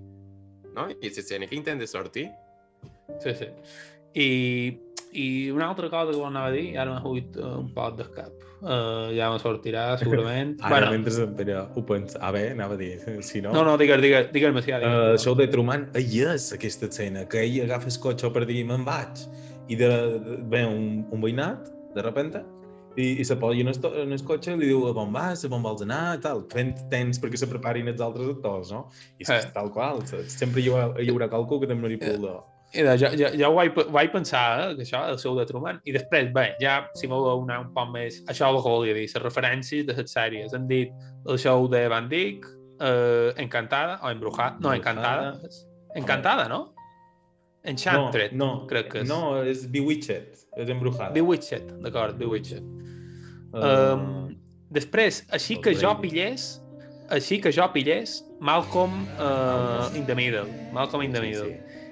No? 0.76 0.90
I 0.92 1.10
és 1.10 1.20
l'escena 1.20 1.48
que 1.48 1.58
intenta 1.58 1.88
sortir. 1.88 2.30
Sí, 3.24 3.34
sí. 3.38 3.52
I, 4.16 4.28
I 5.16 5.52
una 5.52 5.70
altra 5.70 5.90
cosa 5.90 6.12
que 6.12 6.24
anava 6.24 6.52
a 6.52 6.56
dir, 6.56 6.68
ara 6.80 6.94
m'ha 6.94 7.04
fugit 7.04 7.38
uh, 7.40 7.58
un 7.62 7.72
poc 7.76 7.98
del 8.00 8.12
cap. 8.16 8.34
Uh, 8.66 9.12
ja 9.16 9.30
me 9.32 9.40
sortirà, 9.40 9.86
segurament. 10.02 10.56
Ara, 10.64 10.90
mentre 10.92 11.28
però, 11.38 11.66
ho 11.76 11.84
pensa... 11.88 12.20
A 12.24 12.32
veure, 12.36 12.56
anava 12.56 12.76
a 12.76 12.82
dir, 12.82 12.96
si 13.24 13.44
no... 13.44 13.54
No, 13.56 13.64
no, 13.68 13.76
digues, 13.80 14.02
digues, 14.04 14.32
digues-me 14.36 14.64
si 14.66 14.74
ja 14.74 14.80
Uh, 14.80 14.88
digues. 14.88 15.12
el 15.14 15.22
show 15.24 15.38
de 15.40 15.48
Truman, 15.52 15.88
hi 16.00 16.24
és 16.26 16.50
aquesta 16.56 16.90
escena, 16.92 17.28
que 17.32 17.44
ell 17.44 17.62
agafa 17.68 17.92
el 17.92 18.00
cotxe 18.04 18.32
per 18.36 18.46
dir 18.50 18.64
me'n 18.68 18.88
vaig, 18.88 19.26
i 19.70 19.80
de, 19.80 19.90
de, 20.16 20.40
ve 20.52 20.66
un, 20.68 21.06
un 21.12 21.24
veïnat, 21.24 21.72
de 21.96 22.04
repente, 22.04 22.42
i, 22.98 23.20
i 23.22 23.26
se 23.26 23.36
posa 23.36 23.60
en 23.60 23.68
en 24.06 24.12
el 24.14 24.24
cotxe 24.24 24.54
i 24.54 24.58
li 24.58 24.68
diu 24.68 24.86
on 24.98 25.12
vas, 25.14 25.44
on 25.46 25.62
vols 25.64 25.82
anar, 25.82 26.20
tal, 26.22 26.44
fent 26.52 26.74
temps 26.90 27.20
perquè 27.20 27.38
se 27.38 27.48
preparin 27.48 27.88
els 27.88 28.02
altres 28.02 28.28
actors, 28.38 28.72
no? 28.72 28.90
I 29.20 29.24
és 29.24 29.30
Eh. 29.30 29.40
eh. 29.40 29.52
tal 29.54 29.72
qual, 29.72 30.06
se- 30.08 30.24
sempre 30.30 30.62
hi 30.62 30.70
haurà, 30.70 30.94
hi 31.02 31.10
haurà 31.10 31.28
qualcú 31.30 31.60
que 31.62 31.68
té 31.68 31.76
manipula. 31.76 32.44
Mira, 32.76 32.98
jo, 32.98 33.08
jo, 33.16 33.30
jo 33.40 33.50
ho 33.50 33.56
vaig, 33.56 33.72
ho 33.78 33.92
vaig 33.92 34.12
pensar, 34.12 34.72
eh, 34.72 34.76
que 34.76 34.82
això, 34.84 35.08
el 35.10 35.18
seu 35.20 35.36
de 35.38 35.46
Truman, 35.46 35.80
i 35.86 35.94
després, 35.94 36.34
bé, 36.34 36.56
ja, 36.60 36.90
si 36.96 37.08
voleu 37.08 37.44
anar 37.44 37.62
un 37.62 37.74
poc 37.74 37.90
més, 37.94 38.22
això 38.28 38.50
és 38.50 38.56
el 38.58 38.62
que 38.64 38.70
volia 38.70 38.94
dir, 38.94 39.06
les 39.14 39.24
referències 39.24 39.86
de 39.86 39.94
les 39.94 40.12
sèries. 40.12 40.54
Han 40.54 40.68
dit 40.68 40.92
el 41.28 41.38
show 41.38 41.68
de 41.70 41.88
Van 41.88 42.10
Dyck, 42.10 42.46
eh, 42.82 43.34
Encantada, 43.38 44.00
o 44.04 44.10
Embrujada, 44.12 44.58
no, 44.60 44.74
Encantada. 44.74 45.40
Encantada, 45.96 46.50
no? 46.50 46.75
Enchanted, 47.66 48.34
no, 48.34 48.46
no, 48.46 48.68
crec 48.70 48.92
que 48.92 49.02
és. 49.04 49.10
No, 49.10 49.42
és 49.44 49.66
Bewitched, 49.74 50.38
és 50.56 50.70
embrujada. 50.70 51.12
Bewitched, 51.16 51.72
d'acord, 51.84 52.18
Bewitched. 52.22 52.64
Uh, 53.56 53.96
Um, 53.96 54.36
després, 54.76 55.22
així 55.32 55.56
que 55.64 55.72
jo 55.80 55.94
pillés, 56.02 56.60
així 57.16 57.38
que 57.40 57.52
jo 57.56 57.66
pillés 57.72 58.18
Malcolm 58.44 59.06
uh, 59.16 59.88
in 59.96 60.06
the 60.06 60.16
Middle. 60.18 60.50
Malcolm 60.76 61.06
in 61.06 61.14
the 61.16 61.22
sí, 61.22 61.30
Middle. 61.30 61.54
sí. 61.54 61.85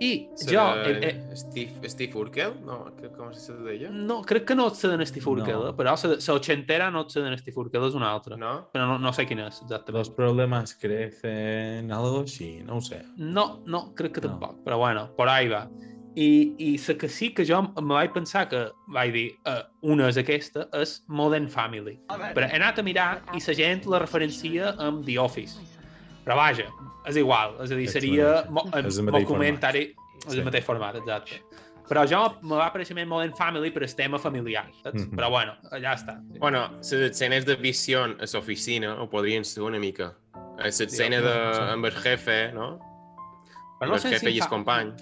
I 0.00 0.30
Serà 0.32 0.52
jo, 0.54 0.62
eh, 0.88 1.08
eh, 1.10 1.36
Steve, 1.36 1.88
Steve 1.92 2.16
Urkel? 2.16 2.54
No, 2.64 2.86
que, 2.96 3.10
com 3.12 3.34
se 3.36 3.52
deia? 3.66 3.90
no, 3.92 4.22
crec 4.24 4.46
que 4.48 4.54
no 4.56 4.68
ets 4.70 4.80
de 4.88 5.06
Steve 5.06 5.28
Urkel, 5.28 5.58
No. 5.60 5.68
eh? 5.68 5.74
però 5.76 5.92
la 5.92 6.34
ochentera 6.34 6.90
no 6.90 7.02
ets 7.04 7.18
de 7.20 7.36
Steve 7.36 7.60
Urkel, 7.60 7.84
és 7.84 7.94
una 7.98 8.08
altra. 8.10 8.38
No? 8.40 8.54
Però 8.72 8.86
no, 8.88 8.96
no 8.98 9.12
sé 9.12 9.26
quina 9.28 9.48
és, 9.50 9.60
exactament. 9.60 9.98
Los 9.98 10.08
problemas 10.16 10.72
crecen, 10.74 11.92
algo 11.92 12.22
així, 12.24 12.62
no 12.64 12.78
ho 12.78 12.80
sé. 12.80 13.02
No, 13.18 13.62
no, 13.66 13.92
crec 13.94 14.14
que 14.16 14.20
No. 14.22 14.28
tampoc, 14.38 14.62
però 14.64 14.78
bueno, 14.78 15.10
por 15.16 15.28
ahí 15.28 15.48
va. 15.48 15.68
I, 16.16 16.54
i 16.58 16.78
la 16.78 16.94
que 16.98 17.08
sí 17.08 17.28
que 17.34 17.44
jo 17.46 17.60
me 17.62 17.94
vaig 17.94 18.12
pensar 18.12 18.48
que, 18.48 18.70
vaig 18.88 19.12
dir, 19.12 19.28
uh, 19.46 19.60
una 19.82 20.08
és 20.08 20.16
aquesta, 20.18 20.64
és 20.80 21.02
Modern 21.08 21.46
Family. 21.48 22.00
Però 22.34 22.48
he 22.48 22.56
anat 22.56 22.78
a 22.80 22.82
mirar 22.82 23.22
i 23.36 23.38
la 23.46 23.54
gent 23.54 23.84
la 23.86 24.00
referencia 24.00 24.72
amb 24.78 25.04
The 25.06 25.18
Office. 25.22 25.60
Però 26.24 26.36
vaja, 26.36 26.66
és 27.08 27.16
igual, 27.16 27.56
és 27.64 27.70
a 27.72 27.74
dir, 27.74 27.88
seria 27.88 28.40
el- 28.40 28.52
mateix 28.52 29.26
comentari, 29.26 29.94
és 30.26 30.32
Sí. 30.32 30.38
el 30.38 30.44
mateix 30.44 30.64
format, 30.64 30.96
exacte. 30.96 31.42
però 31.90 32.04
jo 32.06 32.36
me 32.42 32.54
va 32.54 32.72
parèixer 32.72 32.94
més 32.94 33.06
Modern 33.08 33.32
Family 33.34 33.70
per 33.72 33.82
el 33.82 33.94
tema 33.96 34.16
familiar, 34.18 34.66
saps? 34.82 35.06
Mhm. 35.08 35.16
Però 35.16 35.28
bueno, 35.30 35.54
ja 35.80 35.94
està. 35.96 36.20
Bueno, 36.38 36.68
les 36.78 36.92
escenes 36.92 37.44
de 37.44 37.56
visió 37.56 38.04
a 38.04 38.08
l'oficina 38.32 38.94
ho 39.02 39.08
podrien 39.10 39.44
ser 39.44 39.62
una 39.64 39.78
mica. 39.78 40.14
L'escena 40.58 41.20
de... 41.20 41.32
amb 41.72 41.84
el 41.86 41.92
jefe, 41.92 42.52
no? 42.52 42.78
Però 43.80 43.82
Amb 43.82 43.88
no 43.88 43.94
el 43.94 44.00
sé, 44.00 44.10
jefe 44.10 44.26
si 44.28 44.36
i 44.36 44.38
el 44.38 44.42
fa, 44.44 44.48
company. 44.50 44.92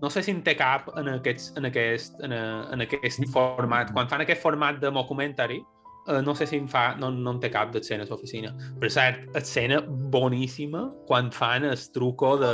no 0.00 0.08
sé 0.08 0.22
si 0.22 0.30
en 0.30 0.42
té 0.42 0.56
cap 0.56 0.88
en 0.96 1.08
aquest, 1.08 1.58
en 1.58 1.66
aquest, 1.66 2.14
en, 2.22 2.32
en 2.32 2.80
aquest 2.80 3.24
format. 3.32 3.92
Quan 3.92 4.08
fan 4.08 4.20
aquest 4.22 4.40
format 4.40 4.78
de 4.80 4.90
mockumentary, 4.90 5.62
eh, 6.06 6.20
no 6.22 6.34
sé 6.34 6.46
si 6.46 6.56
en 6.56 6.68
fa, 6.68 6.94
no, 6.96 7.10
no 7.10 7.36
en 7.36 7.40
té 7.40 7.50
cap 7.52 7.72
d'escena 7.74 8.04
a 8.06 8.10
l'oficina. 8.10 8.52
Per 8.80 8.90
cert, 8.90 9.28
escena 9.36 9.80
boníssima 9.86 10.88
quan 11.06 11.30
fan 11.32 11.64
el 11.68 11.78
truco 11.94 12.36
de, 12.40 12.52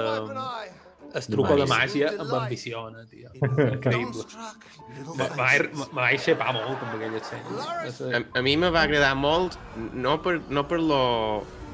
el 1.17 1.27
truco 1.33 1.57
de 1.57 1.67
màgia 1.71 2.11
amb 2.19 2.33
ambiciona, 2.37 3.05
tio. 3.11 3.31
Increïble. 3.77 4.25
Me 5.17 5.29
vaig- 5.39 6.21
xepar 6.23 6.53
molt 6.57 6.83
amb 6.83 6.97
aquella 6.99 7.21
escena. 7.23 8.21
A, 8.21 8.23
a 8.39 8.43
mi 8.43 8.57
me 8.57 8.71
va 8.71 8.83
agradar 8.85 9.15
molt, 9.17 9.57
no 9.95 10.19
per, 10.23 10.41
no 10.51 10.67
per 10.69 10.81
lo 10.83 11.01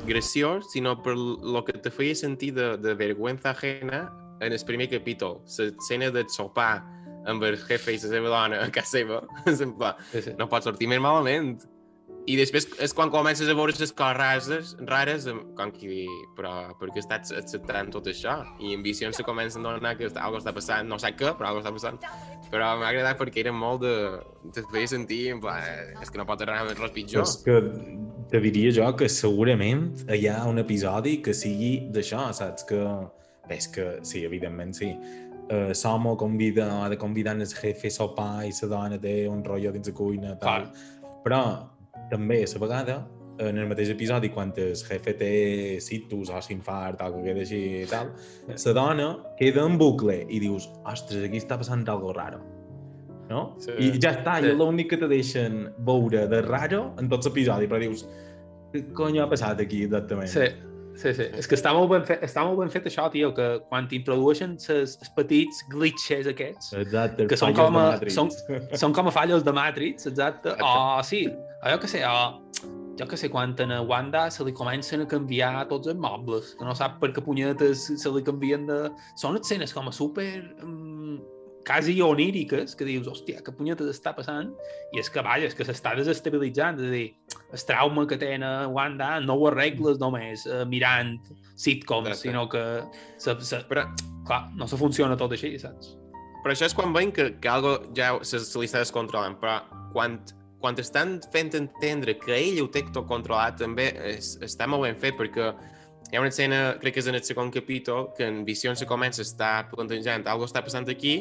graciós, 0.07 0.71
sinó 0.73 0.97
per 1.03 1.15
lo 1.17 1.65
que 1.65 1.75
te 1.79 1.91
feia 1.91 2.15
sentir 2.15 2.53
de, 2.55 2.77
de 2.79 2.95
vergüenza 2.95 3.51
ajena 3.51 4.09
en 4.43 4.53
el 4.53 4.65
primer 4.67 4.89
capítol. 4.91 5.41
L'escena 5.59 6.11
del 6.11 6.29
sopar 6.29 6.83
amb 7.27 7.45
el 7.45 7.57
jefe 7.59 7.93
i 7.95 8.01
la 8.01 8.09
seva 8.17 8.29
dona 8.33 8.63
a 8.65 8.71
casa 8.75 8.99
seva. 8.99 9.23
En 9.53 9.77
pla, 9.79 9.95
Sí, 10.13 10.23
sí. 10.23 10.35
no 10.39 10.49
pot 10.49 10.65
sortir 10.65 10.89
més 10.91 11.01
malament. 11.03 11.59
I 12.31 12.37
després 12.39 12.69
és 12.79 12.93
quan 12.95 13.11
comences 13.11 13.49
a 13.51 13.55
veure 13.59 13.73
les 13.75 13.91
coses 13.99 14.15
rares, 14.15 14.77
rares 14.87 15.25
com 15.59 15.73
qui 15.75 15.89
dir, 15.91 16.11
però 16.39 16.53
per 16.79 16.93
què 16.95 17.01
estàs 17.03 17.33
acceptant 17.35 17.91
tot 17.91 18.07
això? 18.07 18.37
I 18.63 18.77
en 18.77 18.85
visions 18.85 19.17
se 19.19 19.25
comencen 19.27 19.67
a 19.67 19.73
donar 19.75 19.97
que 19.99 20.07
algo 20.15 20.39
està 20.39 20.53
passant, 20.55 20.87
no 20.87 21.01
sé 21.03 21.11
què, 21.19 21.33
però 21.35 21.49
algo 21.51 21.65
està 21.65 21.73
passant. 21.75 21.99
Però 22.53 22.69
m'ha 22.79 22.93
agradat 22.93 23.19
perquè 23.19 23.43
era 23.43 23.51
molt 23.51 23.83
de... 23.83 23.95
te 24.55 24.63
feia 24.71 24.87
sentir, 24.87 25.33
en 25.35 25.41
pla, 25.43 25.57
"Eh, 25.67 25.97
és 26.01 26.11
que 26.15 26.19
no 26.23 26.27
pot 26.29 26.41
anar 26.47 26.61
res 26.69 26.95
pitjor. 26.95 27.27
És 27.27 27.43
que 27.43 27.59
te 28.31 28.39
diria 28.39 28.71
jo 28.71 28.87
que 28.95 29.09
segurament 29.11 29.91
hi 30.15 30.29
ha 30.31 30.45
un 30.47 30.63
episodi 30.63 31.17
que 31.27 31.35
sigui 31.35 31.89
d'això, 31.91 32.29
saps? 32.33 32.63
Que, 32.71 32.79
bé, 33.49 33.57
és 33.59 33.67
que 33.67 33.99
sí, 34.07 34.23
evidentment 34.25 34.73
sí. 34.79 34.93
Uh, 35.51 35.75
Somo 35.75 36.17
convida, 36.17 36.85
ha 36.85 36.89
de 36.89 36.97
convidar 36.97 37.35
el 37.37 37.47
jefe 37.47 37.89
a 37.89 37.91
sopar 37.91 38.45
i 38.47 38.53
la 38.63 38.69
dona 38.69 38.99
té 38.99 39.27
un 39.29 39.43
rotllo 39.45 39.73
dins 39.73 39.89
la 39.89 39.95
cuina, 39.95 40.39
tal. 40.39 40.69
Però 41.25 41.43
també, 42.11 42.45
a 42.45 42.53
la 42.55 42.61
vegada, 42.63 42.97
en 43.39 43.59
el 43.59 43.69
mateix 43.69 43.91
episodi, 43.91 44.31
quan 44.31 44.53
el 44.57 44.75
jefe 44.77 45.15
té 45.19 45.33
situs 45.81 46.31
o 46.31 46.41
s'infart 46.41 47.01
o 47.03 47.11
que 47.17 47.23
queda 47.27 47.41
així 47.45 47.61
i 47.83 47.87
tal, 47.91 48.13
la 48.49 48.73
dona 48.73 49.09
queda 49.39 49.67
en 49.67 49.79
bucle 49.79 50.23
i 50.29 50.41
dius, 50.41 50.71
ostres, 50.85 51.25
aquí 51.27 51.41
està 51.43 51.59
passant 51.59 51.85
algo 51.89 52.13
raro. 52.13 52.41
No? 53.29 53.55
Sí. 53.59 53.73
I 53.79 53.93
ja 53.99 54.13
està, 54.13 54.39
Sí. 54.41 54.47
i 54.47 54.51
és 54.51 54.57
l'únic 54.59 54.91
que 54.91 54.97
te 55.01 55.09
deixen 55.09 55.73
veure 55.79 56.27
de 56.29 56.43
raro 56.43 56.93
en 56.99 57.09
tot 57.09 57.25
l'episodi, 57.25 57.67
però 57.67 57.81
dius, 57.81 58.07
què 58.73 58.93
cony 58.93 59.19
ha 59.21 59.29
passat 59.29 59.61
aquí 59.61 59.85
exactament? 59.85 60.29
Sí, 60.29 60.49
sí, 60.97 61.13
sí. 61.15 61.27
És 61.39 61.49
que 61.49 61.57
està 61.57 61.73
molt 61.77 61.91
ben 61.91 62.05
fet, 62.09 62.23
està 62.27 62.45
molt 62.47 62.59
ben 62.61 62.71
fet 62.73 62.85
això, 62.91 63.09
tio, 63.13 63.33
que 63.37 63.47
quan 63.69 63.89
t'introdueixen 63.89 64.59
els 64.75 64.97
petits 65.17 65.63
glitches 65.73 66.27
aquests, 66.31 66.73
Exacte, 66.83 67.27
que 67.27 67.37
són 67.37 67.55
com 67.57 67.77
a- 67.81 67.99
són- 68.13 68.31
són 68.77 68.93
com 68.97 69.09
a 69.09 69.15
fallos 69.15 69.43
de 69.45 69.53
Matrix, 69.53 70.07
exacte. 70.07 70.55
O, 70.61 71.03
sí, 71.03 71.27
o 71.65 71.71
jo 71.75 71.79
que 71.81 71.89
sé, 71.89 72.05
o, 72.05 72.43
jo 72.99 73.07
que 73.09 73.17
sé, 73.17 73.31
quan 73.33 73.55
a 73.73 73.81
Wanda 73.83 74.31
se 74.31 74.45
li 74.45 74.53
comencen 74.53 75.01
a 75.03 75.07
canviar 75.09 75.67
tots 75.69 75.89
els 75.89 75.97
mobles, 75.99 76.55
que 76.59 76.65
no 76.65 76.75
sap 76.75 77.01
per 77.01 77.13
què 77.13 77.25
punyetes 77.25 77.89
se 78.03 78.11
li 78.11 78.23
canvien 78.23 78.67
de... 78.67 78.91
Són 79.17 79.37
escenes 79.41 79.73
com 79.73 79.89
a 79.89 79.93
super... 79.93 80.29
Um, 80.63 80.92
quasi 81.67 81.97
oníriques, 82.03 82.77
que 82.79 82.87
dius, 82.89 83.09
hòstia, 83.09 83.43
què 83.45 83.55
punyetes 83.55 83.89
està 83.93 84.15
passant? 84.17 84.53
I 84.93 85.01
és 85.03 85.11
que, 85.13 85.23
vaja, 85.25 85.49
és 85.51 85.57
que 85.59 85.67
s'està 85.69 85.95
desestabilitzant, 85.99 86.81
és 86.83 86.91
a 86.91 86.93
dir, 86.93 87.07
el 87.53 87.65
trauma 87.69 88.07
que 88.09 88.19
a 88.19 88.53
Wanda 88.69 89.21
no 89.21 89.39
ho 89.39 89.49
arregles 89.51 89.99
només 90.01 90.47
uh, 90.47 90.65
mirant 90.67 91.19
sitcoms, 91.55 92.09
Exacte. 92.09 92.29
sinó 92.29 92.49
que 92.49 92.65
se, 93.19 93.37
se, 93.41 93.65
Però, 93.69 93.87
clar, 94.27 94.49
no 94.57 94.67
se 94.67 94.77
funciona 94.77 95.17
tot 95.17 95.33
així, 95.33 95.59
saps? 95.59 95.97
però 96.43 96.57
això 96.57 96.67
és 96.67 96.75
quan 96.75 96.93
veiem 96.95 97.13
que, 97.15 97.29
que 97.39 97.51
algo 97.51 97.77
ja 97.97 98.17
se, 98.27 98.41
se 98.43 98.59
li 98.59 98.67
està 98.67 98.83
descontrolant, 98.83 99.37
però 99.39 99.61
quan, 99.95 100.19
quan 100.63 100.79
estan 100.83 101.21
fent 101.35 101.55
entendre 101.59 102.17
que 102.19 102.35
ell 102.35 102.59
ho 102.65 102.67
té 102.73 102.83
tot 102.91 103.07
controlat, 103.11 103.61
també 103.63 103.93
és, 104.11 104.35
està 104.43 104.67
molt 104.67 104.89
ben 104.89 104.99
fet, 104.99 105.15
perquè 105.19 105.53
hi 106.11 106.19
ha 106.19 106.21
una 106.21 106.33
escena, 106.33 106.59
crec 106.83 106.99
que 106.99 107.05
és 107.05 107.09
en 107.09 107.17
el 107.17 107.23
segon 107.25 107.53
capítol, 107.55 108.11
que 108.17 108.27
en 108.27 108.43
Vision 108.45 108.77
se 108.77 108.89
comença 108.91 109.23
a 109.23 109.29
estar 109.29 109.55
plantejant 109.71 110.27
algo 110.29 110.51
està 110.51 110.65
passant 110.67 110.91
aquí, 110.91 111.21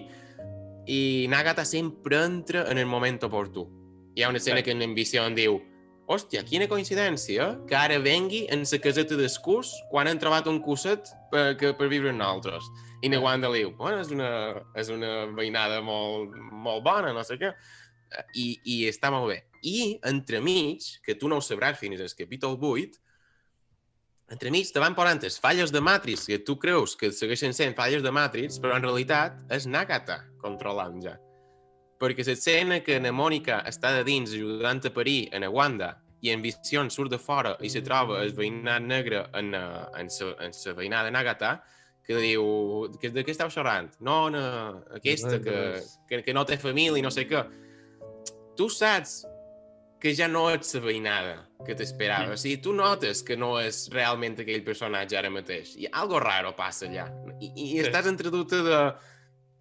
i 0.91 1.27
Nagata 1.31 1.63
sempre 1.63 2.19
entra 2.19 2.65
en 2.71 2.77
el 2.77 2.85
moment 2.85 3.21
oportú. 3.23 3.67
Hi 4.15 4.23
ha 4.23 4.29
una 4.29 4.39
escena 4.39 4.59
Sí. 4.59 4.63
que 4.63 4.71
en 4.71 4.95
Vision 4.95 5.35
diu 5.35 5.61
Hòstia, 6.11 6.43
quina 6.43 6.67
coincidència 6.67 7.45
que 7.67 7.75
ara 7.75 7.97
vengui 8.03 8.41
en 8.51 8.65
la 8.67 8.79
caseta 8.83 9.15
d'escurs 9.15 9.71
quan 9.89 10.09
han 10.09 10.19
trobat 10.19 10.47
un 10.51 10.59
cosset 10.59 11.07
per, 11.31 11.55
que, 11.55 11.71
per 11.73 11.87
viure 11.87 12.09
en 12.09 12.19
altres. 12.21 12.65
I 13.01 13.09
na 13.09 13.21
Wanda 13.23 13.47
li 13.49 13.61
diu, 13.63 13.71
bueno, 13.77 14.01
és 14.01 14.11
una, 14.11 14.65
és 14.75 14.89
una 14.89 15.27
veïnada 15.37 15.79
molt, 15.81 16.35
molt 16.51 16.83
bona, 16.83 17.13
no 17.13 17.23
sé 17.23 17.37
què. 17.39 17.53
I, 18.35 18.59
I 18.65 18.75
està 18.89 19.09
molt 19.13 19.29
bé. 19.31 19.45
I, 19.63 19.99
entremig, 20.03 20.83
que 21.05 21.15
tu 21.15 21.29
no 21.31 21.37
ho 21.39 21.45
sabràs 21.45 21.79
fins 21.79 22.01
al 22.01 22.11
capítol 22.17 22.57
8, 22.59 22.99
entremig 24.31 24.71
te 24.71 24.79
van 24.79 24.95
posant 24.95 25.21
les 25.23 25.37
falles 25.39 25.71
de 25.73 25.81
Matrix, 25.83 26.25
que 26.29 26.39
tu 26.39 26.57
creus 26.59 26.95
que 26.95 27.11
segueixen 27.11 27.53
sent 27.53 27.75
falles 27.77 28.03
de 28.03 28.13
Matrix, 28.15 28.59
però 28.63 28.77
en 28.77 28.85
realitat 28.85 29.41
és 29.51 29.67
Nagata 29.67 30.21
controlant 30.41 31.01
ja. 31.03 31.17
Perquè 32.01 32.25
l'escena 32.25 32.79
que 32.81 32.97
na 32.99 33.11
Mònica 33.13 33.61
està 33.69 33.91
de 33.97 34.05
dins 34.07 34.31
ajudant 34.33 34.81
a 34.87 34.93
parir 34.95 35.27
en 35.35 35.45
a 35.45 35.51
Wanda 35.51 35.91
i 36.21 36.31
en 36.31 36.41
Vision 36.41 36.89
surt 36.89 37.11
de 37.11 37.19
fora 37.19 37.55
i 37.61 37.69
se 37.69 37.83
troba 37.85 38.21
el 38.23 38.33
veïnat 38.37 38.81
negre 38.85 39.25
en, 39.37 39.53
eh, 39.57 39.83
en, 39.99 40.09
sa, 40.09 40.31
en 40.41 40.53
sa 40.53 40.73
veïnada 40.77 41.11
Nagata, 41.13 41.59
que 42.05 42.17
diu, 42.17 42.45
que, 43.01 43.11
de 43.13 43.25
què 43.25 43.35
esteu 43.35 43.51
xerrant? 43.53 43.91
No, 43.99 44.29
no, 44.33 44.41
aquesta, 44.97 45.37
que, 45.43 45.57
que, 46.09 46.23
que 46.25 46.33
no 46.33 46.45
té 46.49 46.57
família 46.61 46.97
i 46.97 47.05
no 47.05 47.11
sé 47.13 47.27
què. 47.29 47.43
Tu 48.57 48.67
saps 48.73 49.21
que 50.01 50.15
ja 50.17 50.27
no 50.31 50.47
ets 50.49 50.73
la 50.77 50.85
veïnada 50.87 51.35
que 51.65 51.75
t'esperava. 51.77 52.33
O 52.33 52.37
sigui, 52.39 52.57
tu 52.63 52.73
notes 52.73 53.21
que 53.23 53.37
no 53.37 53.53
és 53.61 53.83
realment 53.93 54.37
aquell 54.41 54.63
personatge 54.65 55.17
ara 55.19 55.29
mateix. 55.33 55.75
I 55.77 55.89
algo 55.91 56.19
raro 56.23 56.55
passa 56.57 56.87
allà. 56.89 57.07
I, 57.39 57.51
i 57.51 57.67
Sí. 57.71 57.79
estàs 57.85 58.07
entre 58.11 58.31
dubte 58.33 58.61
de... 58.65 58.81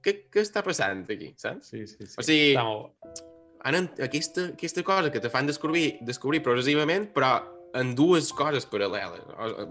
Què, 0.01 0.15
què 0.33 0.41
està 0.41 0.63
passant 0.65 1.05
aquí, 1.13 1.35
saps? 1.37 1.69
Sí, 1.75 1.87
sí, 1.87 2.07
sí. 2.07 2.15
O 2.17 2.25
sigui, 2.25 2.55
han, 2.57 3.91
aquesta, 4.01 4.47
aquesta 4.55 4.83
cosa 4.83 5.11
que 5.13 5.21
te 5.21 5.29
fan 5.29 5.47
descobrir, 5.47 5.99
descobrir 6.09 6.41
progressivament, 6.43 7.11
però 7.13 7.35
en 7.77 7.93
dues 7.95 8.33
coses 8.35 8.65
paral·leles, 8.67 9.21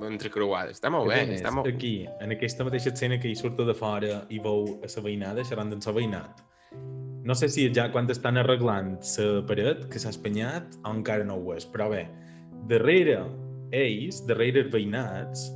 entrecreuades. 0.08 0.78
Està 0.78 0.92
molt 0.94 1.10
bé, 1.10 1.24
està 1.36 1.52
molt... 1.52 1.68
Aquí, 1.68 2.06
en 2.22 2.32
aquesta 2.36 2.64
mateixa 2.68 2.94
escena 2.94 3.18
que 3.20 3.32
hi 3.32 3.36
surta 3.36 3.66
de 3.68 3.74
fora 3.76 4.22
i 4.30 4.40
veu 4.40 4.78
a 4.86 4.88
la 4.94 5.04
veïnada 5.04 5.44
xerrant 5.44 5.74
amb 5.74 5.90
la 5.90 5.96
veïnat. 5.98 6.46
No 7.28 7.36
sé 7.36 7.50
si 7.52 7.68
ja 7.76 7.90
quan 7.92 8.08
estan 8.10 8.40
arreglant 8.40 8.96
la 9.20 9.44
paret 9.48 9.86
que 9.92 10.00
s'ha 10.00 10.14
espanyat 10.14 10.78
o 10.84 10.94
encara 10.94 11.28
no 11.28 11.36
ho 11.36 11.54
és, 11.56 11.66
però 11.68 11.90
bé, 11.92 12.06
darrere 12.72 13.20
ells, 13.76 14.22
darrere 14.28 14.64
els 14.64 14.72
veïnats, 14.74 15.50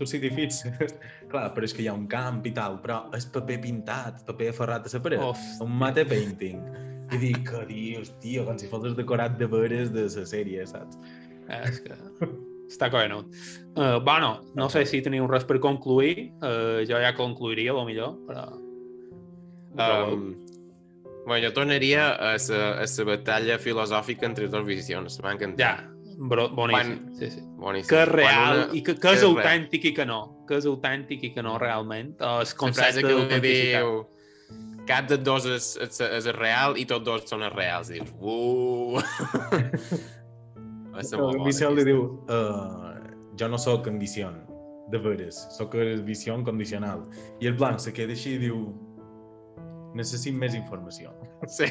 tu 0.00 0.08
si 0.08 0.20
t'hi 0.22 0.30
fixes, 0.32 0.96
clar, 1.30 1.50
però 1.54 1.68
és 1.68 1.76
que 1.76 1.84
hi 1.84 1.90
ha 1.90 1.96
un 1.96 2.06
camp 2.10 2.40
i 2.48 2.54
tal, 2.56 2.78
però 2.82 3.02
és 3.16 3.28
paper 3.34 3.60
pintat, 3.66 4.24
paper 4.28 4.50
aferrat 4.54 4.88
a 4.88 4.94
la 4.94 5.02
paret, 5.04 5.24
Hòstia. 5.28 5.64
un 5.66 5.74
mate 5.82 6.06
painting. 6.08 6.62
I 7.10 7.18
dic, 7.18 7.42
que 7.48 7.64
dius, 7.66 8.12
tio, 8.22 8.44
com 8.46 8.58
si 8.58 8.68
fos 8.70 8.86
el 8.86 8.94
decorat 8.94 9.34
de 9.38 9.48
veres 9.50 9.90
de 9.92 10.06
la 10.06 10.26
sèrie, 10.30 10.64
saps? 10.70 10.96
Eh, 11.50 11.58
és 11.66 11.80
que 11.82 11.96
està 12.70 12.86
coherent. 12.92 13.26
Uh, 13.74 13.98
bueno, 14.06 14.36
no 14.54 14.68
sé 14.70 14.84
si 14.86 15.02
teniu 15.02 15.26
res 15.26 15.44
per 15.44 15.58
concluir. 15.62 16.30
Uh, 16.38 16.86
jo 16.86 17.00
ja 17.02 17.12
concluiria, 17.18 17.74
millor, 17.86 18.14
però... 18.28 18.46
Um, 19.74 20.32
bueno, 21.26 21.46
jo 21.48 21.52
tornaria 21.52 22.10
a 22.14 22.36
la, 22.36 22.82
a 22.82 22.84
la 22.86 23.04
batalla 23.04 23.58
filosòfica 23.58 24.26
entre 24.26 24.48
dos 24.48 24.64
visions. 24.66 25.20
M'ha 25.22 25.32
encantat. 25.36 25.58
Ja, 25.60 25.90
bro, 26.18 26.48
boníssim. 26.50 26.96
Quan- 26.98 27.18
Sí, 27.18 27.30
sí. 27.30 27.40
Boníssim. 27.60 27.88
Que 27.88 28.02
és 28.02 28.08
Quan 28.08 28.16
real 28.16 28.58
una- 28.58 28.74
i 28.74 28.82
que, 28.82 28.94
que 28.98 29.08
és 29.12 29.20
real. 29.22 29.36
autèntic 29.36 29.84
i 29.84 29.94
que 29.94 30.06
no. 30.06 30.44
Que 30.48 30.56
és 30.56 30.66
autèntic 30.66 31.22
i 31.22 31.32
que 31.34 31.42
no 31.42 31.58
realment. 31.58 32.14
El 32.18 32.26
La 32.26 32.34
frase 32.44 32.56
concepte 32.56 33.02
que 33.02 33.08
d'autenticitat. 33.12 33.82
diu 33.82 34.06
cap 34.86 35.06
dels 35.08 35.22
dos 35.22 35.44
és, 35.46 35.76
és, 35.82 36.00
és 36.00 36.26
real 36.34 36.76
i 36.76 36.84
tots 36.86 37.04
dos 37.04 37.22
són 37.28 37.44
reals. 37.54 37.90
I 37.90 38.00
dius, 38.00 38.10
uuuh! 38.18 39.00
Va 40.90 41.02
ser 41.06 41.18
molt 41.20 41.34
El 41.34 41.38
bona 41.38 41.44
Michel 41.46 41.76
li 41.78 41.84
diu, 41.86 42.00
uh, 42.26 42.96
jo 43.38 43.48
no 43.48 43.58
sóc 43.58 43.86
ambició, 43.88 44.32
de 44.90 44.98
veres, 44.98 45.36
sóc 45.56 45.74
ambició 45.78 46.42
condicional. 46.44 47.04
I 47.40 47.46
el 47.46 47.54
blanc 47.54 47.78
se 47.78 47.92
queda 47.94 48.12
així 48.16 48.34
i 48.34 48.38
diu, 48.42 48.64
necessit 49.98 50.36
més 50.36 50.54
informació. 50.54 51.14
Sí. 51.48 51.66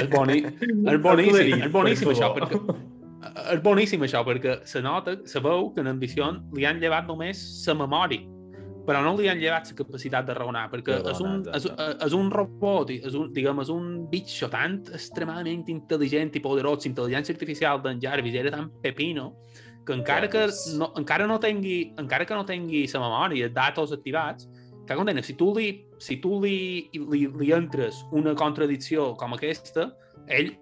És, 0.00 0.08
boni, 0.10 0.40
és 0.42 1.02
boníssim, 1.02 1.60
és 1.66 1.70
boníssim 1.72 2.10
per 2.10 2.16
això, 2.16 2.32
perquè 2.36 2.60
és 3.52 3.62
boníssim 3.64 4.04
això, 4.06 4.24
perquè 4.26 4.60
se 4.68 4.82
nota, 4.84 5.16
se 5.28 5.42
veu 5.44 5.70
que 5.74 5.82
en 5.84 5.90
Ambició 5.92 6.30
li 6.56 6.66
han 6.68 6.80
llevat 6.82 7.08
només 7.10 7.42
la 7.68 7.78
memòria. 7.84 8.36
però 8.80 9.02
no 9.04 9.12
li 9.14 9.28
han 9.28 9.38
llevat 9.38 9.68
la 9.68 9.74
capacitat 9.76 10.24
de 10.26 10.34
raonar, 10.34 10.64
perquè 10.72 10.96
és, 11.12 11.18
un, 11.22 11.44
és, 11.54 11.66
és 12.06 12.14
un 12.16 12.30
robot, 12.32 12.88
és 12.90 13.14
un, 13.14 13.28
diguem, 13.30 13.60
és 13.62 13.68
un 13.70 13.84
bitxo 14.10 14.48
tan 14.50 14.80
extremadament 14.96 15.68
intel·ligent 15.70 16.32
i 16.34 16.42
poderós, 16.42 16.86
l'intel·ligència 16.88 17.36
artificial 17.36 17.82
d'en 17.84 18.00
Jarvis 18.02 18.38
era 18.40 18.50
tan 18.50 18.70
pepino, 18.82 19.34
que 19.86 19.94
encara 19.94 20.30
que 20.32 20.46
no, 20.80 20.90
encara 20.98 21.28
no 21.28 21.38
tingui, 21.38 21.92
encara 22.00 22.26
que 22.26 22.34
no 22.34 22.46
tingui 22.48 22.86
la 22.90 23.04
memòria, 23.04 23.52
datos 23.52 23.92
activats, 23.92 24.48
que 24.88 25.22
si 25.22 25.36
tu 25.36 25.52
li, 25.54 25.84
si 26.00 26.16
tu 26.22 26.38
li, 26.42 26.88
li, 26.96 27.26
li 27.28 27.52
entres 27.52 28.00
una 28.16 28.32
contradicció 28.34 29.12
com 29.20 29.36
aquesta, 29.36 29.90
ell, 30.26 30.56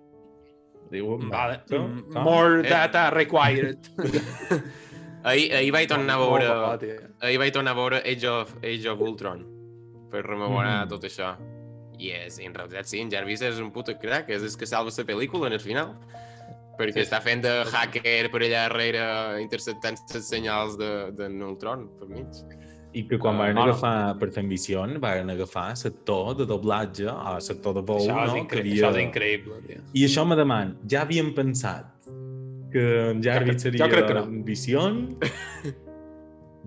Diu, 0.91 1.19
vale, 1.29 1.59
"Mato, 1.59 1.79
mm, 1.85 2.13
com?" 2.15 2.23
more 2.25 2.61
Eh. 2.65 2.69
data 2.71 3.11
required. 3.11 3.79
Ahir, 5.25 5.53
ahir 5.53 5.73
vaig 5.75 5.89
tornar 5.91 6.15
a 6.15 6.19
veure... 6.23 6.47
Tio. 6.81 7.09
Ahir 7.21 7.39
vaig 7.43 7.53
tornar 7.53 7.73
a 7.75 7.77
veure 7.77 7.99
Age 8.07 8.27
of, 8.31 8.55
Age 8.63 8.89
of 8.89 9.01
Ultron 9.03 9.43
per 10.11 10.23
rememorar 10.25 10.85
Mhm. 10.87 10.89
tot 10.89 11.05
això. 11.05 11.35
I 11.99 12.13
és, 12.15 12.39
en 12.39 12.55
realitat 12.55 12.87
sí, 12.87 13.01
en 13.03 13.11
Jarvis 13.11 13.43
és 13.43 13.59
un 13.59 13.73
puto 13.73 13.99
crack, 13.99 14.31
és 14.31 14.43
el 14.43 14.57
que 14.57 14.65
salva 14.67 14.91
la 14.97 15.05
pel·lícula 15.05 15.49
en 15.49 15.53
el 15.55 15.61
final. 15.61 15.97
Perquè 16.79 17.03
Sí. 17.05 17.11
està 17.11 17.21
fent 17.21 17.43
de 17.43 17.65
hacker 17.67 18.31
per 18.31 18.41
allà 18.41 18.69
darrere 18.69 19.43
interceptant 19.43 19.99
les 20.15 20.29
senyals 20.29 20.79
de, 20.79 21.11
de 21.11 21.29
Neutron 21.29 21.89
per 21.99 22.09
mig. 22.09 22.29
I 22.95 23.03
que 23.07 23.19
quan 23.21 23.35
Ah, 23.37 23.39
van 23.39 23.55
no, 23.55 23.61
no. 23.67 23.73
agafar 23.73 24.19
per 24.19 24.31
fer 24.33 24.45
Vision, 24.49 24.99
van 25.01 25.29
agafar 25.31 25.75
l'actor 25.77 26.35
de 26.39 26.47
doblatge, 26.47 27.07
a 27.09 27.35
l'actor 27.37 27.75
de 27.75 27.83
veu, 27.83 27.99
Això, 27.99 28.15
no? 28.39 28.47
Que 28.49 28.63
això 28.63 28.73
és 28.73 28.83
havia... 28.85 29.03
increïble, 29.09 29.59
tio. 29.67 29.83
I 29.95 30.05
això 30.07 30.25
me 30.27 30.37
deman, 30.37 30.77
ja 30.91 31.03
havien 31.03 31.35
pensat 31.35 31.85
que 32.73 33.11
en 33.11 33.23
Jarvis 33.23 33.57
Jo 33.57 33.59
seria 33.69 33.85
jo 33.85 33.91
crec 33.93 34.07
que 34.09 34.15
no. 34.15 34.25
Vision? 34.45 35.17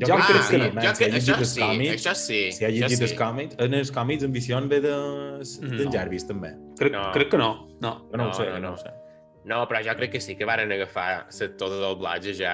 Jo, 0.02 0.08
Jo 0.08 0.16
crec 0.16 0.28
crec 0.28 0.46
que 0.46 0.52
que 0.52 0.58
no, 0.58 0.68
no. 0.68 0.74
man. 0.74 0.84
jo 0.86 0.94
Si 0.96 1.04
que, 1.04 1.10
llegit 1.12 1.30
això 1.34 1.38
els 1.42 1.50
sí, 1.54 1.62
còmics, 1.62 1.94
això 1.98 2.14
sí. 2.16 2.40
si 2.52 2.66
ha 2.66 2.70
llegit 2.70 2.98
sí. 2.98 3.04
els 3.04 3.14
còmics, 3.20 3.56
en 3.60 3.74
els 3.82 3.92
còmics 3.92 4.24
en 4.24 4.32
Vision 4.34 4.70
ve 4.70 4.80
de, 4.82 4.96
d'en 5.62 5.86
No. 5.86 5.92
Jarvis 5.92 6.26
també. 6.30 6.54
Crec, 6.80 6.92
No. 6.94 7.04
crec 7.14 7.30
que 7.34 7.38
no. 7.38 7.52
No. 7.82 7.92
No, 8.12 8.18
No, 8.18 8.30
ho 8.30 8.34
sé, 8.34 8.46
no, 8.50 8.60
no, 8.60 8.68
no. 8.70 8.74
ho 8.74 8.78
sé. 8.78 8.90
No, 9.44 9.64
però 9.66 9.80
jo 9.82 9.94
crec 9.98 10.12
que 10.14 10.20
sí 10.22 10.36
que 10.38 10.46
varen 10.46 10.70
agafar 10.72 11.26
l'actor 11.34 11.72
de 11.74 11.78
doblatge 11.82 12.34
ja... 12.38 12.52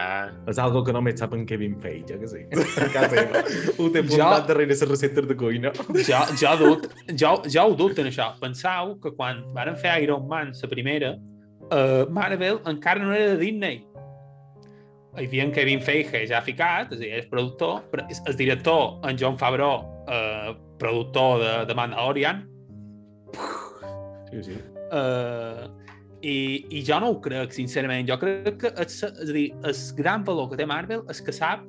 És 0.48 0.58
algo 0.64 0.86
que 0.88 0.94
només 0.96 1.18
sap 1.20 1.34
en 1.36 1.42
Kevin 1.46 1.74
Feige, 1.84 2.16
que 2.22 2.28
sí. 2.32 2.46
Ho 3.82 3.90
té 3.92 4.00
apuntat 4.06 4.14
Jo- 4.14 4.30
darrere 4.48 4.70
les 4.72 4.84
receptes 4.88 5.28
de 5.28 5.36
cuina. 5.36 5.74
Jo, 6.08 6.22
jo, 6.40 6.54
dut, 6.62 6.88
jo, 7.12 7.34
jo 7.44 7.66
ho 7.66 7.76
dubto 7.76 8.06
en 8.06 8.08
això. 8.08 8.30
Pensau 8.40 8.96
que 9.04 9.12
quan 9.18 9.44
varen 9.58 9.76
fer 9.76 9.98
Iron 10.06 10.30
Man, 10.32 10.54
la 10.56 10.70
primera, 10.72 11.12
uh, 11.68 12.06
Marvel 12.10 12.62
encara 12.72 13.04
no 13.04 13.12
era 13.14 13.34
de 13.34 13.38
Disney. 13.44 13.84
Hi 15.18 15.26
havia 15.28 15.44
en 15.44 15.52
Kevin 15.52 15.82
Feige 15.84 16.24
ja 16.30 16.40
ficat, 16.46 16.92
és 16.94 17.02
a 17.02 17.04
dir, 17.04 17.12
és 17.20 17.28
productor, 17.28 17.82
però 17.92 18.08
és- 18.08 18.24
el 18.32 18.38
director, 18.40 19.00
en 19.04 19.18
John 19.20 19.36
Favreau, 19.42 19.84
uh, 20.08 20.54
productor 20.80 21.42
de, 21.44 21.54
de 21.68 21.76
Mandalorian, 21.76 22.46
Sí, 24.32 24.42
sí. 24.44 24.56
Uh, 24.92 25.68
i, 26.28 26.68
I 26.70 26.84
jo 26.84 27.00
no 27.00 27.14
ho 27.14 27.18
crec, 27.24 27.54
sincerament. 27.56 28.08
Jo 28.10 28.18
crec 28.20 28.60
que 28.64 28.72
és, 28.84 29.00
és 29.08 29.30
a 29.30 29.34
dir, 29.34 29.48
el 29.64 29.82
gran 30.00 30.26
valor 30.28 30.52
que 30.52 30.60
té 30.60 30.68
Marvel 30.68 31.06
és 31.14 31.22
que 31.24 31.36
sap 31.36 31.64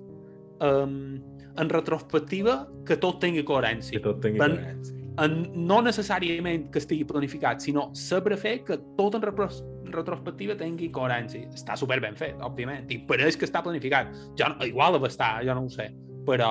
um, 0.64 1.18
en 1.58 1.70
retrospectiva 1.70 2.60
que 2.88 2.98
tot 2.98 3.20
tingui 3.22 3.44
coherència. 3.46 3.98
Que 3.98 4.04
tot 4.04 4.22
tingui 4.24 4.42
coherència. 4.42 4.94
En, 5.18 5.40
no 5.66 5.80
necessàriament 5.82 6.68
que 6.74 6.78
estigui 6.82 7.06
planificat, 7.06 7.62
sinó 7.62 7.88
saber 7.98 8.36
fer 8.38 8.58
que 8.66 8.78
tot 8.98 9.16
en 9.18 9.24
retrospectiva 9.26 10.54
tingui 10.58 10.90
coherència. 10.94 11.46
Està 11.54 11.78
super 11.78 11.98
ben 12.02 12.18
fet, 12.18 12.38
òbviament, 12.46 12.86
i 12.94 13.00
pareix 13.08 13.38
que 13.38 13.46
està 13.48 13.62
planificat. 13.66 14.10
Jo, 14.38 14.52
igual 14.66 14.98
deve 14.98 15.10
estar, 15.10 15.36
jo 15.46 15.58
no 15.58 15.66
ho 15.66 15.72
sé. 15.74 15.90
Però, 16.28 16.50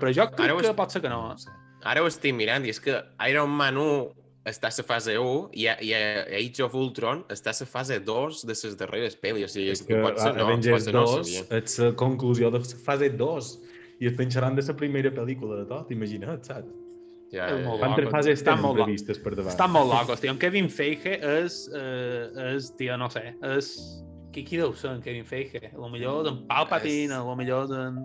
però 0.00 0.14
jo 0.14 0.30
crec 0.34 0.62
que 0.64 0.74
pot 0.78 0.94
ser 0.94 1.02
que 1.04 1.10
no. 1.12 1.34
Ara 1.86 2.02
ho 2.02 2.08
estic 2.10 2.34
mirant 2.34 2.64
i 2.66 2.72
és 2.72 2.80
que 2.82 2.96
Iron 3.28 3.52
Man 3.54 3.78
1 3.78 4.27
està 4.50 4.68
a 4.70 4.74
la 4.78 4.84
fase 4.88 5.14
1 5.18 5.50
i 5.60 5.66
a, 5.70 5.76
i 5.84 5.92
a 5.94 6.00
Age 6.40 6.64
of 6.64 6.74
Ultron 6.74 7.24
està 7.32 7.52
a 7.54 7.56
la 7.60 7.66
fase 7.68 8.00
2 8.00 8.42
de 8.48 8.56
les 8.56 8.76
darreres 8.80 9.16
pel·lis. 9.20 9.44
O 9.44 9.52
sigui, 9.54 9.70
És 9.74 9.82
que 9.86 10.00
potser 10.02 10.34
no, 10.34 10.44
Avengers 10.46 10.84
potser 10.84 10.94
no 10.94 11.04
ho 11.04 11.16
2 11.18 11.28
sabia. 11.32 11.62
és 11.62 11.78
la 11.84 11.92
conclusió 11.96 12.50
de 12.50 12.58
la 12.64 12.64
fase 12.88 13.10
2 13.10 13.52
i 14.00 14.06
es 14.06 14.14
pensaran 14.18 14.54
de 14.56 14.62
la 14.66 14.76
primera 14.78 15.10
pel·lícula 15.10 15.56
de 15.62 15.66
tot, 15.70 15.90
imagina't, 15.90 16.44
saps? 16.46 16.68
Ja, 17.30 17.44
És 17.44 17.58
ja, 17.60 17.64
molt 17.66 17.66
ja. 17.66 17.70
bo. 17.70 17.78
Quantes 17.82 18.10
fases 18.10 18.38
Està 18.40 18.54
tenen 18.54 18.62
molt 18.64 18.78
previstes 18.80 19.18
per 19.20 19.34
davant? 19.34 19.52
Estan 19.52 19.70
molt 19.74 19.90
locos, 19.92 20.20
tio. 20.22 20.30
En 20.32 20.38
Kevin 20.40 20.70
Feige 20.72 21.18
és, 21.20 21.58
eh, 21.76 22.54
és 22.54 22.70
tio, 22.78 22.96
no 22.96 23.10
sé, 23.12 23.34
és... 23.54 23.72
Qui, 24.32 24.42
qui 24.44 24.58
deu 24.60 24.74
ser 24.76 24.90
en 24.92 25.00
Kevin 25.02 25.24
Feige? 25.24 25.70
A 25.72 25.76
lo 25.80 25.88
millor 25.88 26.22
d'en 26.24 26.42
Palpatine, 26.46 27.12
És- 27.16 27.18
a 27.18 27.24
lo 27.24 27.34
millor 27.36 27.66
d'en... 27.68 28.02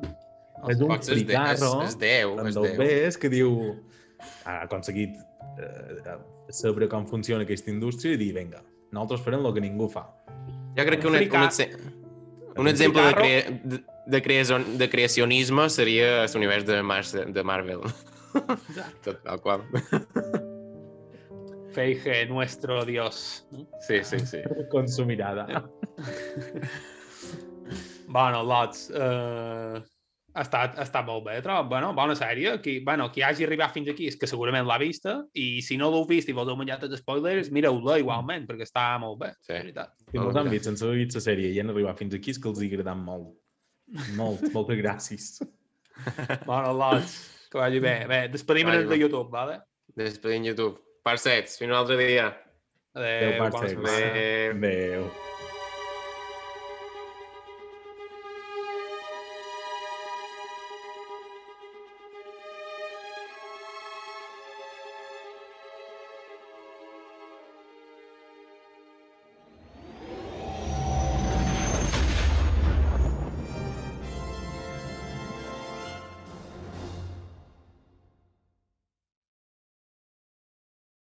És 0.72 0.80
un 0.80 0.92
és 0.96 1.10
fricarro 1.10 1.82
és- 1.84 1.96
és 1.98 2.04
és 2.48 2.56
dos 2.56 2.70
Déu. 2.70 2.78
Bs 2.80 3.18
que 3.20 3.30
diu 3.30 3.50
ha 4.46 4.62
aconseguit 4.64 5.16
eh, 5.60 6.18
saber 6.50 6.88
com 6.90 7.06
funciona 7.08 7.44
aquesta 7.48 7.72
indústria 7.72 8.16
i 8.16 8.22
dir, 8.22 8.34
vinga, 8.36 8.64
nosaltres 8.92 9.26
farem 9.26 9.46
el 9.46 9.54
que 9.56 9.64
ningú 9.64 9.90
fa. 9.92 10.08
Jo 10.78 10.86
crec 10.88 11.02
que 11.02 11.08
Un 11.08 11.16
un, 11.16 11.22
un, 11.22 12.62
un 12.62 12.68
exemple 12.68 13.02
de, 13.02 13.14
crea, 13.14 13.60
de, 13.64 13.84
de, 14.06 14.22
creacion, 14.22 14.66
de 14.78 14.90
creacionisme 14.90 15.70
seria 15.70 16.26
l'univers 16.34 16.66
de, 16.66 16.82
Mars, 16.82 17.14
de 17.14 17.44
Marvel. 17.44 17.82
Tot 19.06 19.22
tal 19.24 19.42
qual. 19.42 19.64
Feige, 21.74 22.26
nuestro 22.28 22.86
dios. 22.86 23.48
Sí, 23.82 24.04
sí, 24.04 24.20
sí. 24.20 24.42
Con 24.70 24.88
su 24.88 25.06
mirada. 25.06 25.66
Bueno, 28.08 28.44
lots. 28.44 28.92
Eh, 28.94 29.82
ha, 30.34 30.42
estat, 30.42 30.78
ha 30.78 30.84
estat 30.84 31.06
molt 31.06 31.24
bé, 31.28 31.38
trobo. 31.46 31.70
Bueno, 31.70 31.94
bona 31.94 32.16
sèrie. 32.18 32.56
Qui, 32.64 32.80
bueno, 32.86 33.10
qui 33.14 33.22
hagi 33.24 33.46
arribat 33.46 33.74
fins 33.76 33.90
aquí 33.94 34.08
és 34.10 34.18
que 34.20 34.28
segurament 34.30 34.66
l'ha 34.68 34.78
vista 34.82 35.16
i 35.34 35.62
si 35.62 35.78
no 35.78 35.90
l'heu 35.94 36.06
vist 36.10 36.30
i 36.30 36.36
voleu 36.38 36.58
menjar 36.60 36.80
tots 36.82 36.94
els 36.98 37.02
spoilers, 37.04 37.52
mireu-la 37.54 38.00
igualment, 38.02 38.48
perquè 38.50 38.68
està 38.68 39.00
molt 39.00 39.20
bé, 39.22 39.34
Sí. 39.42 39.54
de 39.54 39.60
veritat. 39.60 39.94
Si 40.12 40.18
no 40.18 40.32
l'han 40.32 40.50
vist 40.50 40.66
sense 40.66 40.84
haver 40.86 40.98
vist 41.04 41.16
la 41.16 41.22
sèrie 41.22 41.52
i 41.54 41.60
han 41.60 41.70
arribat 41.70 41.98
fins 41.98 42.14
aquí 42.16 42.32
és 42.32 42.40
que 42.40 42.50
els 42.50 42.62
hi 42.62 42.72
agradat 42.72 42.98
molt. 42.98 43.34
Molt, 44.18 44.42
moltes 44.56 44.80
gràcies. 44.82 45.30
Bueno, 46.48 46.74
lots. 46.74 47.20
Que 47.52 47.60
vagi 47.60 47.80
bé. 47.80 48.08
Bé, 48.10 48.28
despedim-nos 48.34 48.88
Vagi 48.88 48.90
de. 48.90 48.98
YouTube, 49.04 49.30
vale? 49.30 49.60
Despedim 49.96 50.44
YouTube. 50.50 50.80
Parcets, 51.04 51.60
fins 51.60 51.70
un 51.70 51.78
altre 51.78 51.98
dia. 52.02 52.32
Adéu, 52.96 53.38
bona. 53.52 53.68
Adéu. 53.68 54.58
Adéu. 54.58 55.33